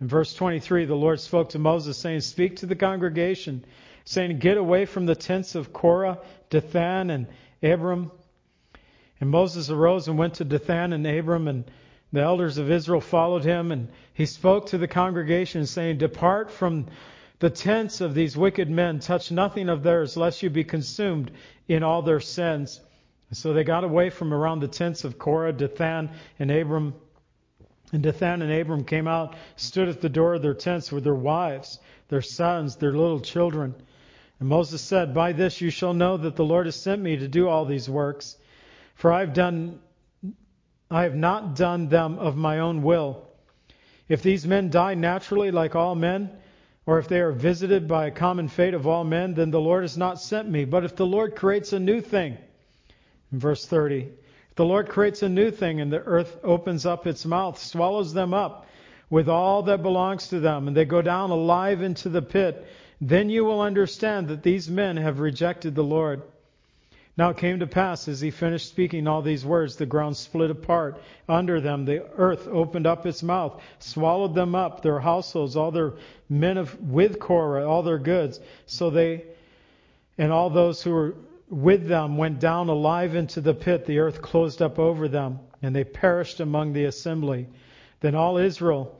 In 0.00 0.08
verse 0.08 0.32
23, 0.34 0.84
the 0.84 0.94
Lord 0.94 1.20
spoke 1.20 1.50
to 1.50 1.58
Moses, 1.58 1.98
saying, 1.98 2.20
Speak 2.20 2.56
to 2.56 2.66
the 2.66 2.76
congregation, 2.76 3.64
saying, 4.04 4.38
Get 4.38 4.56
away 4.56 4.86
from 4.86 5.06
the 5.06 5.16
tents 5.16 5.54
of 5.54 5.72
Korah, 5.72 6.18
Dathan, 6.50 7.10
and 7.10 7.26
Abiram. 7.62 8.12
And 9.20 9.30
Moses 9.30 9.70
arose 9.70 10.06
and 10.06 10.16
went 10.16 10.34
to 10.34 10.44
Dathan 10.44 10.92
and 10.92 11.06
Abiram, 11.06 11.48
and 11.48 11.64
the 12.12 12.20
elders 12.20 12.58
of 12.58 12.70
Israel 12.70 13.00
followed 13.00 13.44
him, 13.44 13.70
and 13.70 13.88
he 14.14 14.26
spoke 14.26 14.66
to 14.66 14.78
the 14.78 14.88
congregation, 14.88 15.66
saying, 15.66 15.98
Depart 15.98 16.50
from 16.50 16.86
the 17.38 17.50
tents 17.50 18.00
of 18.00 18.14
these 18.14 18.36
wicked 18.36 18.70
men, 18.70 18.98
touch 18.98 19.30
nothing 19.30 19.68
of 19.68 19.82
theirs, 19.82 20.16
lest 20.16 20.42
you 20.42 20.50
be 20.50 20.64
consumed 20.64 21.30
in 21.68 21.82
all 21.82 22.02
their 22.02 22.20
sins. 22.20 22.80
So 23.32 23.52
they 23.52 23.62
got 23.62 23.84
away 23.84 24.08
from 24.10 24.32
around 24.32 24.60
the 24.60 24.68
tents 24.68 25.04
of 25.04 25.18
Korah, 25.18 25.52
Dathan, 25.52 26.10
and 26.38 26.50
Abram. 26.50 26.94
And 27.92 28.02
Dathan 28.02 28.42
and 28.42 28.52
Abram 28.52 28.84
came 28.84 29.06
out, 29.06 29.36
stood 29.56 29.88
at 29.88 30.00
the 30.00 30.08
door 30.08 30.34
of 30.34 30.42
their 30.42 30.54
tents 30.54 30.90
with 30.90 31.04
their 31.04 31.14
wives, 31.14 31.78
their 32.08 32.22
sons, 32.22 32.76
their 32.76 32.92
little 32.92 33.20
children. 33.20 33.74
And 34.40 34.48
Moses 34.48 34.80
said, 34.80 35.14
By 35.14 35.32
this 35.32 35.60
you 35.60 35.70
shall 35.70 35.94
know 35.94 36.16
that 36.16 36.36
the 36.36 36.44
Lord 36.44 36.66
has 36.66 36.76
sent 36.76 37.02
me 37.02 37.16
to 37.18 37.28
do 37.28 37.48
all 37.48 37.66
these 37.66 37.88
works. 37.88 38.36
For 38.94 39.12
I 39.12 39.20
have 39.20 39.34
done 39.34 39.78
I 40.90 41.02
have 41.02 41.14
not 41.14 41.54
done 41.54 41.88
them 41.88 42.18
of 42.18 42.36
my 42.36 42.60
own 42.60 42.82
will. 42.82 43.26
If 44.08 44.22
these 44.22 44.46
men 44.46 44.70
die 44.70 44.94
naturally 44.94 45.50
like 45.50 45.76
all 45.76 45.94
men, 45.94 46.30
or 46.86 46.98
if 46.98 47.08
they 47.08 47.20
are 47.20 47.32
visited 47.32 47.86
by 47.86 48.06
a 48.06 48.10
common 48.10 48.48
fate 48.48 48.72
of 48.72 48.86
all 48.86 49.04
men, 49.04 49.34
then 49.34 49.50
the 49.50 49.60
Lord 49.60 49.82
has 49.84 49.98
not 49.98 50.18
sent 50.18 50.48
me. 50.48 50.64
But 50.64 50.84
if 50.84 50.96
the 50.96 51.06
Lord 51.06 51.36
creates 51.36 51.74
a 51.74 51.78
new 51.78 52.00
thing, 52.00 52.38
in 53.30 53.38
verse 53.38 53.66
30, 53.66 54.08
if 54.50 54.54
the 54.56 54.64
Lord 54.64 54.88
creates 54.88 55.22
a 55.22 55.28
new 55.28 55.50
thing 55.50 55.82
and 55.82 55.92
the 55.92 55.98
earth 55.98 56.38
opens 56.42 56.86
up 56.86 57.06
its 57.06 57.26
mouth, 57.26 57.58
swallows 57.58 58.14
them 58.14 58.32
up 58.32 58.66
with 59.10 59.28
all 59.28 59.62
that 59.64 59.82
belongs 59.82 60.28
to 60.28 60.40
them, 60.40 60.68
and 60.68 60.76
they 60.76 60.86
go 60.86 61.02
down 61.02 61.30
alive 61.30 61.82
into 61.82 62.08
the 62.08 62.22
pit, 62.22 62.66
then 63.00 63.28
you 63.28 63.44
will 63.44 63.60
understand 63.60 64.28
that 64.28 64.42
these 64.42 64.70
men 64.70 64.96
have 64.96 65.20
rejected 65.20 65.74
the 65.74 65.84
Lord. 65.84 66.22
Now 67.18 67.30
it 67.30 67.36
came 67.36 67.58
to 67.58 67.66
pass, 67.66 68.06
as 68.06 68.20
he 68.20 68.30
finished 68.30 68.68
speaking 68.68 69.08
all 69.08 69.22
these 69.22 69.44
words, 69.44 69.74
the 69.74 69.86
ground 69.86 70.16
split 70.16 70.52
apart 70.52 71.02
under 71.28 71.60
them. 71.60 71.84
The 71.84 72.06
earth 72.16 72.46
opened 72.46 72.86
up 72.86 73.06
its 73.06 73.24
mouth, 73.24 73.60
swallowed 73.80 74.36
them 74.36 74.54
up, 74.54 74.82
their 74.82 75.00
households, 75.00 75.56
all 75.56 75.72
their 75.72 75.94
men 76.28 76.56
of 76.56 76.80
with 76.80 77.18
Korah, 77.18 77.68
all 77.68 77.82
their 77.82 77.98
goods. 77.98 78.38
So 78.66 78.88
they 78.90 79.24
and 80.16 80.32
all 80.32 80.48
those 80.48 80.80
who 80.80 80.92
were 80.92 81.14
with 81.50 81.88
them 81.88 82.18
went 82.18 82.38
down 82.38 82.68
alive 82.68 83.16
into 83.16 83.40
the 83.40 83.54
pit. 83.54 83.84
The 83.84 83.98
earth 83.98 84.22
closed 84.22 84.62
up 84.62 84.78
over 84.78 85.08
them, 85.08 85.40
and 85.60 85.74
they 85.74 85.82
perished 85.82 86.38
among 86.38 86.72
the 86.72 86.84
assembly. 86.84 87.48
Then 87.98 88.14
all 88.14 88.38
Israel 88.38 88.94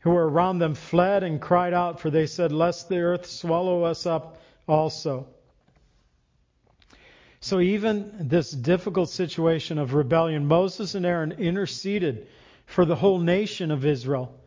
who 0.00 0.10
were 0.10 0.28
around 0.28 0.58
them 0.58 0.74
fled 0.74 1.22
and 1.22 1.40
cried 1.40 1.74
out, 1.74 2.00
for 2.00 2.10
they 2.10 2.26
said, 2.26 2.50
Lest 2.50 2.88
the 2.88 2.98
earth 2.98 3.26
swallow 3.26 3.84
us 3.84 4.06
up 4.06 4.40
also. 4.66 5.28
So 7.42 7.60
even 7.60 8.28
this 8.28 8.50
difficult 8.50 9.08
situation 9.08 9.78
of 9.78 9.94
rebellion, 9.94 10.46
Moses 10.46 10.94
and 10.94 11.06
Aaron 11.06 11.32
interceded 11.32 12.28
for 12.66 12.84
the 12.84 12.96
whole 12.96 13.18
nation 13.18 13.70
of 13.70 13.86
Israel 13.86 14.38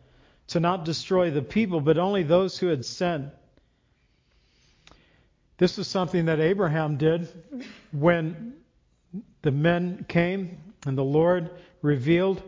to 0.48 0.60
not 0.60 0.84
destroy 0.84 1.30
the 1.30 1.42
people, 1.42 1.80
but 1.80 1.98
only 1.98 2.22
those 2.22 2.56
who 2.58 2.68
had 2.68 2.84
sinned. 2.84 3.32
This 5.56 5.76
was 5.76 5.88
something 5.88 6.26
that 6.26 6.40
Abraham 6.40 6.96
did 6.96 7.28
when 7.92 8.54
the 9.42 9.50
men 9.50 10.04
came 10.08 10.58
and 10.86 10.96
the 10.96 11.04
Lord 11.04 11.50
revealed 11.82 12.42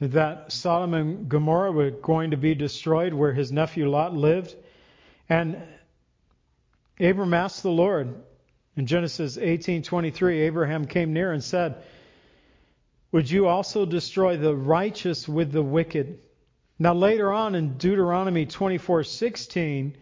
that 0.00 0.50
Sodom 0.52 0.94
and 0.94 1.28
Gomorrah 1.28 1.72
were 1.72 1.90
going 1.90 2.32
to 2.32 2.36
be 2.36 2.54
destroyed 2.54 3.14
where 3.14 3.32
his 3.32 3.52
nephew 3.52 3.88
Lot 3.88 4.14
lived. 4.14 4.54
And 5.28 5.62
Abram 7.00 7.34
asked 7.34 7.62
the 7.62 7.70
Lord, 7.70 8.14
in 8.76 8.86
Genesis 8.86 9.36
18:23, 9.36 10.40
Abraham 10.40 10.86
came 10.86 11.12
near 11.12 11.32
and 11.32 11.44
said, 11.44 11.82
"Would 13.12 13.30
you 13.30 13.46
also 13.46 13.84
destroy 13.84 14.36
the 14.36 14.54
righteous 14.54 15.28
with 15.28 15.52
the 15.52 15.62
wicked?" 15.62 16.18
Now 16.78 16.94
later 16.94 17.32
on 17.32 17.54
in 17.54 17.76
Deuteronomy 17.76 18.46
24:16, 18.46 19.94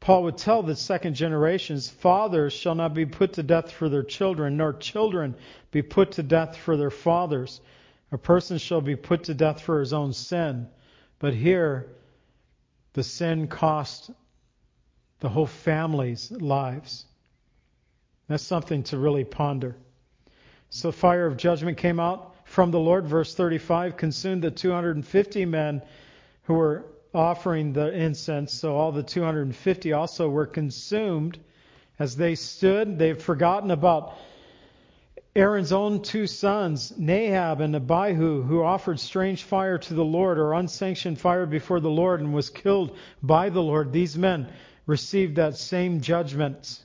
Paul 0.00 0.22
would 0.22 0.38
tell 0.38 0.62
the 0.62 0.76
second 0.76 1.14
generations, 1.14 1.90
fathers 1.90 2.52
shall 2.52 2.76
not 2.76 2.94
be 2.94 3.04
put 3.04 3.34
to 3.34 3.42
death 3.42 3.72
for 3.72 3.88
their 3.88 4.04
children, 4.04 4.56
nor 4.56 4.72
children 4.72 5.34
be 5.72 5.82
put 5.82 6.12
to 6.12 6.22
death 6.22 6.56
for 6.56 6.76
their 6.76 6.90
fathers. 6.90 7.60
A 8.12 8.18
person 8.18 8.58
shall 8.58 8.80
be 8.80 8.96
put 8.96 9.24
to 9.24 9.34
death 9.34 9.60
for 9.60 9.80
his 9.80 9.92
own 9.92 10.12
sin. 10.12 10.68
But 11.18 11.34
here, 11.34 11.88
the 12.92 13.02
sin 13.02 13.48
cost 13.48 14.10
the 15.20 15.28
whole 15.28 15.46
family's 15.46 16.30
lives. 16.30 17.04
That's 18.28 18.42
something 18.42 18.82
to 18.84 18.98
really 18.98 19.24
ponder. 19.24 19.76
So 20.70 20.92
fire 20.92 21.26
of 21.26 21.36
judgment 21.36 21.78
came 21.78 21.98
out 21.98 22.34
from 22.44 22.70
the 22.70 22.78
Lord, 22.78 23.06
verse 23.06 23.34
35, 23.34 23.96
consumed 23.96 24.42
the 24.42 24.50
250 24.50 25.44
men 25.46 25.82
who 26.44 26.54
were 26.54 26.84
offering 27.14 27.72
the 27.72 27.92
incense. 27.92 28.52
So 28.52 28.76
all 28.76 28.92
the 28.92 29.02
250 29.02 29.92
also 29.92 30.28
were 30.28 30.46
consumed 30.46 31.38
as 31.98 32.16
they 32.16 32.34
stood. 32.34 32.98
They've 32.98 33.20
forgotten 33.20 33.70
about 33.70 34.14
Aaron's 35.34 35.72
own 35.72 36.02
two 36.02 36.26
sons, 36.26 36.92
Nadab 36.96 37.60
and 37.60 37.76
Abihu, 37.76 38.42
who 38.42 38.62
offered 38.62 38.98
strange 38.98 39.44
fire 39.44 39.78
to 39.78 39.94
the 39.94 40.04
Lord 40.04 40.38
or 40.38 40.52
unsanctioned 40.52 41.18
fire 41.18 41.46
before 41.46 41.80
the 41.80 41.90
Lord 41.90 42.20
and 42.20 42.34
was 42.34 42.50
killed 42.50 42.96
by 43.22 43.48
the 43.48 43.62
Lord. 43.62 43.92
These 43.92 44.18
men 44.18 44.48
received 44.88 45.36
that 45.36 45.54
same 45.54 46.00
judgment. 46.00 46.82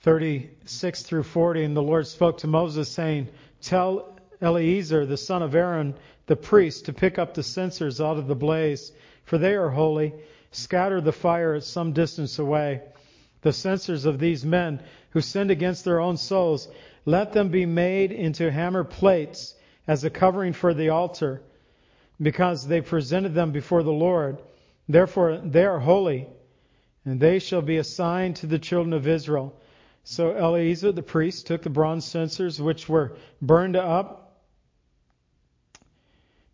36 0.00 1.02
through 1.02 1.22
40, 1.22 1.64
and 1.64 1.76
the 1.76 1.82
Lord 1.82 2.06
spoke 2.06 2.38
to 2.38 2.46
Moses, 2.46 2.88
saying, 2.88 3.28
Tell 3.60 4.18
Eleazar, 4.40 5.04
the 5.04 5.18
son 5.18 5.42
of 5.42 5.54
Aaron, 5.54 5.94
the 6.26 6.34
priest, 6.34 6.86
to 6.86 6.94
pick 6.94 7.18
up 7.18 7.34
the 7.34 7.42
censers 7.42 8.00
out 8.00 8.16
of 8.16 8.26
the 8.26 8.34
blaze, 8.34 8.90
for 9.22 9.36
they 9.36 9.54
are 9.54 9.68
holy. 9.68 10.14
Scatter 10.50 11.00
the 11.00 11.12
fire 11.12 11.54
at 11.54 11.62
some 11.62 11.92
distance 11.92 12.38
away. 12.38 12.80
The 13.42 13.52
censers 13.52 14.06
of 14.06 14.18
these 14.18 14.46
men 14.46 14.82
who 15.10 15.20
sinned 15.20 15.50
against 15.50 15.84
their 15.84 16.00
own 16.00 16.16
souls, 16.16 16.68
let 17.04 17.32
them 17.32 17.50
be 17.50 17.66
made 17.66 18.10
into 18.10 18.50
hammer 18.50 18.82
plates 18.82 19.54
as 19.86 20.04
a 20.04 20.10
covering 20.10 20.54
for 20.54 20.72
the 20.72 20.88
altar 20.88 21.42
because 22.22 22.66
they 22.66 22.80
presented 22.80 23.34
them 23.34 23.50
before 23.50 23.82
the 23.82 23.92
Lord. 23.92 24.40
Therefore, 24.88 25.38
they 25.38 25.64
are 25.64 25.80
holy, 25.80 26.28
and 27.04 27.18
they 27.18 27.38
shall 27.38 27.62
be 27.62 27.78
assigned 27.78 28.36
to 28.36 28.46
the 28.46 28.58
children 28.58 28.92
of 28.92 29.08
Israel. 29.08 29.54
So 30.04 30.32
Eleazar 30.32 30.92
the 30.92 31.02
priest 31.02 31.46
took 31.46 31.62
the 31.62 31.70
bronze 31.70 32.04
censers 32.04 32.60
which 32.60 32.88
were 32.88 33.16
burned 33.40 33.76
up, 33.76 34.40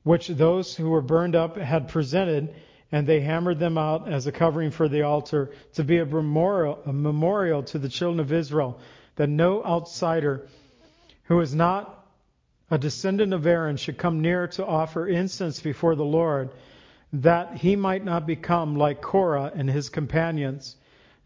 which 0.02 0.28
those 0.28 0.74
who 0.74 0.90
were 0.90 1.02
burned 1.02 1.34
up 1.34 1.56
had 1.56 1.88
presented, 1.88 2.54
and 2.90 3.06
they 3.06 3.20
hammered 3.20 3.58
them 3.58 3.76
out 3.76 4.08
as 4.08 4.26
a 4.26 4.32
covering 4.32 4.70
for 4.70 4.88
the 4.88 5.02
altar 5.02 5.50
to 5.74 5.84
be 5.84 5.98
a 5.98 6.06
memorial, 6.06 6.78
a 6.86 6.92
memorial 6.92 7.62
to 7.64 7.78
the 7.78 7.88
children 7.88 8.20
of 8.20 8.32
Israel 8.32 8.80
that 9.16 9.28
no 9.28 9.62
outsider 9.64 10.46
who 11.24 11.40
is 11.40 11.54
not 11.54 11.97
a 12.70 12.78
descendant 12.78 13.32
of 13.32 13.46
Aaron 13.46 13.76
should 13.76 13.96
come 13.96 14.20
near 14.20 14.46
to 14.48 14.66
offer 14.66 15.06
incense 15.06 15.60
before 15.60 15.94
the 15.94 16.04
Lord, 16.04 16.50
that 17.12 17.56
he 17.56 17.76
might 17.76 18.04
not 18.04 18.26
become 18.26 18.76
like 18.76 19.00
Korah 19.00 19.52
and 19.54 19.70
his 19.70 19.88
companions, 19.88 20.76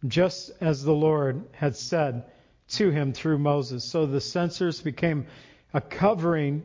just 0.07 0.53
as 0.61 0.85
the 0.85 0.95
Lord 0.95 1.43
had 1.53 1.75
said 1.77 2.25
to 2.69 2.91
him 2.91 3.13
through 3.13 3.39
Moses. 3.39 3.85
So 3.85 4.07
the 4.07 4.21
censers 4.21 4.81
became 4.81 5.27
a 5.75 5.81
covering 5.81 6.63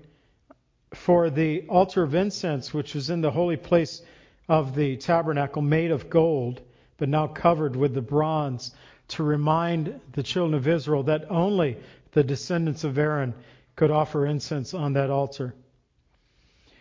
for 0.93 1.29
the 1.29 1.61
altar 1.67 2.03
of 2.03 2.13
incense, 2.13 2.73
which 2.73 2.93
was 2.93 3.09
in 3.09 3.21
the 3.21 3.31
holy 3.31 3.57
place 3.57 4.01
of 4.47 4.75
the 4.75 4.97
tabernacle, 4.97 5.61
made 5.61 5.91
of 5.91 6.09
gold, 6.09 6.61
but 6.97 7.09
now 7.09 7.27
covered 7.27 7.75
with 7.75 7.93
the 7.93 8.01
bronze, 8.01 8.73
to 9.09 9.23
remind 9.23 9.99
the 10.13 10.23
children 10.23 10.53
of 10.53 10.67
Israel 10.67 11.03
that 11.03 11.25
only 11.29 11.77
the 12.11 12.23
descendants 12.23 12.83
of 12.83 12.97
Aaron 12.97 13.33
could 13.77 13.91
offer 13.91 14.25
incense 14.25 14.73
on 14.73 14.93
that 14.93 15.09
altar. 15.09 15.55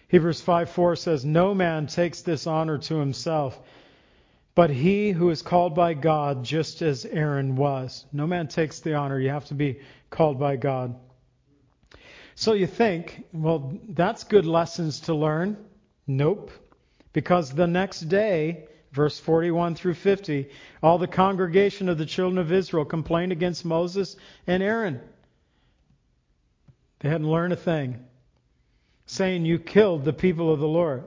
Hebrews 0.08 0.42
5:4 0.42 0.98
says, 0.98 1.24
No 1.24 1.54
man 1.54 1.86
takes 1.86 2.22
this 2.22 2.46
honor 2.46 2.78
to 2.78 2.96
himself, 2.96 3.60
but 4.54 4.70
he 4.70 5.12
who 5.12 5.30
is 5.30 5.42
called 5.42 5.74
by 5.74 5.94
God, 5.94 6.42
just 6.42 6.82
as 6.82 7.04
Aaron 7.04 7.54
was. 7.54 8.06
No 8.12 8.26
man 8.26 8.48
takes 8.48 8.80
the 8.80 8.94
honor. 8.94 9.20
You 9.20 9.28
have 9.28 9.44
to 9.46 9.54
be 9.54 9.80
called 10.10 10.40
by 10.40 10.56
God. 10.56 10.96
So 12.34 12.54
you 12.54 12.66
think, 12.66 13.24
well, 13.32 13.78
that's 13.88 14.24
good 14.24 14.46
lessons 14.46 15.00
to 15.00 15.14
learn. 15.14 15.56
Nope. 16.06 16.50
Because 17.12 17.50
the 17.50 17.66
next 17.66 18.00
day, 18.02 18.68
verse 18.92 19.18
41 19.18 19.74
through 19.74 19.94
50, 19.94 20.48
all 20.82 20.98
the 20.98 21.06
congregation 21.06 21.88
of 21.88 21.98
the 21.98 22.06
children 22.06 22.38
of 22.38 22.52
Israel 22.52 22.84
complained 22.84 23.32
against 23.32 23.64
Moses 23.64 24.16
and 24.46 24.62
Aaron. 24.62 25.00
They 27.00 27.08
hadn't 27.08 27.30
learned 27.30 27.52
a 27.52 27.56
thing, 27.56 28.04
saying, 29.06 29.44
You 29.44 29.58
killed 29.58 30.04
the 30.04 30.12
people 30.12 30.52
of 30.52 30.60
the 30.60 30.68
Lord. 30.68 31.04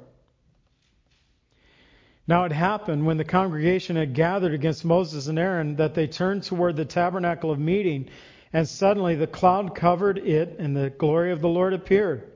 Now 2.27 2.45
it 2.45 2.51
happened 2.51 3.05
when 3.05 3.17
the 3.17 3.23
congregation 3.23 3.95
had 3.95 4.13
gathered 4.13 4.53
against 4.53 4.85
Moses 4.85 5.27
and 5.27 5.39
Aaron 5.39 5.77
that 5.77 5.95
they 5.95 6.05
turned 6.05 6.43
toward 6.43 6.75
the 6.75 6.85
tabernacle 6.85 7.49
of 7.49 7.57
meeting 7.57 8.09
and 8.51 8.67
suddenly 8.67 9.15
the 9.15 9.27
cloud 9.27 9.75
covered 9.75 10.17
it, 10.17 10.55
and 10.57 10.75
the 10.75 10.89
glory 10.89 11.31
of 11.31 11.41
the 11.41 11.47
Lord 11.47 11.73
appeared. 11.73 12.31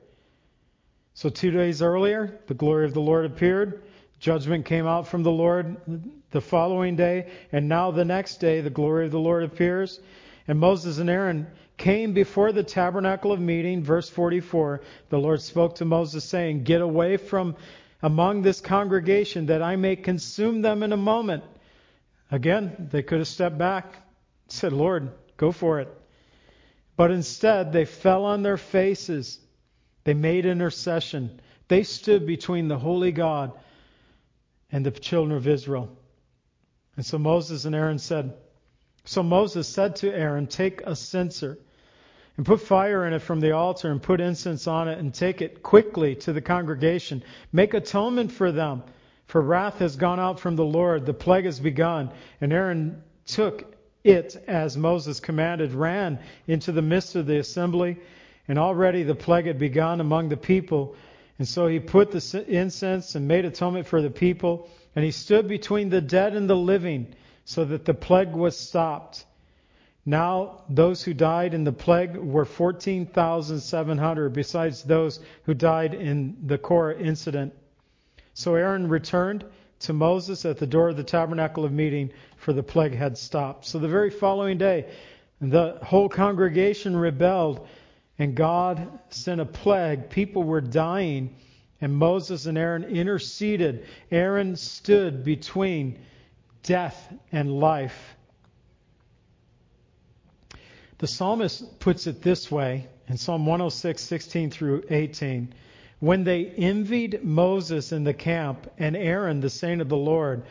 So, 1.14 1.28
two 1.28 1.50
days 1.50 1.82
earlier, 1.82 2.38
the 2.46 2.54
glory 2.54 2.86
of 2.86 2.94
the 2.94 3.00
Lord 3.00 3.24
appeared. 3.24 3.82
Judgment 4.20 4.64
came 4.64 4.86
out 4.86 5.08
from 5.08 5.22
the 5.22 5.32
Lord 5.32 5.76
the 6.30 6.40
following 6.40 6.96
day, 6.96 7.30
and 7.52 7.68
now 7.68 7.90
the 7.90 8.04
next 8.04 8.36
day, 8.36 8.60
the 8.60 8.70
glory 8.70 9.06
of 9.06 9.12
the 9.12 9.18
Lord 9.18 9.42
appears. 9.42 10.00
And 10.46 10.58
Moses 10.58 10.98
and 10.98 11.08
Aaron 11.08 11.46
came 11.76 12.12
before 12.12 12.52
the 12.52 12.62
tabernacle 12.62 13.32
of 13.32 13.40
meeting. 13.40 13.82
Verse 13.82 14.08
44 14.08 14.82
The 15.08 15.18
Lord 15.18 15.40
spoke 15.40 15.76
to 15.76 15.84
Moses, 15.84 16.24
saying, 16.24 16.64
Get 16.64 16.80
away 16.80 17.16
from 17.16 17.56
among 18.02 18.42
this 18.42 18.60
congregation, 18.60 19.46
that 19.46 19.62
I 19.62 19.76
may 19.76 19.96
consume 19.96 20.60
them 20.60 20.82
in 20.82 20.92
a 20.92 20.96
moment. 20.96 21.44
Again, 22.30 22.88
they 22.90 23.02
could 23.02 23.18
have 23.18 23.28
stepped 23.28 23.56
back, 23.56 23.94
said, 24.48 24.72
Lord, 24.72 25.10
go 25.36 25.52
for 25.52 25.80
it. 25.80 25.88
But 26.96 27.10
instead, 27.10 27.72
they 27.72 27.86
fell 27.86 28.24
on 28.24 28.42
their 28.42 28.56
faces. 28.56 29.38
They 30.04 30.14
made 30.14 30.44
intercession. 30.44 31.40
They 31.68 31.82
stood 31.82 32.26
between 32.26 32.68
the 32.68 32.78
holy 32.78 33.10
God 33.10 33.52
and 34.70 34.84
the 34.84 34.90
children 34.90 35.36
of 35.36 35.48
Israel. 35.48 35.96
And 36.96 37.04
so 37.04 37.18
Moses 37.18 37.64
and 37.64 37.74
Aaron 37.74 37.98
said, 37.98 38.34
So 39.04 39.22
Moses 39.22 39.68
said 39.68 39.96
to 39.96 40.14
Aaron, 40.14 40.46
Take 40.46 40.80
a 40.82 40.96
censer 40.96 41.58
and 42.36 42.46
put 42.46 42.60
fire 42.60 43.06
in 43.06 43.12
it 43.12 43.20
from 43.20 43.40
the 43.40 43.52
altar 43.52 43.90
and 43.90 44.02
put 44.02 44.20
incense 44.20 44.66
on 44.66 44.88
it 44.88 44.98
and 44.98 45.12
take 45.12 45.42
it 45.42 45.62
quickly 45.62 46.16
to 46.16 46.32
the 46.32 46.40
congregation. 46.40 47.22
Make 47.52 47.74
atonement 47.74 48.32
for 48.32 48.50
them, 48.50 48.82
for 49.26 49.40
wrath 49.40 49.78
has 49.78 49.96
gone 49.96 50.18
out 50.18 50.40
from 50.40 50.56
the 50.56 50.64
Lord. 50.64 51.06
The 51.06 51.14
plague 51.14 51.44
has 51.44 51.60
begun. 51.60 52.10
And 52.40 52.52
Aaron 52.52 53.02
took 53.26 53.74
it, 54.02 54.42
as 54.46 54.76
Moses 54.76 55.20
commanded, 55.20 55.72
ran 55.72 56.18
into 56.46 56.72
the 56.72 56.82
midst 56.82 57.14
of 57.14 57.26
the 57.26 57.38
assembly, 57.38 57.98
and 58.48 58.58
already 58.58 59.02
the 59.02 59.14
plague 59.14 59.46
had 59.46 59.58
begun 59.58 60.00
among 60.00 60.28
the 60.28 60.36
people. 60.36 60.96
And 61.38 61.48
so 61.48 61.66
he 61.66 61.80
put 61.80 62.10
the 62.10 62.44
incense 62.48 63.14
and 63.14 63.28
made 63.28 63.44
atonement 63.44 63.86
for 63.86 64.02
the 64.02 64.10
people, 64.10 64.68
and 64.94 65.04
he 65.04 65.10
stood 65.10 65.48
between 65.48 65.88
the 65.88 66.00
dead 66.00 66.34
and 66.34 66.48
the 66.48 66.56
living, 66.56 67.14
so 67.44 67.64
that 67.64 67.84
the 67.84 67.94
plague 67.94 68.32
was 68.32 68.56
stopped. 68.56 69.24
Now, 70.06 70.64
those 70.68 71.02
who 71.02 71.14
died 71.14 71.54
in 71.54 71.64
the 71.64 71.72
plague 71.72 72.16
were 72.16 72.44
14,700, 72.44 74.32
besides 74.32 74.82
those 74.82 75.20
who 75.44 75.54
died 75.54 75.94
in 75.94 76.36
the 76.46 76.58
Korah 76.58 76.98
incident. 76.98 77.54
So 78.34 78.54
Aaron 78.54 78.88
returned 78.88 79.44
to 79.80 79.92
Moses 79.92 80.44
at 80.44 80.58
the 80.58 80.66
door 80.66 80.90
of 80.90 80.96
the 80.96 81.04
tabernacle 81.04 81.64
of 81.64 81.72
meeting, 81.72 82.10
for 82.36 82.52
the 82.52 82.62
plague 82.62 82.94
had 82.94 83.16
stopped. 83.16 83.64
So 83.66 83.78
the 83.78 83.88
very 83.88 84.10
following 84.10 84.58
day, 84.58 84.86
the 85.40 85.78
whole 85.82 86.08
congregation 86.08 86.96
rebelled, 86.96 87.66
and 88.18 88.34
God 88.34 88.98
sent 89.10 89.40
a 89.40 89.46
plague. 89.46 90.10
People 90.10 90.42
were 90.42 90.60
dying, 90.60 91.34
and 91.80 91.92
Moses 91.94 92.46
and 92.46 92.56
Aaron 92.56 92.84
interceded. 92.84 93.86
Aaron 94.10 94.56
stood 94.56 95.24
between 95.24 95.98
death 96.64 97.12
and 97.30 97.52
life. 97.52 98.16
The 100.98 101.06
psalmist 101.06 101.78
puts 101.78 102.06
it 102.06 102.22
this 102.22 102.50
way 102.50 102.88
in 103.08 103.16
Psalm 103.16 103.46
106, 103.46 104.02
16 104.02 104.50
through 104.50 104.84
18. 104.90 105.54
When 106.00 106.24
they 106.24 106.46
envied 106.46 107.22
Moses 107.22 107.92
in 107.92 108.04
the 108.04 108.14
camp 108.14 108.70
and 108.78 108.96
Aaron, 108.96 109.40
the 109.40 109.50
saint 109.50 109.80
of 109.80 109.88
the 109.88 109.96
Lord, 109.96 110.44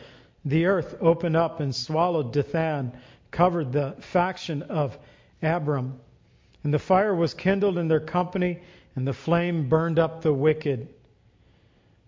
the 0.44 0.66
earth 0.66 0.96
opened 1.00 1.36
up 1.36 1.60
and 1.60 1.74
swallowed 1.74 2.32
Dathan, 2.32 2.92
covered 3.30 3.72
the 3.72 3.96
faction 4.00 4.62
of 4.62 4.98
Abram. 5.42 5.98
And 6.62 6.72
the 6.72 6.78
fire 6.78 7.14
was 7.14 7.34
kindled 7.34 7.78
in 7.78 7.88
their 7.88 8.00
company, 8.00 8.60
and 8.96 9.06
the 9.06 9.12
flame 9.12 9.68
burned 9.68 9.98
up 9.98 10.22
the 10.22 10.32
wicked. 10.32 10.88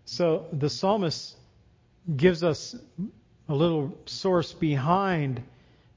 So 0.05 0.47
the 0.53 0.71
psalmist 0.71 1.37
gives 2.17 2.45
us 2.45 2.77
a 3.49 3.55
little 3.55 3.97
source 4.07 4.53
behind 4.53 5.43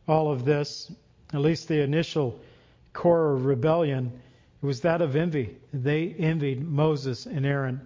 all 0.07 0.31
of 0.31 0.45
this, 0.45 0.91
at 1.33 1.41
least 1.41 1.67
the 1.67 1.81
initial 1.81 2.39
core 2.93 3.33
of 3.33 3.45
rebellion. 3.45 4.11
Was 4.61 4.81
that 4.81 5.01
of 5.01 5.15
envy. 5.15 5.55
They 5.73 6.13
envied 6.19 6.61
Moses 6.61 7.25
and 7.25 7.45
Aaron. 7.45 7.79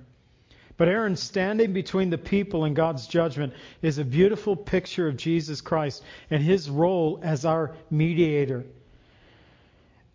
But 0.76 0.88
Aaron 0.88 1.16
standing 1.16 1.72
between 1.72 2.10
the 2.10 2.18
people 2.18 2.64
and 2.64 2.76
God's 2.76 3.06
judgment 3.06 3.54
is 3.84 4.00
a 4.00 4.04
beautiful 4.04 4.56
picture 4.56 5.08
of 5.08 5.18
Jesus 5.18 5.62
Christ 5.62 6.04
and 6.32 6.42
his 6.42 6.70
role 6.70 7.20
as 7.22 7.46
our 7.46 7.76
mediator. 7.92 8.66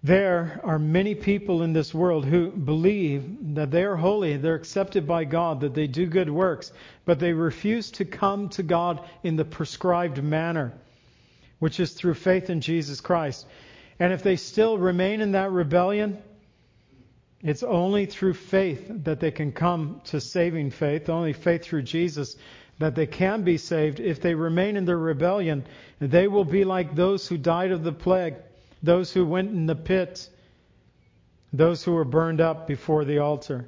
There 0.02 0.60
are 0.62 0.78
many 0.78 1.16
people 1.16 1.62
in 1.62 1.72
this 1.72 1.92
world 1.92 2.24
who 2.24 2.50
believe 2.50 3.54
that 3.56 3.72
they 3.72 3.82
are 3.82 3.96
holy, 3.96 4.36
they're 4.36 4.54
accepted 4.54 5.08
by 5.08 5.24
God, 5.24 5.60
that 5.60 5.74
they 5.74 5.88
do 5.88 6.06
good 6.06 6.30
works, 6.30 6.72
but 7.04 7.18
they 7.18 7.32
refuse 7.32 7.90
to 7.92 8.04
come 8.04 8.48
to 8.50 8.62
God 8.62 9.00
in 9.24 9.34
the 9.34 9.44
prescribed 9.44 10.22
manner, 10.22 10.72
which 11.58 11.80
is 11.80 11.92
through 11.92 12.14
faith 12.14 12.48
in 12.48 12.60
Jesus 12.60 13.00
Christ. 13.00 13.44
And 13.98 14.12
if 14.12 14.22
they 14.22 14.36
still 14.36 14.78
remain 14.78 15.20
in 15.20 15.32
that 15.32 15.50
rebellion, 15.50 16.22
it's 17.42 17.64
only 17.64 18.06
through 18.06 18.34
faith 18.34 18.86
that 19.04 19.18
they 19.18 19.32
can 19.32 19.50
come 19.50 20.00
to 20.06 20.20
saving 20.20 20.70
faith, 20.70 21.08
only 21.08 21.32
faith 21.32 21.64
through 21.64 21.82
Jesus 21.82 22.36
that 22.78 22.94
they 22.94 23.06
can 23.06 23.42
be 23.42 23.58
saved. 23.58 23.98
If 23.98 24.20
they 24.20 24.34
remain 24.34 24.76
in 24.76 24.84
their 24.84 24.98
rebellion, 24.98 25.64
they 26.00 26.28
will 26.28 26.44
be 26.44 26.64
like 26.64 26.94
those 26.94 27.26
who 27.26 27.36
died 27.36 27.72
of 27.72 27.82
the 27.82 27.92
plague, 27.92 28.36
those 28.82 29.12
who 29.12 29.26
went 29.26 29.50
in 29.50 29.66
the 29.66 29.74
pit, 29.74 30.28
those 31.52 31.84
who 31.84 31.92
were 31.92 32.04
burned 32.04 32.40
up 32.40 32.66
before 32.66 33.04
the 33.04 33.18
altar. 33.18 33.66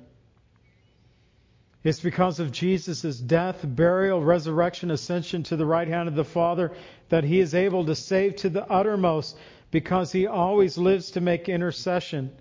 It's 1.82 2.00
because 2.00 2.40
of 2.40 2.52
Jesus' 2.52 3.18
death, 3.18 3.60
burial, 3.64 4.22
resurrection, 4.22 4.90
ascension 4.90 5.42
to 5.44 5.56
the 5.56 5.64
right 5.64 5.88
hand 5.88 6.08
of 6.08 6.14
the 6.14 6.24
Father 6.24 6.72
that 7.08 7.24
he 7.24 7.40
is 7.40 7.54
able 7.54 7.86
to 7.86 7.94
save 7.94 8.36
to 8.36 8.50
the 8.50 8.70
uttermost 8.70 9.36
because 9.70 10.12
he 10.12 10.26
always 10.26 10.76
lives 10.76 11.12
to 11.12 11.20
make 11.20 11.48
intercession. 11.48 12.32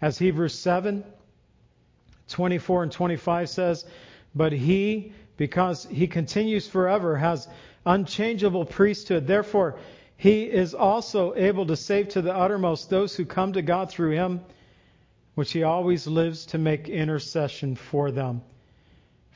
As 0.00 0.18
Hebrews 0.18 0.58
7 0.58 1.04
24 2.28 2.82
and 2.82 2.92
25 2.92 3.48
says, 3.48 3.84
But 4.34 4.52
he, 4.52 5.12
because 5.36 5.84
he 5.84 6.08
continues 6.08 6.66
forever, 6.66 7.16
has 7.16 7.48
unchangeable 7.86 8.64
priesthood. 8.64 9.26
Therefore, 9.26 9.78
he 10.16 10.44
is 10.44 10.74
also 10.74 11.34
able 11.34 11.66
to 11.66 11.76
save 11.76 12.08
to 12.10 12.22
the 12.22 12.34
uttermost 12.34 12.88
those 12.88 13.14
who 13.14 13.24
come 13.24 13.52
to 13.52 13.62
God 13.62 13.90
through 13.90 14.12
him, 14.12 14.40
which 15.34 15.52
he 15.52 15.62
always 15.62 16.06
lives 16.06 16.46
to 16.46 16.58
make 16.58 16.88
intercession 16.88 17.76
for 17.76 18.10
them. 18.10 18.42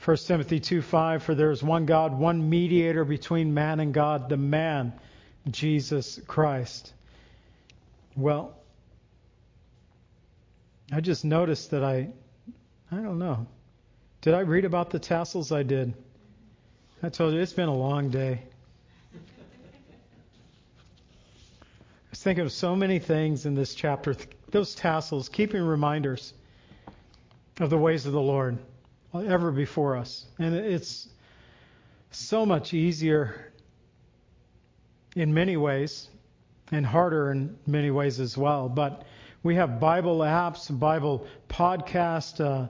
1 0.04 0.16
Timothy 0.26 0.60
2:5 0.60 1.20
For 1.20 1.34
there 1.34 1.50
is 1.50 1.62
one 1.62 1.84
God, 1.84 2.18
one 2.18 2.48
mediator 2.48 3.04
between 3.04 3.52
man 3.52 3.80
and 3.80 3.92
God, 3.92 4.30
the 4.30 4.38
man, 4.38 4.94
Jesus 5.50 6.18
Christ. 6.26 6.94
Well, 8.16 8.56
I 10.90 11.00
just 11.00 11.24
noticed 11.24 11.72
that 11.72 11.84
I, 11.84 12.08
I 12.90 12.96
don't 12.96 13.18
know. 13.18 13.46
Did 14.22 14.34
I 14.34 14.40
read 14.40 14.64
about 14.64 14.90
the 14.90 14.98
tassels? 14.98 15.52
I 15.52 15.62
did. 15.62 15.92
I 17.02 17.10
told 17.10 17.34
you 17.34 17.40
it's 17.40 17.52
been 17.52 17.68
a 17.68 17.76
long 17.76 18.08
day. 18.08 18.42
Thinking 22.20 22.44
of 22.44 22.52
so 22.52 22.76
many 22.76 22.98
things 22.98 23.46
in 23.46 23.54
this 23.54 23.74
chapter. 23.74 24.14
Those 24.50 24.74
tassels, 24.74 25.30
keeping 25.30 25.62
reminders 25.62 26.34
of 27.58 27.70
the 27.70 27.78
ways 27.78 28.04
of 28.04 28.12
the 28.12 28.20
Lord 28.20 28.58
ever 29.14 29.50
before 29.50 29.96
us. 29.96 30.26
And 30.38 30.54
it's 30.54 31.08
so 32.10 32.44
much 32.44 32.74
easier 32.74 33.50
in 35.16 35.32
many 35.32 35.56
ways 35.56 36.10
and 36.70 36.84
harder 36.84 37.30
in 37.30 37.56
many 37.66 37.90
ways 37.90 38.20
as 38.20 38.36
well. 38.36 38.68
But 38.68 39.06
we 39.42 39.54
have 39.54 39.80
Bible 39.80 40.18
apps, 40.18 40.78
Bible 40.78 41.26
podcast. 41.48 42.44
Uh, 42.44 42.68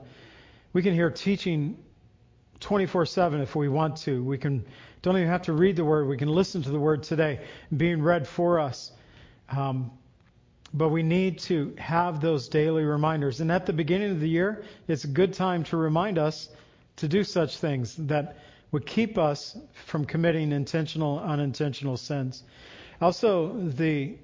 we 0.71 0.81
can 0.81 0.93
hear 0.93 1.09
teaching 1.09 1.77
24/7 2.61 3.41
if 3.41 3.53
we 3.53 3.67
want 3.67 3.97
to. 3.97 4.23
We 4.23 4.37
can 4.37 4.63
don't 5.01 5.17
even 5.17 5.27
have 5.27 5.41
to 5.41 5.51
read 5.51 5.75
the 5.75 5.83
word. 5.83 6.07
We 6.07 6.15
can 6.15 6.29
listen 6.29 6.61
to 6.61 6.71
the 6.71 6.79
word 6.79 7.03
today 7.03 7.41
being 7.75 8.01
read 8.01 8.25
for 8.25 8.57
us. 8.57 8.93
Um, 9.51 9.91
but 10.73 10.89
we 10.89 11.03
need 11.03 11.39
to 11.39 11.75
have 11.77 12.21
those 12.21 12.47
daily 12.47 12.83
reminders. 12.83 13.41
And 13.41 13.51
at 13.51 13.65
the 13.65 13.73
beginning 13.73 14.11
of 14.11 14.19
the 14.21 14.29
year, 14.29 14.63
it's 14.87 15.03
a 15.03 15.07
good 15.07 15.33
time 15.33 15.63
to 15.65 15.77
remind 15.77 16.17
us 16.17 16.49
to 16.97 17.07
do 17.07 17.23
such 17.23 17.57
things 17.57 17.95
that 17.97 18.37
would 18.71 18.85
keep 18.85 19.17
us 19.17 19.57
from 19.85 20.05
committing 20.05 20.53
intentional, 20.53 21.19
unintentional 21.19 21.97
sins. 21.97 22.43
Also, 23.01 23.53
the 23.69 24.15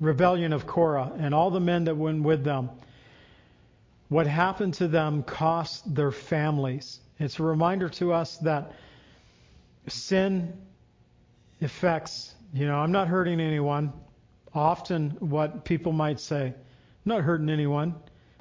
rebellion 0.00 0.52
of 0.52 0.66
Korah 0.66 1.12
and 1.16 1.32
all 1.32 1.50
the 1.50 1.60
men 1.60 1.84
that 1.84 1.96
went 1.96 2.22
with 2.22 2.42
them. 2.42 2.70
What 4.08 4.26
happened 4.26 4.74
to 4.74 4.88
them 4.88 5.22
cost 5.22 5.94
their 5.94 6.10
families. 6.12 7.00
It's 7.18 7.38
a 7.38 7.42
reminder 7.42 7.88
to 7.90 8.12
us 8.12 8.36
that 8.38 8.72
sin 9.88 10.52
affects, 11.62 12.34
you 12.52 12.66
know, 12.66 12.76
I'm 12.76 12.92
not 12.92 13.08
hurting 13.08 13.40
anyone. 13.40 13.92
Often, 14.56 15.18
what 15.20 15.66
people 15.66 15.92
might 15.92 16.18
say, 16.18 16.54
not 17.04 17.20
hurting 17.20 17.50
anyone. 17.50 17.94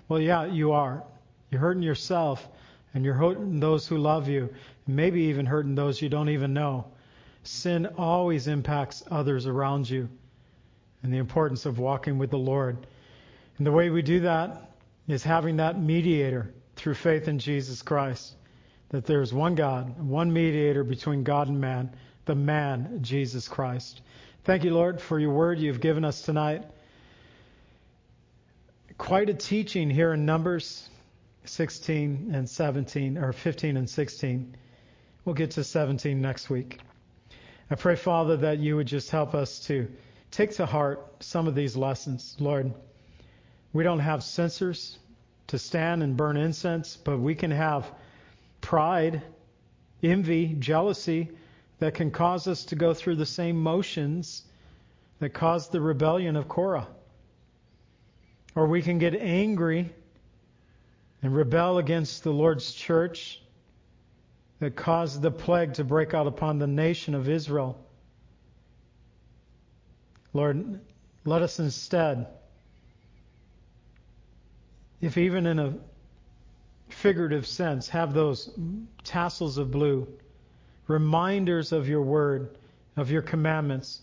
Well, 0.07 0.21
yeah, 0.21 0.45
you 0.45 0.71
are. 0.71 1.03
You're 1.51 1.59
hurting 1.59 1.83
yourself, 1.83 2.47
and 2.93 3.03
you're 3.03 3.15
hurting 3.15 3.59
those 3.59 3.85
who 3.85 3.97
love 3.97 4.29
you, 4.29 4.53
maybe 4.87 5.23
even 5.23 5.45
hurting 5.45 5.75
those 5.75 6.01
you 6.01 6.07
don't 6.07 6.29
even 6.29 6.53
know. 6.53 6.85
Sin 7.43 7.85
always 7.97 8.47
impacts 8.47 9.03
others 9.11 9.45
around 9.45 9.89
you, 9.89 10.07
and 11.03 11.13
the 11.13 11.17
importance 11.17 11.65
of 11.65 11.79
walking 11.79 12.17
with 12.17 12.31
the 12.31 12.37
Lord. 12.37 12.87
And 13.57 13.67
the 13.67 13.73
way 13.73 13.89
we 13.89 14.01
do 14.01 14.21
that 14.21 14.71
is 15.09 15.21
having 15.21 15.57
that 15.57 15.77
mediator 15.77 16.53
through 16.77 16.95
faith 16.95 17.27
in 17.27 17.39
Jesus 17.39 17.81
Christ. 17.81 18.35
That 18.87 19.05
there's 19.05 19.33
one 19.33 19.55
God, 19.55 19.99
one 19.99 20.31
mediator 20.31 20.85
between 20.85 21.23
God 21.23 21.49
and 21.49 21.59
man, 21.59 21.93
the 22.23 22.35
man, 22.35 22.99
Jesus 23.01 23.49
Christ. 23.49 24.01
Thank 24.45 24.63
you, 24.63 24.75
Lord, 24.75 25.01
for 25.01 25.17
your 25.17 25.31
word 25.31 25.57
you've 25.57 25.81
given 25.81 26.05
us 26.05 26.21
tonight. 26.21 26.65
Quite 28.95 29.27
a 29.27 29.33
teaching 29.33 29.89
here 29.89 30.13
in 30.13 30.23
Numbers 30.23 30.87
16 31.45 32.29
and 32.31 32.47
17, 32.47 33.17
or 33.17 33.33
15 33.33 33.75
and 33.75 33.89
16. 33.89 34.55
We'll 35.25 35.33
get 35.33 35.49
to 35.51 35.63
17 35.63 36.21
next 36.21 36.51
week. 36.51 36.79
I 37.71 37.75
pray, 37.75 37.95
Father, 37.95 38.37
that 38.37 38.59
you 38.59 38.75
would 38.75 38.85
just 38.85 39.09
help 39.09 39.33
us 39.33 39.61
to 39.61 39.87
take 40.29 40.51
to 40.57 40.67
heart 40.67 41.03
some 41.21 41.47
of 41.47 41.55
these 41.55 41.75
lessons. 41.75 42.35
Lord, 42.39 42.71
we 43.73 43.83
don't 43.83 43.97
have 43.97 44.23
censers 44.23 44.99
to 45.47 45.57
stand 45.57 46.03
and 46.03 46.15
burn 46.15 46.37
incense, 46.37 46.95
but 46.97 47.17
we 47.17 47.33
can 47.33 47.49
have 47.49 47.91
pride, 48.61 49.23
envy, 50.03 50.55
jealousy 50.59 51.31
that 51.79 51.93
can 51.93 52.11
cause 52.11 52.47
us 52.47 52.65
to 52.65 52.75
go 52.75 52.93
through 52.93 53.15
the 53.15 53.25
same 53.25 53.61
motions 53.61 54.43
that 55.19 55.29
caused 55.33 55.71
the 55.71 55.81
rebellion 55.81 56.35
of 56.35 56.47
Korah. 56.47 56.87
Or 58.55 58.67
we 58.67 58.81
can 58.81 58.99
get 58.99 59.15
angry 59.15 59.93
and 61.21 61.35
rebel 61.35 61.77
against 61.77 62.23
the 62.23 62.31
Lord's 62.31 62.73
church 62.73 63.41
that 64.59 64.75
caused 64.75 65.21
the 65.21 65.31
plague 65.31 65.73
to 65.73 65.83
break 65.83 66.13
out 66.13 66.27
upon 66.27 66.59
the 66.59 66.67
nation 66.67 67.13
of 67.13 67.27
Israel. 67.27 67.77
Lord, 70.33 70.79
let 71.25 71.41
us 71.41 71.59
instead, 71.59 72.27
if 75.01 75.17
even 75.17 75.45
in 75.45 75.59
a 75.59 75.73
figurative 76.89 77.47
sense, 77.47 77.89
have 77.89 78.13
those 78.13 78.49
tassels 79.03 79.57
of 79.57 79.71
blue, 79.71 80.07
reminders 80.87 81.71
of 81.71 81.87
your 81.87 82.01
word, 82.01 82.57
of 82.95 83.11
your 83.11 83.21
commandments, 83.21 84.01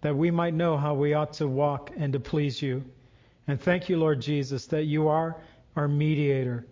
that 0.00 0.16
we 0.16 0.30
might 0.30 0.54
know 0.54 0.76
how 0.76 0.94
we 0.94 1.14
ought 1.14 1.32
to 1.34 1.48
walk 1.48 1.90
and 1.96 2.12
to 2.12 2.20
please 2.20 2.60
you. 2.62 2.84
And 3.46 3.60
thank 3.60 3.88
you, 3.88 3.98
Lord 3.98 4.20
Jesus, 4.20 4.66
that 4.66 4.84
you 4.84 5.08
are 5.08 5.36
our 5.74 5.88
mediator. 5.88 6.66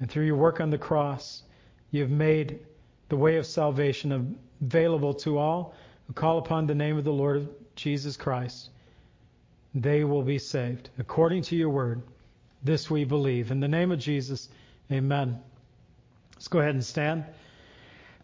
And 0.00 0.10
through 0.10 0.24
your 0.24 0.36
work 0.36 0.60
on 0.60 0.70
the 0.70 0.78
cross, 0.78 1.42
you've 1.90 2.10
made 2.10 2.60
the 3.08 3.16
way 3.16 3.36
of 3.36 3.46
salvation 3.46 4.38
available 4.62 5.14
to 5.14 5.38
all 5.38 5.74
who 6.06 6.12
call 6.12 6.38
upon 6.38 6.66
the 6.66 6.74
name 6.74 6.96
of 6.96 7.04
the 7.04 7.12
Lord 7.12 7.48
Jesus 7.76 8.16
Christ. 8.16 8.70
They 9.74 10.04
will 10.04 10.22
be 10.22 10.38
saved 10.38 10.90
according 10.98 11.42
to 11.44 11.56
your 11.56 11.70
word. 11.70 12.02
This 12.62 12.90
we 12.90 13.04
believe. 13.04 13.50
In 13.50 13.60
the 13.60 13.68
name 13.68 13.92
of 13.92 13.98
Jesus, 13.98 14.48
amen. 14.90 15.40
Let's 16.34 16.48
go 16.48 16.58
ahead 16.58 16.74
and 16.74 16.84
stand. 16.84 17.24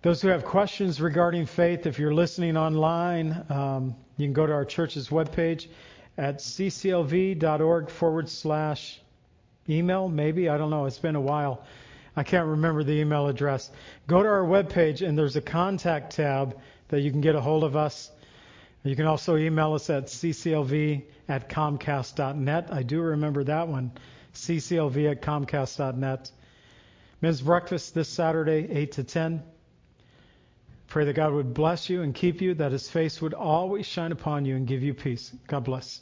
Those 0.06 0.22
who 0.22 0.28
have 0.28 0.44
questions 0.44 1.00
regarding 1.00 1.46
faith, 1.46 1.84
if 1.84 1.98
you're 1.98 2.14
listening 2.14 2.56
online, 2.56 3.44
um, 3.50 3.96
you 4.16 4.26
can 4.26 4.32
go 4.32 4.46
to 4.46 4.52
our 4.52 4.64
church's 4.64 5.08
webpage 5.08 5.66
at 6.16 6.38
cclv.org 6.38 7.90
forward 7.90 8.28
slash 8.28 9.00
email, 9.68 10.08
maybe. 10.08 10.48
I 10.48 10.58
don't 10.58 10.70
know. 10.70 10.84
It's 10.84 11.00
been 11.00 11.16
a 11.16 11.20
while. 11.20 11.64
I 12.14 12.22
can't 12.22 12.46
remember 12.46 12.84
the 12.84 12.92
email 12.92 13.26
address. 13.26 13.68
Go 14.06 14.22
to 14.22 14.28
our 14.28 14.44
webpage 14.44 15.04
and 15.04 15.18
there's 15.18 15.34
a 15.34 15.40
contact 15.40 16.14
tab 16.14 16.56
that 16.86 17.00
you 17.00 17.10
can 17.10 17.20
get 17.20 17.34
a 17.34 17.40
hold 17.40 17.64
of 17.64 17.74
us. 17.74 18.12
You 18.84 18.94
can 18.94 19.06
also 19.06 19.36
email 19.36 19.74
us 19.74 19.90
at 19.90 20.06
cclv 20.06 21.02
at 21.28 21.48
comcast.net. 21.48 22.68
I 22.70 22.84
do 22.84 23.00
remember 23.00 23.42
that 23.42 23.66
one. 23.66 23.90
cclv 24.36 25.10
at 25.10 25.20
comcast.net. 25.20 26.30
Men's 27.20 27.42
breakfast 27.42 27.92
this 27.92 28.08
Saturday, 28.08 28.68
8 28.70 28.92
to 28.92 29.02
10. 29.02 29.42
Pray 30.88 31.04
that 31.04 31.14
God 31.14 31.32
would 31.32 31.52
bless 31.52 31.90
you 31.90 32.02
and 32.02 32.14
keep 32.14 32.40
you, 32.40 32.54
that 32.54 32.72
his 32.72 32.88
face 32.88 33.20
would 33.20 33.34
always 33.34 33.86
shine 33.86 34.12
upon 34.12 34.44
you 34.44 34.56
and 34.56 34.66
give 34.66 34.82
you 34.82 34.94
peace. 34.94 35.34
God 35.48 35.64
bless. 35.64 36.00